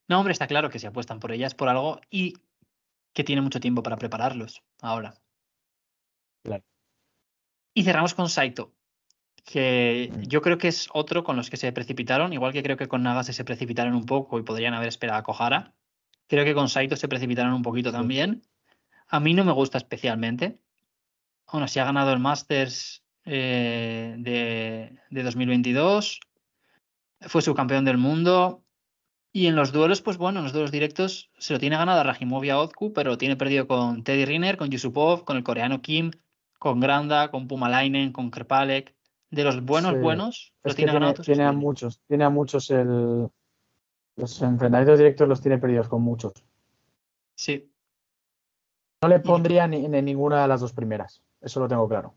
No, 0.09 0.19
hombre, 0.19 0.33
está 0.33 0.47
claro 0.47 0.71
que 0.71 0.79
si 0.79 0.87
apuestan 0.87 1.21
por 1.21 1.33
ellas 1.33 1.55
por 1.55 1.69
algo 1.69 2.01
y 2.11 2.35
que 3.13 3.25
tiene 3.25 3.43
mucho 3.43 3.61
tiempo 3.61 3.83
para 3.83 3.97
prepararlos 3.97 4.63
ahora. 4.81 5.15
Claro. 6.43 6.65
Y 7.75 7.85
cerramos 7.85 8.15
con 8.15 8.29
Saito 8.29 8.73
que 9.45 10.13
yo 10.29 10.43
creo 10.43 10.59
que 10.59 10.69
es 10.69 10.89
otro 10.93 11.25
con 11.25 11.37
los 11.37 11.51
que 11.51 11.57
se 11.57 11.73
precipitaron, 11.73 12.33
igual 12.33 12.53
que 12.53 12.63
creo 12.63 12.77
que 12.77 12.89
con 12.89 13.03
Nagase 13.03 13.33
se 13.33 13.45
precipitaron 13.45 13.95
un 13.95 14.07
poco 14.07 14.39
y 14.39 14.43
podrían 14.43 14.75
haber 14.75 14.89
esperado 14.89 15.19
a 15.19 15.23
Kohara. 15.23 15.75
Creo 16.27 16.45
que 16.45 16.55
con 16.55 16.69
Saito 16.69 16.97
se 16.97 17.09
precipitaron 17.09 17.53
un 17.53 17.63
poquito 17.63 17.93
también. 17.93 18.43
A 19.09 19.21
mí 19.21 19.35
no 19.35 19.45
me 19.45 19.53
gusta 19.53 19.79
especialmente. 19.79 20.61
Aún 21.47 21.63
así 21.65 21.81
ha 21.81 21.85
ganado 21.85 22.13
el 22.13 22.21
Masters 22.21 23.05
eh, 23.25 24.15
de, 24.19 24.97
de 25.11 25.23
2022. 25.23 26.21
Fue 27.23 27.43
subcampeón 27.43 27.85
del 27.85 27.99
mundo. 27.99 28.65
Y 29.33 29.47
en 29.47 29.57
los 29.57 29.73
duelos, 29.73 30.03
pues 30.03 30.17
bueno, 30.17 30.39
en 30.41 30.45
los 30.45 30.53
duelos 30.53 30.73
directos 30.73 31.31
se 31.39 31.53
lo 31.53 31.61
tiene 31.61 31.77
ganado 31.77 32.01
a 32.01 32.05
Rajimovia 32.05 32.59
Ozku, 32.59 32.93
pero 32.93 33.19
tiene 33.19 33.37
perdido 33.37 33.67
con 33.67 34.03
Teddy 34.03 34.25
Riner, 34.25 34.57
con 34.57 34.71
Yusupov, 34.71 35.25
con 35.25 35.37
el 35.37 35.45
coreano 35.45 35.83
Kim, 35.83 36.11
con 36.59 36.81
Granda, 36.81 37.31
con 37.31 37.47
Pumalainen, 37.47 38.13
con 38.13 38.31
Krpalek 38.31 38.95
de 39.31 39.45
los 39.45 39.65
buenos 39.65 40.01
buenos 40.01 40.53
los 40.63 40.75
tiene, 40.75 40.93
ganados. 40.93 41.25
Tiene 41.25 41.45
a 41.45 41.53
muchos, 41.53 42.01
tiene 42.07 42.25
a 42.25 42.31
muchos 42.31 42.71
el 42.71 43.29
los 44.17 44.43
enfrentamientos 44.43 44.99
directos 44.99 45.29
los 45.29 45.41
tiene 45.41 45.59
perdidos 45.59 45.89
con 45.89 46.03
muchos. 46.03 46.33
Sí. 47.35 47.73
No 49.03 49.09
le 49.09 49.21
pondría 49.21 49.67
ni, 49.67 49.87
en 49.87 50.05
ninguna 50.05 50.43
de 50.43 50.49
las 50.49 50.61
dos 50.61 50.73
primeras, 50.73 51.23
eso 51.41 51.61
lo 51.61 51.69
tengo 51.69 51.89
claro. 51.89 52.15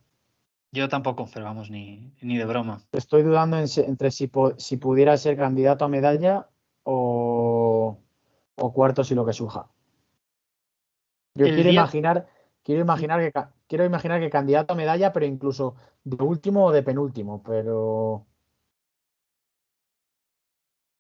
Yo 0.73 0.89
tampoco, 0.89 1.29
pero 1.31 1.45
vamos, 1.45 1.69
ni, 1.69 2.11
ni 2.21 2.37
de 2.37 2.45
broma. 2.45 2.81
Estoy 2.91 3.21
dudando 3.21 3.57
entre 3.57 4.11
si, 4.11 4.29
si 4.57 4.77
pudiera 4.77 5.15
ser 5.17 5.37
candidato 5.37 5.85
a 5.85 5.87
medalla 5.87 6.49
o, 6.81 7.99
o 8.55 8.73
cuartos 8.73 9.11
y 9.11 9.15
lo 9.15 9.25
que 9.25 9.33
surja. 9.33 9.67
Yo 11.35 11.45
quiero 11.45 11.69
imaginar 11.69 12.27
Quiero 12.63 12.81
imaginar 12.81 13.19
que 13.19 13.39
quiero 13.73 13.85
imaginar 13.85 14.19
que 14.19 14.29
candidato 14.29 14.73
a 14.73 14.75
medalla, 14.75 15.11
pero 15.11 15.25
incluso 15.25 15.73
de 16.03 16.23
último 16.23 16.65
o 16.65 16.71
de 16.71 16.83
penúltimo, 16.83 17.41
pero 17.41 18.27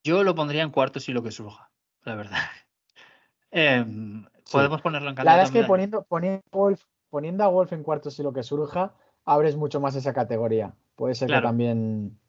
yo 0.03 0.23
lo 0.23 0.33
pondría 0.33 0.63
en 0.63 0.71
cuartos 0.71 1.07
y 1.07 1.13
lo 1.13 1.21
que 1.21 1.29
surja, 1.29 1.69
la 2.01 2.15
verdad. 2.15 2.37
Em, 3.51 4.25
podemos 4.51 4.81
ponerlo 4.81 5.09
en 5.09 5.13
candidato. 5.13 5.37
La 5.37 5.43
verdad 5.43 5.55
es 5.55 5.61
que 5.61 5.67
poniendo, 5.67 6.01
poniendo, 6.01 7.43
a 7.43 7.47
Wolf 7.47 7.73
en 7.73 7.83
cuartos 7.83 8.17
y 8.17 8.23
lo 8.23 8.33
que 8.33 8.41
surja, 8.41 8.95
abres 9.23 9.55
mucho 9.55 9.79
más 9.79 9.93
esa 9.93 10.11
categoría. 10.11 10.73
Puede 10.95 11.13
ser 11.13 11.29
que 11.29 11.39
también 11.39 12.19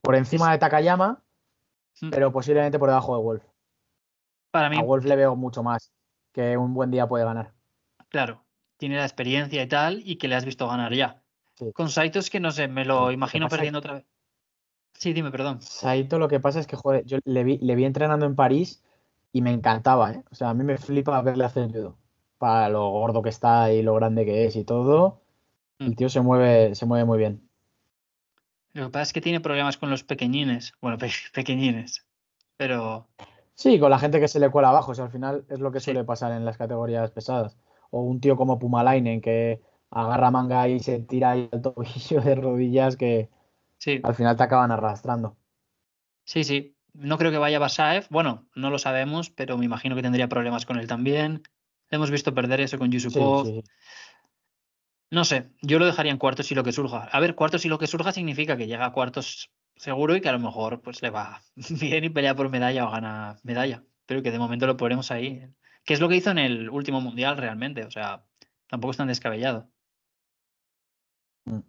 por 0.00 0.16
encima 0.16 0.50
de 0.50 0.58
Takayama, 0.58 1.22
mm. 2.00 2.10
pero 2.10 2.32
posiblemente 2.32 2.80
por 2.80 2.88
debajo 2.88 3.16
de 3.16 3.22
Wolf. 3.22 3.44
Para 4.50 4.68
mí. 4.68 4.76
A 4.76 4.82
Wolf 4.82 5.04
le 5.04 5.14
veo 5.14 5.36
mucho 5.36 5.62
más 5.62 5.92
que 6.32 6.56
un 6.56 6.74
buen 6.74 6.90
día 6.90 7.06
puede 7.06 7.24
ganar. 7.24 7.52
Claro, 8.08 8.42
tiene 8.82 8.96
la 8.96 9.04
experiencia 9.04 9.62
y 9.62 9.68
tal, 9.68 10.02
y 10.04 10.16
que 10.16 10.26
le 10.26 10.34
has 10.34 10.44
visto 10.44 10.66
ganar 10.66 10.92
ya. 10.92 11.22
Con 11.72 11.88
Saito 11.88 12.18
es 12.18 12.30
que 12.30 12.40
no 12.40 12.50
sé, 12.50 12.66
me 12.66 12.84
lo 12.84 13.12
imagino 13.12 13.48
perdiendo 13.48 13.78
otra 13.78 13.94
vez. 13.94 14.04
Sí, 14.94 15.12
dime, 15.12 15.30
perdón. 15.30 15.62
Saito 15.62 16.18
lo 16.18 16.26
que 16.26 16.40
pasa 16.40 16.58
es 16.58 16.66
que, 16.66 16.74
joder, 16.74 17.04
yo 17.04 17.18
le 17.24 17.44
vi, 17.44 17.58
le 17.58 17.76
vi 17.76 17.84
entrenando 17.84 18.26
en 18.26 18.34
París 18.34 18.82
y 19.30 19.40
me 19.40 19.52
encantaba, 19.52 20.10
¿eh? 20.10 20.24
O 20.32 20.34
sea, 20.34 20.50
a 20.50 20.54
mí 20.54 20.64
me 20.64 20.78
flipa 20.78 21.22
verle 21.22 21.44
hacer 21.44 21.70
judo. 21.70 21.96
Para 22.38 22.68
lo 22.70 22.90
gordo 22.90 23.22
que 23.22 23.28
está 23.28 23.72
y 23.72 23.82
lo 23.82 23.94
grande 23.94 24.24
que 24.24 24.46
es 24.46 24.56
y 24.56 24.64
todo. 24.64 25.20
El 25.78 25.90
mm. 25.90 25.94
tío 25.94 26.08
se 26.08 26.20
mueve, 26.20 26.74
se 26.74 26.84
mueve 26.84 27.04
muy 27.04 27.18
bien. 27.18 27.48
Lo 28.72 28.86
que 28.86 28.90
pasa 28.90 29.02
es 29.02 29.12
que 29.12 29.20
tiene 29.20 29.38
problemas 29.38 29.76
con 29.76 29.90
los 29.90 30.02
pequeñines. 30.02 30.72
Bueno, 30.80 30.98
pequeñines. 31.32 32.04
Pero. 32.56 33.06
Sí, 33.54 33.78
con 33.78 33.92
la 33.92 34.00
gente 34.00 34.18
que 34.18 34.26
se 34.26 34.40
le 34.40 34.50
cuela 34.50 34.70
abajo. 34.70 34.90
O 34.90 34.94
sea, 34.96 35.04
al 35.04 35.12
final 35.12 35.44
es 35.50 35.60
lo 35.60 35.70
que 35.70 35.78
suele 35.78 36.02
pasar 36.02 36.32
en 36.32 36.44
las 36.44 36.56
categorías 36.56 37.12
pesadas 37.12 37.56
o 37.92 38.00
un 38.00 38.20
tío 38.20 38.36
como 38.36 38.58
Pumalainen 38.58 39.20
que 39.20 39.60
agarra 39.90 40.30
manga 40.30 40.66
y 40.68 40.80
se 40.80 40.98
tira 41.00 41.32
ahí 41.32 41.48
al 41.52 41.62
tobillo 41.62 42.20
de 42.22 42.34
rodillas 42.34 42.96
que 42.96 43.28
al 44.02 44.14
final 44.14 44.36
te 44.36 44.42
acaban 44.42 44.70
arrastrando. 44.70 45.36
Sí, 46.24 46.44
sí. 46.44 46.74
No 46.94 47.18
creo 47.18 47.30
que 47.30 47.38
vaya 47.38 47.58
Basaev. 47.58 48.06
Bueno, 48.10 48.46
no 48.54 48.70
lo 48.70 48.78
sabemos, 48.78 49.30
pero 49.30 49.58
me 49.58 49.64
imagino 49.64 49.94
que 49.94 50.02
tendría 50.02 50.28
problemas 50.28 50.66
con 50.66 50.78
él 50.78 50.86
también. 50.86 51.42
Hemos 51.90 52.10
visto 52.10 52.34
perder 52.34 52.60
eso 52.60 52.78
con 52.78 52.90
Yusupov. 52.90 53.62
No 55.10 55.24
sé, 55.26 55.50
yo 55.60 55.78
lo 55.78 55.84
dejaría 55.84 56.12
en 56.12 56.18
cuartos 56.18 56.50
y 56.50 56.54
lo 56.54 56.64
que 56.64 56.72
surja. 56.72 57.04
A 57.04 57.20
ver, 57.20 57.34
cuartos 57.34 57.64
y 57.66 57.68
lo 57.68 57.78
que 57.78 57.86
surja 57.86 58.12
significa 58.12 58.56
que 58.56 58.66
llega 58.66 58.86
a 58.86 58.92
cuartos 58.92 59.50
seguro 59.76 60.16
y 60.16 60.22
que 60.22 60.28
a 60.30 60.32
lo 60.32 60.38
mejor 60.38 60.80
pues 60.80 61.02
le 61.02 61.10
va 61.10 61.42
bien 61.80 62.04
y 62.04 62.08
pelea 62.08 62.34
por 62.34 62.48
medalla 62.48 62.86
o 62.86 62.90
gana 62.90 63.36
medalla. 63.42 63.84
Pero 64.06 64.22
que 64.22 64.30
de 64.30 64.38
momento 64.38 64.66
lo 64.66 64.76
ponemos 64.78 65.10
ahí 65.10 65.46
que 65.84 65.94
es 65.94 66.00
lo 66.00 66.08
que 66.08 66.16
hizo 66.16 66.30
en 66.30 66.38
el 66.38 66.70
último 66.70 67.00
mundial 67.00 67.36
realmente, 67.36 67.84
o 67.84 67.90
sea, 67.90 68.24
tampoco 68.68 68.92
es 68.92 68.96
tan 68.96 69.08
descabellado. 69.08 69.68
Mm. 71.44 71.60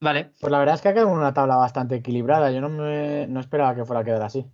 Vale. 0.00 0.32
Pues 0.40 0.50
la 0.50 0.58
verdad 0.58 0.74
es 0.76 0.82
que 0.82 0.88
ha 0.88 0.94
quedado 0.94 1.10
una 1.10 1.34
tabla 1.34 1.56
bastante 1.56 1.96
equilibrada. 1.96 2.50
Yo 2.50 2.60
no, 2.60 2.68
me, 2.68 3.26
no 3.26 3.40
esperaba 3.40 3.74
que 3.74 3.84
fuera 3.84 4.00
a 4.00 4.04
quedar 4.04 4.22
así. 4.22 4.46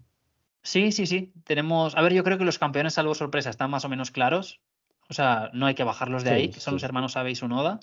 Sí, 0.63 0.93
sí, 0.93 1.07
sí. 1.07 1.33
Tenemos. 1.45 1.97
A 1.97 2.03
ver, 2.03 2.13
yo 2.13 2.25
creo 2.25 2.39
que 2.39 2.45
los 2.45 2.59
campeones, 2.59 2.95
salvo 2.95 3.15
sorpresa, 3.15 3.51
están 3.51 3.71
más 3.71 3.85
o 3.85 3.89
menos 3.89 4.11
claros. 4.11 4.61
O 5.09 5.15
sea, 5.15 5.51
no 5.53 5.67
hay 5.67 5.75
que 5.75 5.85
bajarlos 5.85 6.25
de 6.25 6.31
ahí, 6.31 6.49
que 6.51 6.61
son 6.61 6.75
los 6.75 6.83
hermanos 6.85 7.17
Abe 7.17 7.33
y 7.33 7.35
Sunoda. 7.35 7.81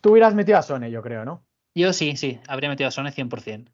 Tú 0.00 0.12
hubieras 0.12 0.34
metido 0.34 0.56
a 0.56 0.62
Sone, 0.62 0.90
yo 0.90 1.02
creo, 1.02 1.24
¿no? 1.24 1.44
Yo 1.74 1.92
sí, 1.92 2.16
sí. 2.16 2.40
Habría 2.46 2.70
metido 2.70 2.88
a 2.88 2.92
Sone 2.92 3.12
100%. 3.12 3.72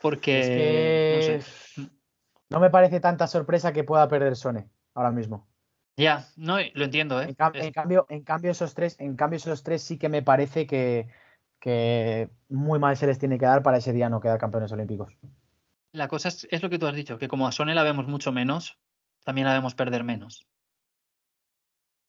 Porque. 0.00 1.40
No 1.76 1.82
sé. 1.82 1.90
No 2.50 2.60
me 2.60 2.70
parece 2.70 3.00
tanta 3.00 3.26
sorpresa 3.26 3.72
que 3.72 3.84
pueda 3.84 4.08
perder 4.08 4.36
Sone 4.36 4.68
ahora 4.94 5.10
mismo. 5.10 5.46
Ya, 5.96 6.26
no, 6.36 6.58
lo 6.74 6.84
entiendo, 6.84 7.20
¿eh? 7.22 7.28
En, 7.28 7.34
cambio, 7.72 8.06
en 8.10 8.22
cambio, 8.22 8.50
esos 8.50 8.74
tres, 8.74 8.96
en 9.00 9.16
cambio, 9.16 9.38
esos 9.38 9.62
tres 9.62 9.82
sí 9.82 9.98
que 9.98 10.10
me 10.10 10.22
parece 10.22 10.66
que, 10.66 11.08
que 11.58 12.28
muy 12.50 12.78
mal 12.78 12.96
se 12.96 13.06
les 13.06 13.18
tiene 13.18 13.38
que 13.38 13.46
dar 13.46 13.62
para 13.62 13.78
ese 13.78 13.92
día 13.92 14.10
no 14.10 14.20
quedar 14.20 14.38
campeones 14.38 14.70
olímpicos. 14.72 15.16
La 15.92 16.08
cosa 16.08 16.28
es, 16.28 16.62
lo 16.62 16.68
que 16.68 16.78
tú 16.78 16.86
has 16.86 16.94
dicho, 16.94 17.16
que 17.16 17.28
como 17.28 17.48
a 17.48 17.52
Sone 17.52 17.74
la 17.74 17.82
vemos 17.82 18.06
mucho 18.06 18.30
menos, 18.30 18.78
también 19.24 19.46
la 19.46 19.54
vemos 19.54 19.74
perder 19.74 20.04
menos. 20.04 20.46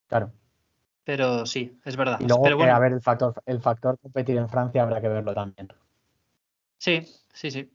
Claro. 0.07 0.33
Pero 1.05 1.45
sí, 1.45 1.79
es 1.85 1.95
verdad. 1.95 2.19
Y 2.19 2.27
luego, 2.27 2.63
a 2.63 2.79
ver, 2.79 2.91
el 2.91 3.01
factor, 3.01 3.41
el 3.45 3.61
factor 3.61 3.97
competir 3.99 4.35
en 4.35 4.49
Francia 4.49 4.83
habrá 4.83 4.99
que 4.99 5.07
verlo 5.07 5.33
también. 5.33 5.69
Sí, 6.77 7.07
sí, 7.31 7.51
sí. 7.51 7.71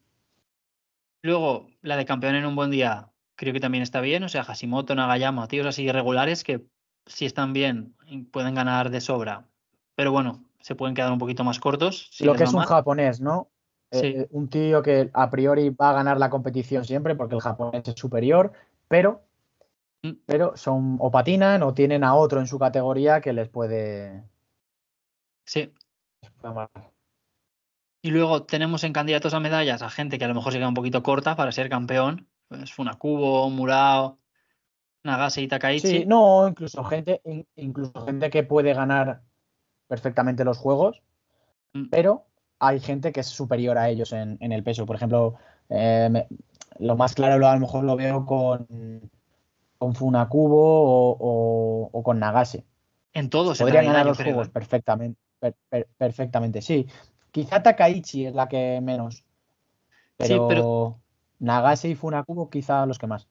Luego, 1.23 1.69
la 1.83 1.97
de 1.97 2.05
campeón 2.05 2.35
en 2.35 2.45
un 2.45 2.57
buen 2.57 2.71
día, 2.71 3.11
creo 3.37 3.53
que 3.53 3.61
también 3.61 3.83
está 3.83 4.01
bien. 4.01 4.25
O 4.25 4.29
sea, 4.29 4.45
Hashimoto, 4.45 4.95
Nagayama, 4.95 5.49
tíos 5.49 5.67
así 5.67 5.85
irregulares 5.85 6.45
que 6.45 6.67
si 7.07 7.27
están 7.27 7.53
bien 7.53 7.95
pueden 8.31 8.55
ganar 8.55 8.91
de 8.91 9.01
sobra. 9.01 9.47
Pero 9.95 10.13
bueno, 10.13 10.45
se 10.61 10.75
pueden 10.75 10.95
quedar 10.95 11.13
un 11.13 11.19
poquito 11.19 11.45
más 11.45 11.61
cortos. 11.61 12.11
Lo 12.21 12.35
que 12.35 12.45
es 12.45 12.53
un 12.53 12.63
japonés, 12.63 13.21
¿no? 13.21 13.51
Eh, 13.91 14.27
un 14.31 14.49
tío 14.49 14.83
que 14.83 15.11
a 15.13 15.29
priori 15.29 15.69
va 15.69 15.91
a 15.91 15.93
ganar 15.93 16.19
la 16.19 16.31
competición 16.31 16.85
siempre 16.85 17.15
porque 17.15 17.35
el 17.35 17.43
japonés 17.43 17.87
es 17.87 17.95
superior, 17.95 18.53
pero, 18.89 19.23
mm. 20.03 20.13
pero 20.25 20.57
son 20.57 20.97
o 20.99 21.11
patinan 21.11 21.63
o 21.63 21.75
tienen 21.75 22.03
a 22.03 22.15
otro 22.15 22.41
en 22.41 22.47
su 22.47 22.59
categoría 22.59 23.21
que 23.21 23.35
les 23.35 23.49
puede. 23.49 24.25
Sí. 25.45 25.73
Y 28.03 28.11
luego 28.11 28.43
tenemos 28.43 28.83
en 28.83 28.93
candidatos 28.93 29.33
a 29.33 29.41
medallas 29.41 29.81
a 29.81 29.89
gente 29.89 30.19
que 30.19 30.25
a 30.25 30.29
lo 30.29 30.35
mejor 30.35 30.53
se 30.53 30.59
queda 30.59 30.69
un 30.69 30.75
poquito 30.75 31.05
corta 31.05 31.37
para 31.37 31.53
ser 31.53 31.69
campeón. 31.69 32.27
Pues 32.49 32.73
Funakubo, 32.73 33.49
Murao, 33.49 34.19
Nagase 35.05 35.41
y 35.41 35.49
Takaichi. 35.49 35.89
Sí, 35.89 36.05
no, 36.05 36.47
incluso 36.49 36.83
gente, 36.85 37.23
incluso 37.57 38.05
gente 38.05 38.29
que 38.29 38.43
puede 38.43 38.75
ganar 38.75 39.23
perfectamente 39.87 40.45
los 40.45 40.59
juegos, 40.59 41.01
mm. 41.75 41.85
pero 41.91 42.27
hay 42.59 42.81
gente 42.81 43.13
que 43.13 43.21
es 43.21 43.29
superior 43.29 43.79
a 43.79 43.89
ellos 43.89 44.13
en, 44.13 44.39
el 44.41 44.65
peso. 44.65 44.85
Por 44.85 44.97
ejemplo, 44.97 45.37
eh, 45.69 46.27
lo 46.79 46.97
más 46.97 47.15
claro 47.15 47.47
a 47.47 47.55
lo 47.55 47.61
mejor 47.61 47.85
lo 47.85 47.97
veo 47.97 48.27
con, 48.27 49.11
con 49.79 49.95
Funakubo 49.95 51.17
o, 51.93 52.03
con 52.03 52.19
Nagase. 52.19 52.65
En 53.13 53.31
todos. 53.31 53.59
Podrían 53.59 53.87
ganar 53.87 54.07
los 54.07 54.19
juegos 54.19 54.49
perfectamente, 54.49 55.21
perfectamente, 55.99 56.63
sí. 56.63 56.87
Quizá 57.33 57.63
Takaichi 57.63 58.27
es 58.27 58.35
la 58.35 58.49
que 58.49 58.81
menos. 58.81 59.25
Pero, 60.17 61.01
Nagase 61.41 61.89
y 61.89 61.95
Funakubo 61.95 62.49
quizá 62.49 62.87
los 62.87 62.99
que 62.99 63.09
más. 63.09 63.29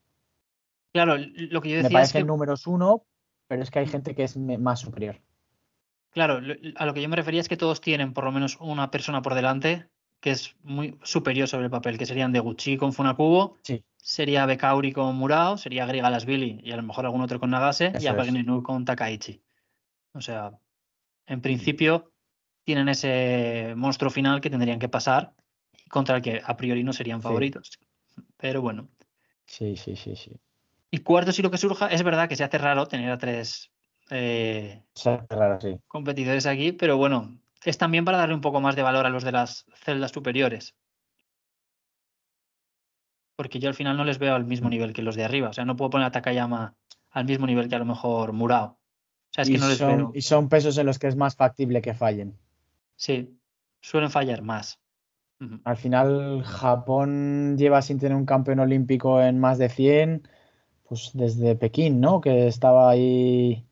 Claro, 0.91 1.15
lo 1.17 1.61
que 1.61 1.69
yo 1.69 1.75
decía 1.77 1.89
Me 1.89 1.93
parece 1.93 2.17
es 2.17 2.23
que... 2.23 2.27
números 2.27 2.67
uno, 2.67 3.05
pero 3.47 3.63
es 3.63 3.71
que 3.71 3.79
hay 3.79 3.87
gente 3.87 4.13
que 4.13 4.23
es 4.23 4.35
más 4.35 4.79
superior. 4.79 5.21
Claro, 6.09 6.41
a 6.75 6.85
lo 6.85 6.93
que 6.93 7.01
yo 7.01 7.07
me 7.07 7.15
refería 7.15 7.39
es 7.39 7.47
que 7.47 7.55
todos 7.55 7.79
tienen 7.79 8.13
por 8.13 8.25
lo 8.25 8.33
menos 8.33 8.57
una 8.59 8.91
persona 8.91 9.21
por 9.21 9.33
delante 9.33 9.87
que 10.19 10.31
es 10.31 10.55
muy 10.61 10.99
superior 11.03 11.47
sobre 11.47 11.65
el 11.65 11.71
papel, 11.71 11.97
que 11.97 12.05
serían 12.05 12.31
Deguchi 12.31 12.77
con 12.77 12.93
Funakubo, 12.93 13.57
sí. 13.63 13.83
sería 13.97 14.45
Bekauri 14.45 14.91
con 14.91 15.15
Murao, 15.15 15.57
sería 15.57 15.85
Grigalasvili 15.87 16.61
y 16.63 16.71
a 16.71 16.75
lo 16.75 16.83
mejor 16.83 17.05
algún 17.05 17.21
otro 17.21 17.39
con 17.39 17.49
Nagase 17.49 17.91
y 17.99 18.05
Abagninu 18.05 18.61
con 18.61 18.85
Takaichi. 18.85 19.41
O 20.13 20.21
sea, 20.21 20.51
en 21.25 21.41
principio 21.41 22.10
tienen 22.71 22.87
ese 22.87 23.73
monstruo 23.75 24.09
final 24.09 24.39
que 24.39 24.49
tendrían 24.49 24.79
que 24.79 24.87
pasar 24.87 25.33
contra 25.89 26.15
el 26.15 26.21
que 26.21 26.41
a 26.41 26.55
priori 26.55 26.85
no 26.85 26.93
serían 26.93 27.21
favoritos. 27.21 27.77
Pero 28.37 28.61
bueno. 28.61 28.87
Sí, 29.45 29.75
sí, 29.75 29.97
sí, 29.97 30.15
sí. 30.15 30.39
Y 30.89 30.99
cuarto, 30.99 31.33
si 31.33 31.41
lo 31.41 31.51
que 31.51 31.57
surja, 31.57 31.87
es 31.87 32.01
verdad 32.01 32.29
que 32.29 32.37
se 32.37 32.45
hace 32.45 32.57
raro 32.57 32.85
tener 32.87 33.11
a 33.11 33.17
tres 33.17 33.71
eh, 34.09 34.83
competidores 35.85 36.45
aquí, 36.45 36.71
pero 36.71 36.95
bueno, 36.95 37.37
es 37.65 37.77
también 37.77 38.05
para 38.05 38.19
darle 38.19 38.35
un 38.35 38.41
poco 38.41 38.61
más 38.61 38.77
de 38.77 38.83
valor 38.83 39.05
a 39.05 39.09
los 39.09 39.25
de 39.25 39.33
las 39.33 39.65
celdas 39.75 40.11
superiores. 40.11 40.73
Porque 43.35 43.59
yo 43.59 43.67
al 43.67 43.75
final 43.75 43.97
no 43.97 44.05
les 44.05 44.17
veo 44.17 44.33
al 44.33 44.45
mismo 44.45 44.69
nivel 44.69 44.93
que 44.93 45.01
los 45.01 45.17
de 45.17 45.25
arriba. 45.25 45.49
O 45.49 45.53
sea, 45.53 45.65
no 45.65 45.75
puedo 45.75 45.89
poner 45.89 46.07
a 46.07 46.11
Takayama 46.11 46.73
al 47.09 47.25
mismo 47.25 47.47
nivel 47.47 47.67
que 47.67 47.75
a 47.75 47.79
lo 47.79 47.85
mejor 47.85 48.31
Murao. 48.31 48.65
O 48.67 49.33
sea, 49.33 49.41
es 49.41 49.49
que 49.49 49.57
no 49.57 49.67
les 49.67 49.77
son, 49.77 49.97
veo. 49.97 50.11
Y 50.13 50.21
son 50.21 50.47
pesos 50.47 50.77
en 50.77 50.85
los 50.85 50.99
que 50.99 51.07
es 51.07 51.17
más 51.17 51.35
factible 51.35 51.81
que 51.81 51.93
fallen. 51.93 52.37
Sí, 53.01 53.35
suelen 53.81 54.11
fallar 54.11 54.43
más. 54.43 54.79
Al 55.63 55.75
final, 55.75 56.43
Japón 56.43 57.57
lleva 57.57 57.81
sin 57.81 57.97
tener 57.97 58.15
un 58.15 58.27
campeón 58.27 58.59
olímpico 58.59 59.19
en 59.19 59.39
más 59.39 59.57
de 59.57 59.69
100, 59.69 60.27
pues 60.87 61.09
desde 61.15 61.55
Pekín, 61.55 61.99
¿no? 61.99 62.21
Que 62.21 62.45
estaba 62.45 62.91
ahí 62.91 63.65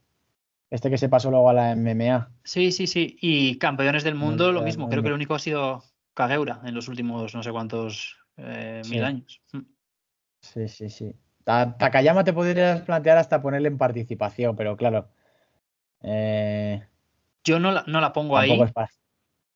este 0.72 0.90
que 0.90 0.98
se 0.98 1.10
pasó 1.10 1.30
luego 1.30 1.48
a 1.48 1.54
la 1.54 1.76
MMA. 1.76 2.32
Sí, 2.44 2.72
sí, 2.72 2.88
sí. 2.88 3.18
Y 3.22 3.60
campeones 3.60 4.04
del 4.04 4.16
mundo, 4.16 4.52
lo 4.52 4.64
mismo. 4.64 4.90
Creo 4.90 5.04
que 5.04 5.10
el 5.10 5.14
único 5.14 5.36
ha 5.36 5.40
sido 5.40 5.84
Kageura 6.16 6.62
en 6.66 6.74
los 6.74 6.88
últimos 6.88 7.36
no 7.36 7.44
sé 7.44 7.52
cuántos 7.52 8.18
eh, 8.38 8.82
mil 8.90 9.04
años. 9.04 9.44
Sí, 10.42 10.68
sí, 10.68 10.90
sí. 10.90 11.16
Takayama 11.44 12.24
te 12.24 12.34
podrías 12.34 12.82
plantear 12.82 13.20
hasta 13.20 13.44
ponerle 13.44 13.68
en 13.68 13.78
participación, 13.78 14.56
pero 14.56 14.76
claro. 14.76 15.08
Eh, 16.02 16.84
yo 17.44 17.60
no 17.60 17.72
la, 17.72 17.84
no 17.86 18.02
la 18.02 18.12
pongo 18.12 18.36
ahí. 18.36 18.60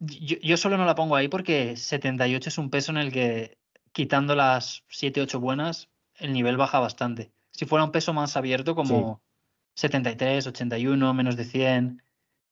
Yo, 0.06 0.38
yo, 0.42 0.58
solo 0.58 0.78
no 0.78 0.86
la 0.86 0.96
pongo 0.96 1.16
ahí 1.16 1.28
porque 1.28 1.78
78 1.78 2.50
es 2.50 2.58
un 2.58 2.70
peso 2.70 2.92
en 2.92 2.98
el 2.98 3.12
que, 3.12 3.58
quitando 3.92 4.36
las 4.36 4.84
7, 4.90 5.22
8 5.22 5.40
buenas, 5.40 5.90
el 6.16 6.34
nivel 6.34 6.58
baja 6.58 6.80
bastante. 6.80 7.32
Si 7.52 7.66
fuera 7.66 7.86
un 7.86 7.92
peso 7.92 8.14
más 8.14 8.36
abierto, 8.36 8.76
como, 8.76 9.22
73, 9.76 10.48
81, 10.48 11.14
menos 11.14 11.36
de 11.36 11.46
100, 11.46 12.04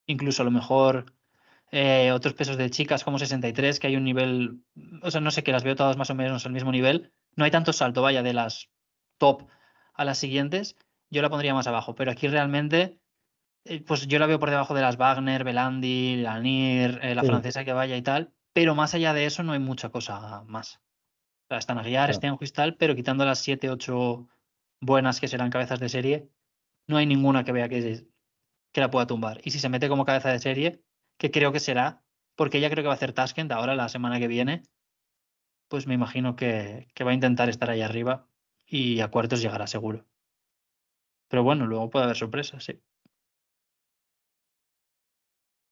incluso 0.05 0.41
a 0.41 0.45
lo 0.45 0.51
mejor 0.51 1.13
eh, 1.71 2.11
otros 2.11 2.33
pesos 2.33 2.57
de 2.57 2.69
chicas 2.69 3.03
como 3.03 3.19
63, 3.19 3.79
que 3.79 3.87
hay 3.87 3.95
un 3.95 4.03
nivel, 4.03 4.63
o 5.01 5.11
sea, 5.11 5.21
no 5.21 5.31
sé, 5.31 5.43
que 5.43 5.51
las 5.51 5.63
veo 5.63 5.75
todas 5.75 5.97
más 5.97 6.09
o 6.09 6.15
menos 6.15 6.45
al 6.45 6.51
mismo 6.51 6.71
nivel. 6.71 7.13
No 7.35 7.45
hay 7.45 7.51
tanto 7.51 7.73
salto, 7.73 8.01
vaya, 8.01 8.23
de 8.23 8.33
las 8.33 8.69
top 9.17 9.47
a 9.93 10.05
las 10.05 10.17
siguientes, 10.17 10.75
yo 11.09 11.21
la 11.21 11.29
pondría 11.29 11.53
más 11.53 11.67
abajo, 11.67 11.95
pero 11.95 12.11
aquí 12.11 12.27
realmente, 12.27 12.99
pues 13.85 14.07
yo 14.07 14.19
la 14.19 14.25
veo 14.25 14.39
por 14.39 14.49
debajo 14.49 14.73
de 14.73 14.81
las 14.81 14.97
Wagner, 14.97 15.43
Belandi, 15.43 16.17
Lanir, 16.17 16.99
eh, 17.01 17.15
la 17.15 17.23
francesa 17.23 17.63
que 17.63 17.73
vaya 17.73 17.95
y 17.95 18.01
tal, 18.01 18.33
pero 18.53 18.75
más 18.75 18.93
allá 18.93 19.13
de 19.13 19.25
eso 19.25 19.43
no 19.43 19.53
hay 19.53 19.59
mucha 19.59 19.89
cosa 19.89 20.43
más. 20.45 20.81
O 21.45 21.47
sea, 21.49 21.57
están 21.57 21.77
a 21.77 21.83
guiar, 21.83 22.09
están 22.09 22.37
cristal, 22.37 22.75
pero 22.77 22.95
quitando 22.95 23.25
las 23.25 23.39
7, 23.39 23.69
8 23.69 24.27
buenas 24.79 25.19
que 25.19 25.27
serán 25.27 25.51
cabezas 25.51 25.79
de 25.79 25.89
serie, 25.89 26.29
no 26.87 26.97
hay 26.97 27.05
ninguna 27.05 27.43
que 27.43 27.51
vea 27.51 27.69
que, 27.69 28.07
que 28.71 28.81
la 28.81 28.89
pueda 28.89 29.07
tumbar. 29.07 29.41
Y 29.43 29.51
si 29.51 29.59
se 29.59 29.69
mete 29.69 29.89
como 29.89 30.05
cabeza 30.05 30.29
de 30.29 30.39
serie, 30.39 30.83
que 31.17 31.31
creo 31.31 31.51
que 31.51 31.59
será, 31.59 32.03
porque 32.35 32.57
ella 32.57 32.69
creo 32.69 32.83
que 32.83 32.87
va 32.87 32.93
a 32.93 32.95
hacer 32.95 33.13
Taskent 33.13 33.51
ahora 33.51 33.75
la 33.75 33.89
semana 33.89 34.19
que 34.19 34.27
viene, 34.27 34.63
pues 35.67 35.87
me 35.87 35.93
imagino 35.93 36.35
que, 36.35 36.87
va 37.05 37.11
a 37.11 37.13
intentar 37.13 37.47
estar 37.47 37.69
ahí 37.69 37.81
arriba 37.81 38.27
y 38.65 38.99
a 38.99 39.09
cuartos 39.09 39.41
llegará 39.41 39.67
seguro. 39.67 40.05
Pero 41.29 41.43
bueno, 41.43 41.65
luego 41.65 41.89
puede 41.89 42.05
haber 42.05 42.17
sorpresas, 42.17 42.63
sí. 42.65 42.81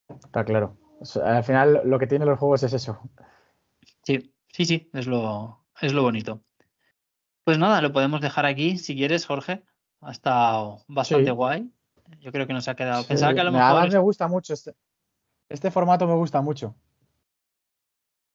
Está 0.10 0.44
claro. 0.44 0.78
Al 1.24 1.44
final 1.44 1.82
lo 1.86 2.00
que 2.00 2.08
tienen 2.08 2.28
los 2.28 2.40
juegos 2.40 2.64
es 2.64 2.74
eso. 2.74 3.00
Sí, 4.04 4.34
sí, 4.48 4.66
sí, 4.66 4.90
es 4.94 5.08
lo, 5.08 5.66
es 5.82 5.94
lo 5.94 6.04
bonito. 6.04 6.44
Pues 7.44 7.58
nada, 7.58 7.82
lo 7.82 7.94
podemos 7.94 8.22
dejar 8.22 8.46
aquí 8.46 8.78
si 8.78 8.96
quieres, 8.96 9.26
Jorge. 9.26 9.64
Ha 10.02 10.12
estado 10.12 10.84
bastante 10.88 11.32
guay. 11.32 11.72
Yo 12.20 12.32
creo 12.32 12.48
que 12.48 12.54
nos 12.54 12.68
ha 12.68 12.76
quedado. 12.76 13.06
Pensaba 13.06 13.34
que 13.34 13.42
a 13.42 13.44
lo 13.44 13.52
mejor. 13.52 13.92
me 13.92 14.00
gusta 14.00 14.28
mucho 14.28 14.54
este, 14.54 14.76
este 15.48 15.72
formato, 15.72 16.08
me 16.08 16.16
gusta 16.16 16.42
mucho. 16.42 16.76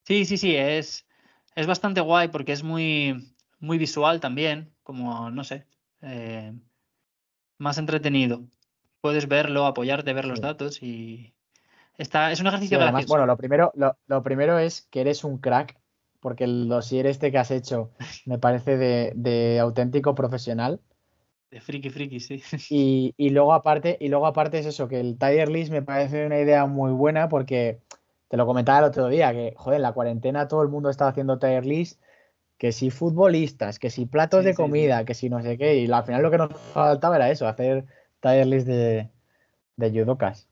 Sí, 0.04 0.24
sí, 0.24 0.36
sí, 0.36 0.54
es, 0.54 1.06
es 1.54 1.66
bastante 1.66 2.00
guay 2.00 2.28
porque 2.28 2.52
es 2.52 2.62
muy, 2.62 3.36
muy 3.58 3.78
visual 3.78 4.20
también, 4.20 4.74
como, 4.82 5.30
no 5.30 5.44
sé, 5.44 5.66
eh, 6.02 6.52
más 7.58 7.78
entretenido. 7.78 8.44
Puedes 9.00 9.28
verlo, 9.28 9.66
apoyarte, 9.66 10.12
ver 10.12 10.26
los 10.26 10.40
datos 10.40 10.82
y 10.82 11.33
está, 11.98 12.32
es 12.32 12.40
un 12.40 12.46
ejercicio 12.46 12.80
además, 12.80 13.06
Bueno, 13.06 13.26
lo 13.26 13.36
primero, 13.36 13.72
lo, 13.74 14.22
primero 14.22 14.58
es 14.58 14.82
que 14.90 15.00
eres 15.00 15.24
un 15.24 15.38
crack, 15.38 15.78
porque 16.20 16.44
el 16.44 16.68
dossier 16.68 17.06
este 17.06 17.30
que 17.30 17.38
has 17.38 17.50
hecho 17.50 17.90
me 18.26 18.38
parece 18.38 18.76
de, 18.76 19.12
de 19.14 19.58
auténtico 19.60 20.14
profesional. 20.14 20.80
De 21.50 21.60
friki 21.60 21.90
friki, 21.90 22.20
sí. 22.20 22.42
Y, 23.16 23.30
luego 23.30 23.52
aparte, 23.52 23.96
y 24.00 24.08
luego 24.08 24.26
aparte 24.26 24.58
es 24.58 24.66
eso, 24.66 24.88
que 24.88 24.98
el 24.98 25.18
tier 25.18 25.48
list 25.48 25.70
me 25.70 25.82
parece 25.82 26.26
una 26.26 26.40
idea 26.40 26.66
muy 26.66 26.92
buena 26.92 27.28
porque 27.28 27.80
te 28.28 28.36
lo 28.36 28.46
comentaba 28.46 28.78
el 28.78 28.84
otro 28.86 29.08
día, 29.08 29.32
que 29.32 29.54
joder, 29.56 29.76
en 29.76 29.82
la 29.82 29.92
cuarentena 29.92 30.48
todo 30.48 30.62
el 30.62 30.68
mundo 30.68 30.90
estaba 30.90 31.10
haciendo 31.10 31.38
tier 31.38 31.64
list, 31.64 32.00
que 32.58 32.72
si 32.72 32.90
futbolistas, 32.90 33.78
que 33.78 33.90
si 33.90 34.06
platos 34.06 34.44
de 34.44 34.54
comida, 34.54 35.04
que 35.04 35.14
si 35.14 35.28
no 35.28 35.42
sé 35.42 35.58
qué, 35.58 35.76
y 35.76 35.90
al 35.90 36.04
final 36.04 36.22
lo 36.22 36.30
que 36.30 36.38
nos 36.38 36.52
faltaba 36.72 37.16
era 37.16 37.30
eso, 37.30 37.46
hacer 37.46 37.84
tier 38.20 38.46
list 38.46 38.66
de, 38.66 39.10
de. 39.76 40.44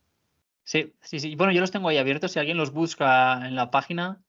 Sí, 0.64 0.94
sí, 1.00 1.20
sí. 1.20 1.34
Bueno, 1.34 1.52
yo 1.52 1.60
los 1.60 1.70
tengo 1.70 1.88
ahí 1.88 1.98
abiertos. 1.98 2.32
Si 2.32 2.38
alguien 2.38 2.56
los 2.56 2.72
busca 2.72 3.46
en 3.46 3.56
la 3.56 3.70
página, 3.70 4.22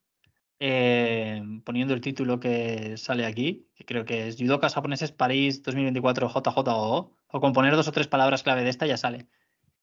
eh, 0.58 1.42
poniendo 1.64 1.94
el 1.94 2.00
título 2.00 2.40
que 2.40 2.96
sale 2.96 3.26
aquí, 3.26 3.68
que 3.74 3.84
creo 3.84 4.04
que 4.04 4.28
es 4.28 4.36
Judokas 4.36 4.74
japoneses 4.74 5.12
París 5.12 5.62
2024 5.62 6.28
JJO, 6.28 7.12
o 7.26 7.40
con 7.40 7.52
poner 7.52 7.76
dos 7.76 7.88
o 7.88 7.92
tres 7.92 8.08
palabras 8.08 8.42
clave 8.42 8.64
de 8.64 8.70
esta 8.70 8.86
ya 8.86 8.96
sale. 8.96 9.26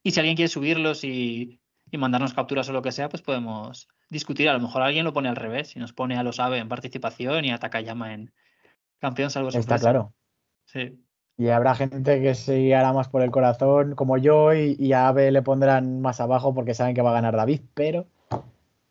Y 0.04 0.12
si 0.12 0.20
alguien 0.20 0.36
quiere 0.36 0.50
subirlos 0.50 1.04
y, 1.04 1.60
mandarnos 1.92 2.34
capturas 2.34 2.70
o 2.70 2.74
lo 2.74 2.82
que 2.82 2.94
sea, 2.94 3.10
pues 3.10 3.22
podemos 3.22 3.90
discutir. 4.10 4.50
A 4.50 4.54
lo 4.54 4.62
mejor 4.62 4.82
alguien 4.82 5.06
lo 5.06 5.14
pone 5.14 5.30
al 5.30 5.36
revés 5.36 5.76
y 5.76 5.80
nos 5.80 5.94
pone 5.94 6.18
a 6.18 6.24
lo 6.24 6.32
sabe 6.32 6.58
en 6.58 6.70
participación 6.70 7.44
y 7.44 7.52
a 7.52 7.58
Takayama 7.58 8.14
en 8.14 8.34
campeón 9.00 9.30
salvo 9.30 9.50
Está 9.50 9.78
claro. 9.78 10.14
Sí. 10.66 10.98
Y 11.42 11.50
habrá 11.50 11.74
gente 11.74 12.22
que 12.22 12.36
se 12.36 12.60
guiará 12.60 12.94
más 12.94 13.10
por 13.10 13.24
el 13.24 13.32
corazón, 13.32 13.96
como 13.96 14.20
yo, 14.20 14.54
y, 14.54 14.94
a 14.94 15.08
Ave 15.08 15.32
le 15.32 15.42
pondrán 15.42 16.00
más 16.00 16.22
abajo 16.22 16.54
porque 16.54 16.76
saben 16.76 16.94
que 16.94 17.02
va 17.02 17.10
a 17.10 17.14
ganar 17.14 17.36
David, 17.36 17.62
pero. 17.74 18.06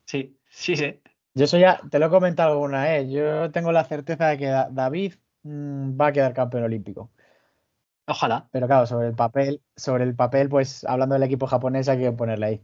Sí, 0.04 0.36
sí, 0.48 0.74
sí. 0.74 1.00
Yo 1.32 1.44
eso 1.44 1.58
ya 1.58 1.80
te 1.92 2.00
lo 2.00 2.06
he 2.06 2.10
comentado 2.10 2.50
alguna 2.50 2.82
vez. 2.82 3.08
Yo 3.08 3.52
tengo 3.52 3.70
la 3.70 3.84
certeza 3.84 4.26
de 4.26 4.38
que 4.38 4.46
David 4.46 5.14
mm, 5.44 5.92
va 5.92 6.08
a 6.08 6.12
quedar 6.12 6.34
campeón 6.34 6.64
olímpico. 6.64 7.12
Ojalá. 8.08 8.48
Pero 8.50 8.66
claro, 8.66 8.84
sobre 8.84 9.06
el 9.06 9.14
papel, 9.14 9.62
sobre 9.76 10.02
el 10.02 10.16
papel, 10.16 10.48
pues 10.48 10.82
hablando 10.82 11.12
del 11.12 11.22
equipo 11.22 11.46
japonés 11.46 11.88
hay 11.88 12.00
que 12.00 12.10
ponerle 12.10 12.46
ahí. 12.46 12.62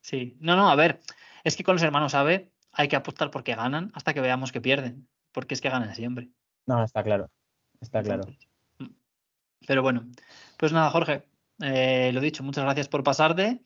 Sí, 0.00 0.38
no, 0.40 0.56
no, 0.56 0.70
a 0.70 0.76
ver, 0.76 1.00
es 1.44 1.56
que 1.56 1.62
con 1.62 1.74
los 1.74 1.82
hermanos 1.82 2.14
Ave 2.14 2.52
hay 2.72 2.88
que 2.88 2.96
apostar 2.96 3.30
porque 3.30 3.54
ganan 3.54 3.90
hasta 3.92 4.14
que 4.14 4.22
veamos 4.22 4.50
que 4.50 4.62
pierden, 4.62 5.06
porque 5.30 5.52
es 5.52 5.60
que 5.60 5.68
ganan 5.68 5.94
siempre. 5.94 6.30
No, 6.64 6.82
está 6.82 7.02
claro, 7.02 7.28
está 7.82 8.02
claro. 8.02 8.22
Pero 9.66 9.82
bueno, 9.82 10.06
pues 10.56 10.72
nada, 10.72 10.90
Jorge, 10.90 11.24
eh, 11.60 12.10
lo 12.12 12.20
dicho, 12.20 12.42
muchas 12.42 12.64
gracias 12.64 12.88
por 12.88 13.02
pasarte 13.02 13.60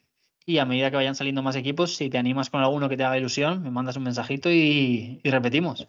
y 0.46 0.58
a 0.58 0.64
medida 0.64 0.90
que 0.90 0.96
vayan 0.96 1.14
saliendo 1.14 1.42
más 1.42 1.56
equipos, 1.56 1.94
si 1.96 2.08
te 2.08 2.18
animas 2.18 2.50
con 2.50 2.62
alguno 2.62 2.88
que 2.88 2.96
te 2.96 3.04
haga 3.04 3.18
ilusión, 3.18 3.62
me 3.62 3.70
mandas 3.70 3.96
un 3.96 4.04
mensajito 4.04 4.50
y, 4.50 5.20
repetimos. 5.24 5.86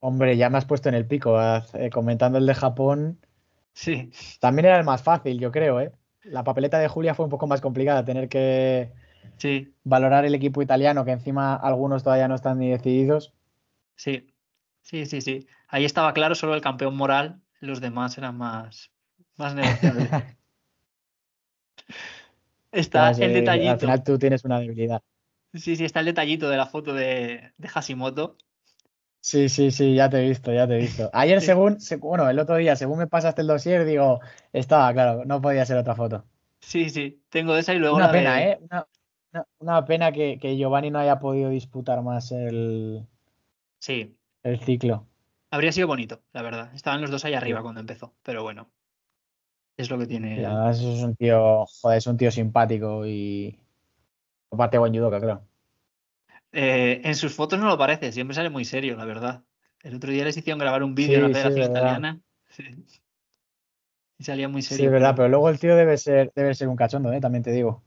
Hombre, 0.00 0.36
ya 0.36 0.50
me 0.50 0.58
has 0.58 0.64
puesto 0.64 0.88
en 0.88 0.96
el 0.96 1.06
pico, 1.06 1.38
eh, 1.40 1.90
comentando 1.90 2.38
el 2.38 2.46
de 2.46 2.54
Japón. 2.54 3.18
Sí. 3.72 4.10
También 4.40 4.66
era 4.66 4.78
el 4.78 4.84
más 4.84 5.02
fácil, 5.02 5.38
yo 5.38 5.52
creo, 5.52 5.80
¿eh? 5.80 5.92
La 6.24 6.44
papeleta 6.44 6.78
de 6.78 6.88
Julia 6.88 7.14
fue 7.14 7.24
un 7.24 7.30
poco 7.30 7.46
más 7.46 7.60
complicada, 7.60 8.04
tener 8.04 8.28
que 8.28 8.92
sí. 9.38 9.74
valorar 9.84 10.24
el 10.24 10.34
equipo 10.34 10.60
italiano, 10.60 11.04
que 11.04 11.12
encima 11.12 11.54
algunos 11.54 12.02
todavía 12.02 12.28
no 12.28 12.34
están 12.34 12.58
ni 12.58 12.70
decididos. 12.70 13.32
Sí, 13.96 14.26
sí, 14.82 15.06
sí, 15.06 15.20
sí. 15.20 15.46
Ahí 15.68 15.84
estaba 15.84 16.12
claro 16.12 16.34
solo 16.34 16.54
el 16.54 16.60
campeón 16.60 16.96
moral, 16.96 17.40
los 17.62 17.80
demás 17.80 18.18
eran 18.18 18.36
más, 18.36 18.90
más 19.36 19.54
negociables. 19.54 20.10
está 22.72 23.10
el 23.12 23.32
detallito. 23.32 23.70
Al 23.70 23.80
final 23.80 24.04
tú 24.04 24.18
tienes 24.18 24.44
una 24.44 24.58
debilidad. 24.60 25.00
Sí, 25.54 25.76
sí, 25.76 25.84
está 25.84 26.00
el 26.00 26.06
detallito 26.06 26.48
de 26.48 26.56
la 26.56 26.66
foto 26.66 26.92
de, 26.92 27.52
de 27.56 27.68
Hashimoto. 27.68 28.36
Sí, 29.20 29.48
sí, 29.48 29.70
sí, 29.70 29.94
ya 29.94 30.10
te 30.10 30.18
he 30.18 30.28
visto, 30.28 30.52
ya 30.52 30.66
te 30.66 30.74
he 30.74 30.78
visto. 30.78 31.08
Ayer, 31.12 31.40
según, 31.40 31.78
bueno, 32.00 32.28
el 32.28 32.38
otro 32.38 32.56
día, 32.56 32.74
según 32.74 32.98
me 32.98 33.06
pasaste 33.06 33.42
el 33.42 33.46
dossier, 33.46 33.84
digo, 33.84 34.20
estaba 34.52 34.92
claro, 34.92 35.24
no 35.24 35.40
podía 35.40 35.64
ser 35.64 35.76
otra 35.76 35.94
foto. 35.94 36.24
Sí, 36.60 36.90
sí, 36.90 37.22
tengo 37.28 37.56
esa 37.56 37.74
y 37.74 37.78
luego 37.78 37.96
una 37.96 38.10
pena, 38.10 38.42
¿eh? 38.42 38.60
Una, 39.58 39.84
pena 39.84 40.12
que, 40.12 40.56
Giovanni 40.56 40.90
no 40.90 40.98
haya 40.98 41.18
podido 41.18 41.50
disputar 41.50 42.02
más 42.02 42.32
el, 42.32 43.06
sí. 43.78 44.16
el 44.42 44.60
ciclo. 44.60 45.06
Habría 45.52 45.70
sido 45.70 45.86
bonito, 45.86 46.22
la 46.32 46.40
verdad. 46.40 46.74
Estaban 46.74 47.02
los 47.02 47.10
dos 47.10 47.26
ahí 47.26 47.34
arriba 47.34 47.60
cuando 47.60 47.80
empezó, 47.80 48.14
pero 48.22 48.42
bueno. 48.42 48.70
Es 49.76 49.90
lo 49.90 49.98
que 49.98 50.06
tiene. 50.06 50.44
además 50.46 50.80
es 50.80 51.02
un 51.02 51.14
tío, 51.14 51.66
joder, 51.66 51.98
es 51.98 52.06
un 52.06 52.16
tío 52.16 52.30
simpático 52.30 53.06
y 53.06 53.58
aparte 54.50 54.78
buen 54.78 54.94
judoka, 54.94 55.20
creo. 55.20 55.46
Eh, 56.52 57.02
en 57.04 57.14
sus 57.14 57.34
fotos 57.34 57.58
no 57.58 57.66
lo 57.66 57.76
parece, 57.76 58.12
siempre 58.12 58.34
sale 58.34 58.48
muy 58.48 58.64
serio, 58.64 58.96
la 58.96 59.04
verdad. 59.04 59.42
El 59.82 59.96
otro 59.96 60.10
día 60.10 60.24
les 60.24 60.38
hicieron 60.38 60.58
grabar 60.58 60.82
un 60.82 60.94
vídeo 60.94 61.18
en 61.18 61.32
la 61.32 61.38
Federación 61.38 61.70
Italiana. 61.70 62.20
Y 64.18 64.24
salía 64.24 64.48
muy 64.48 64.62
serio. 64.62 64.78
Sí, 64.78 64.86
es 64.86 64.92
verdad, 64.92 65.14
pero 65.14 65.28
luego 65.28 65.50
el 65.50 65.58
tío 65.58 65.76
debe 65.76 65.98
ser, 65.98 66.32
debe 66.34 66.54
ser 66.54 66.68
un 66.68 66.76
cachondo, 66.76 67.12
¿eh? 67.12 67.20
también 67.20 67.42
te 67.42 67.52
digo. 67.52 67.82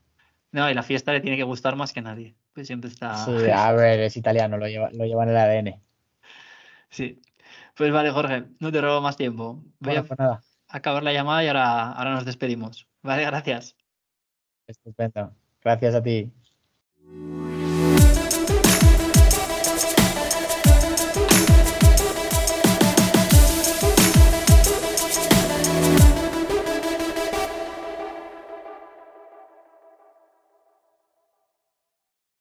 No, 0.51 0.69
y 0.69 0.75
la 0.75 0.83
fiesta 0.83 1.13
le 1.13 1.21
tiene 1.21 1.35
que 1.35 1.43
gustar 1.43 1.75
más 1.75 1.93
que 1.93 2.03
nadie. 2.03 2.35
Pues 2.53 2.67
siempre 2.67 2.91
está. 2.91 3.25
Sí, 3.25 3.31
a 3.51 3.71
ver, 3.71 4.01
es 4.01 4.17
italiano, 4.17 4.55
lo 4.57 4.67
lleva, 4.67 4.91
lo 4.91 5.05
lleva 5.05 5.23
en 5.23 5.29
el 5.29 5.37
ADN. 5.37 5.81
Sí. 6.89 7.19
Pues 7.75 7.91
vale, 7.91 8.11
Jorge, 8.11 8.45
no 8.59 8.71
te 8.71 8.81
robo 8.81 9.01
más 9.01 9.17
tiempo. 9.17 9.63
Voy 9.79 9.95
a 9.95 10.03
pues 10.03 10.17
nada. 10.17 10.41
acabar 10.69 11.03
la 11.03 11.13
llamada 11.13 11.43
y 11.43 11.47
ahora, 11.47 11.91
ahora 11.91 12.13
nos 12.13 12.25
despedimos. 12.25 12.87
Vale, 13.01 13.25
gracias. 13.25 13.75
Estupendo. 14.67 15.33
Gracias 15.61 15.95
a 15.95 16.01
ti. 16.01 16.31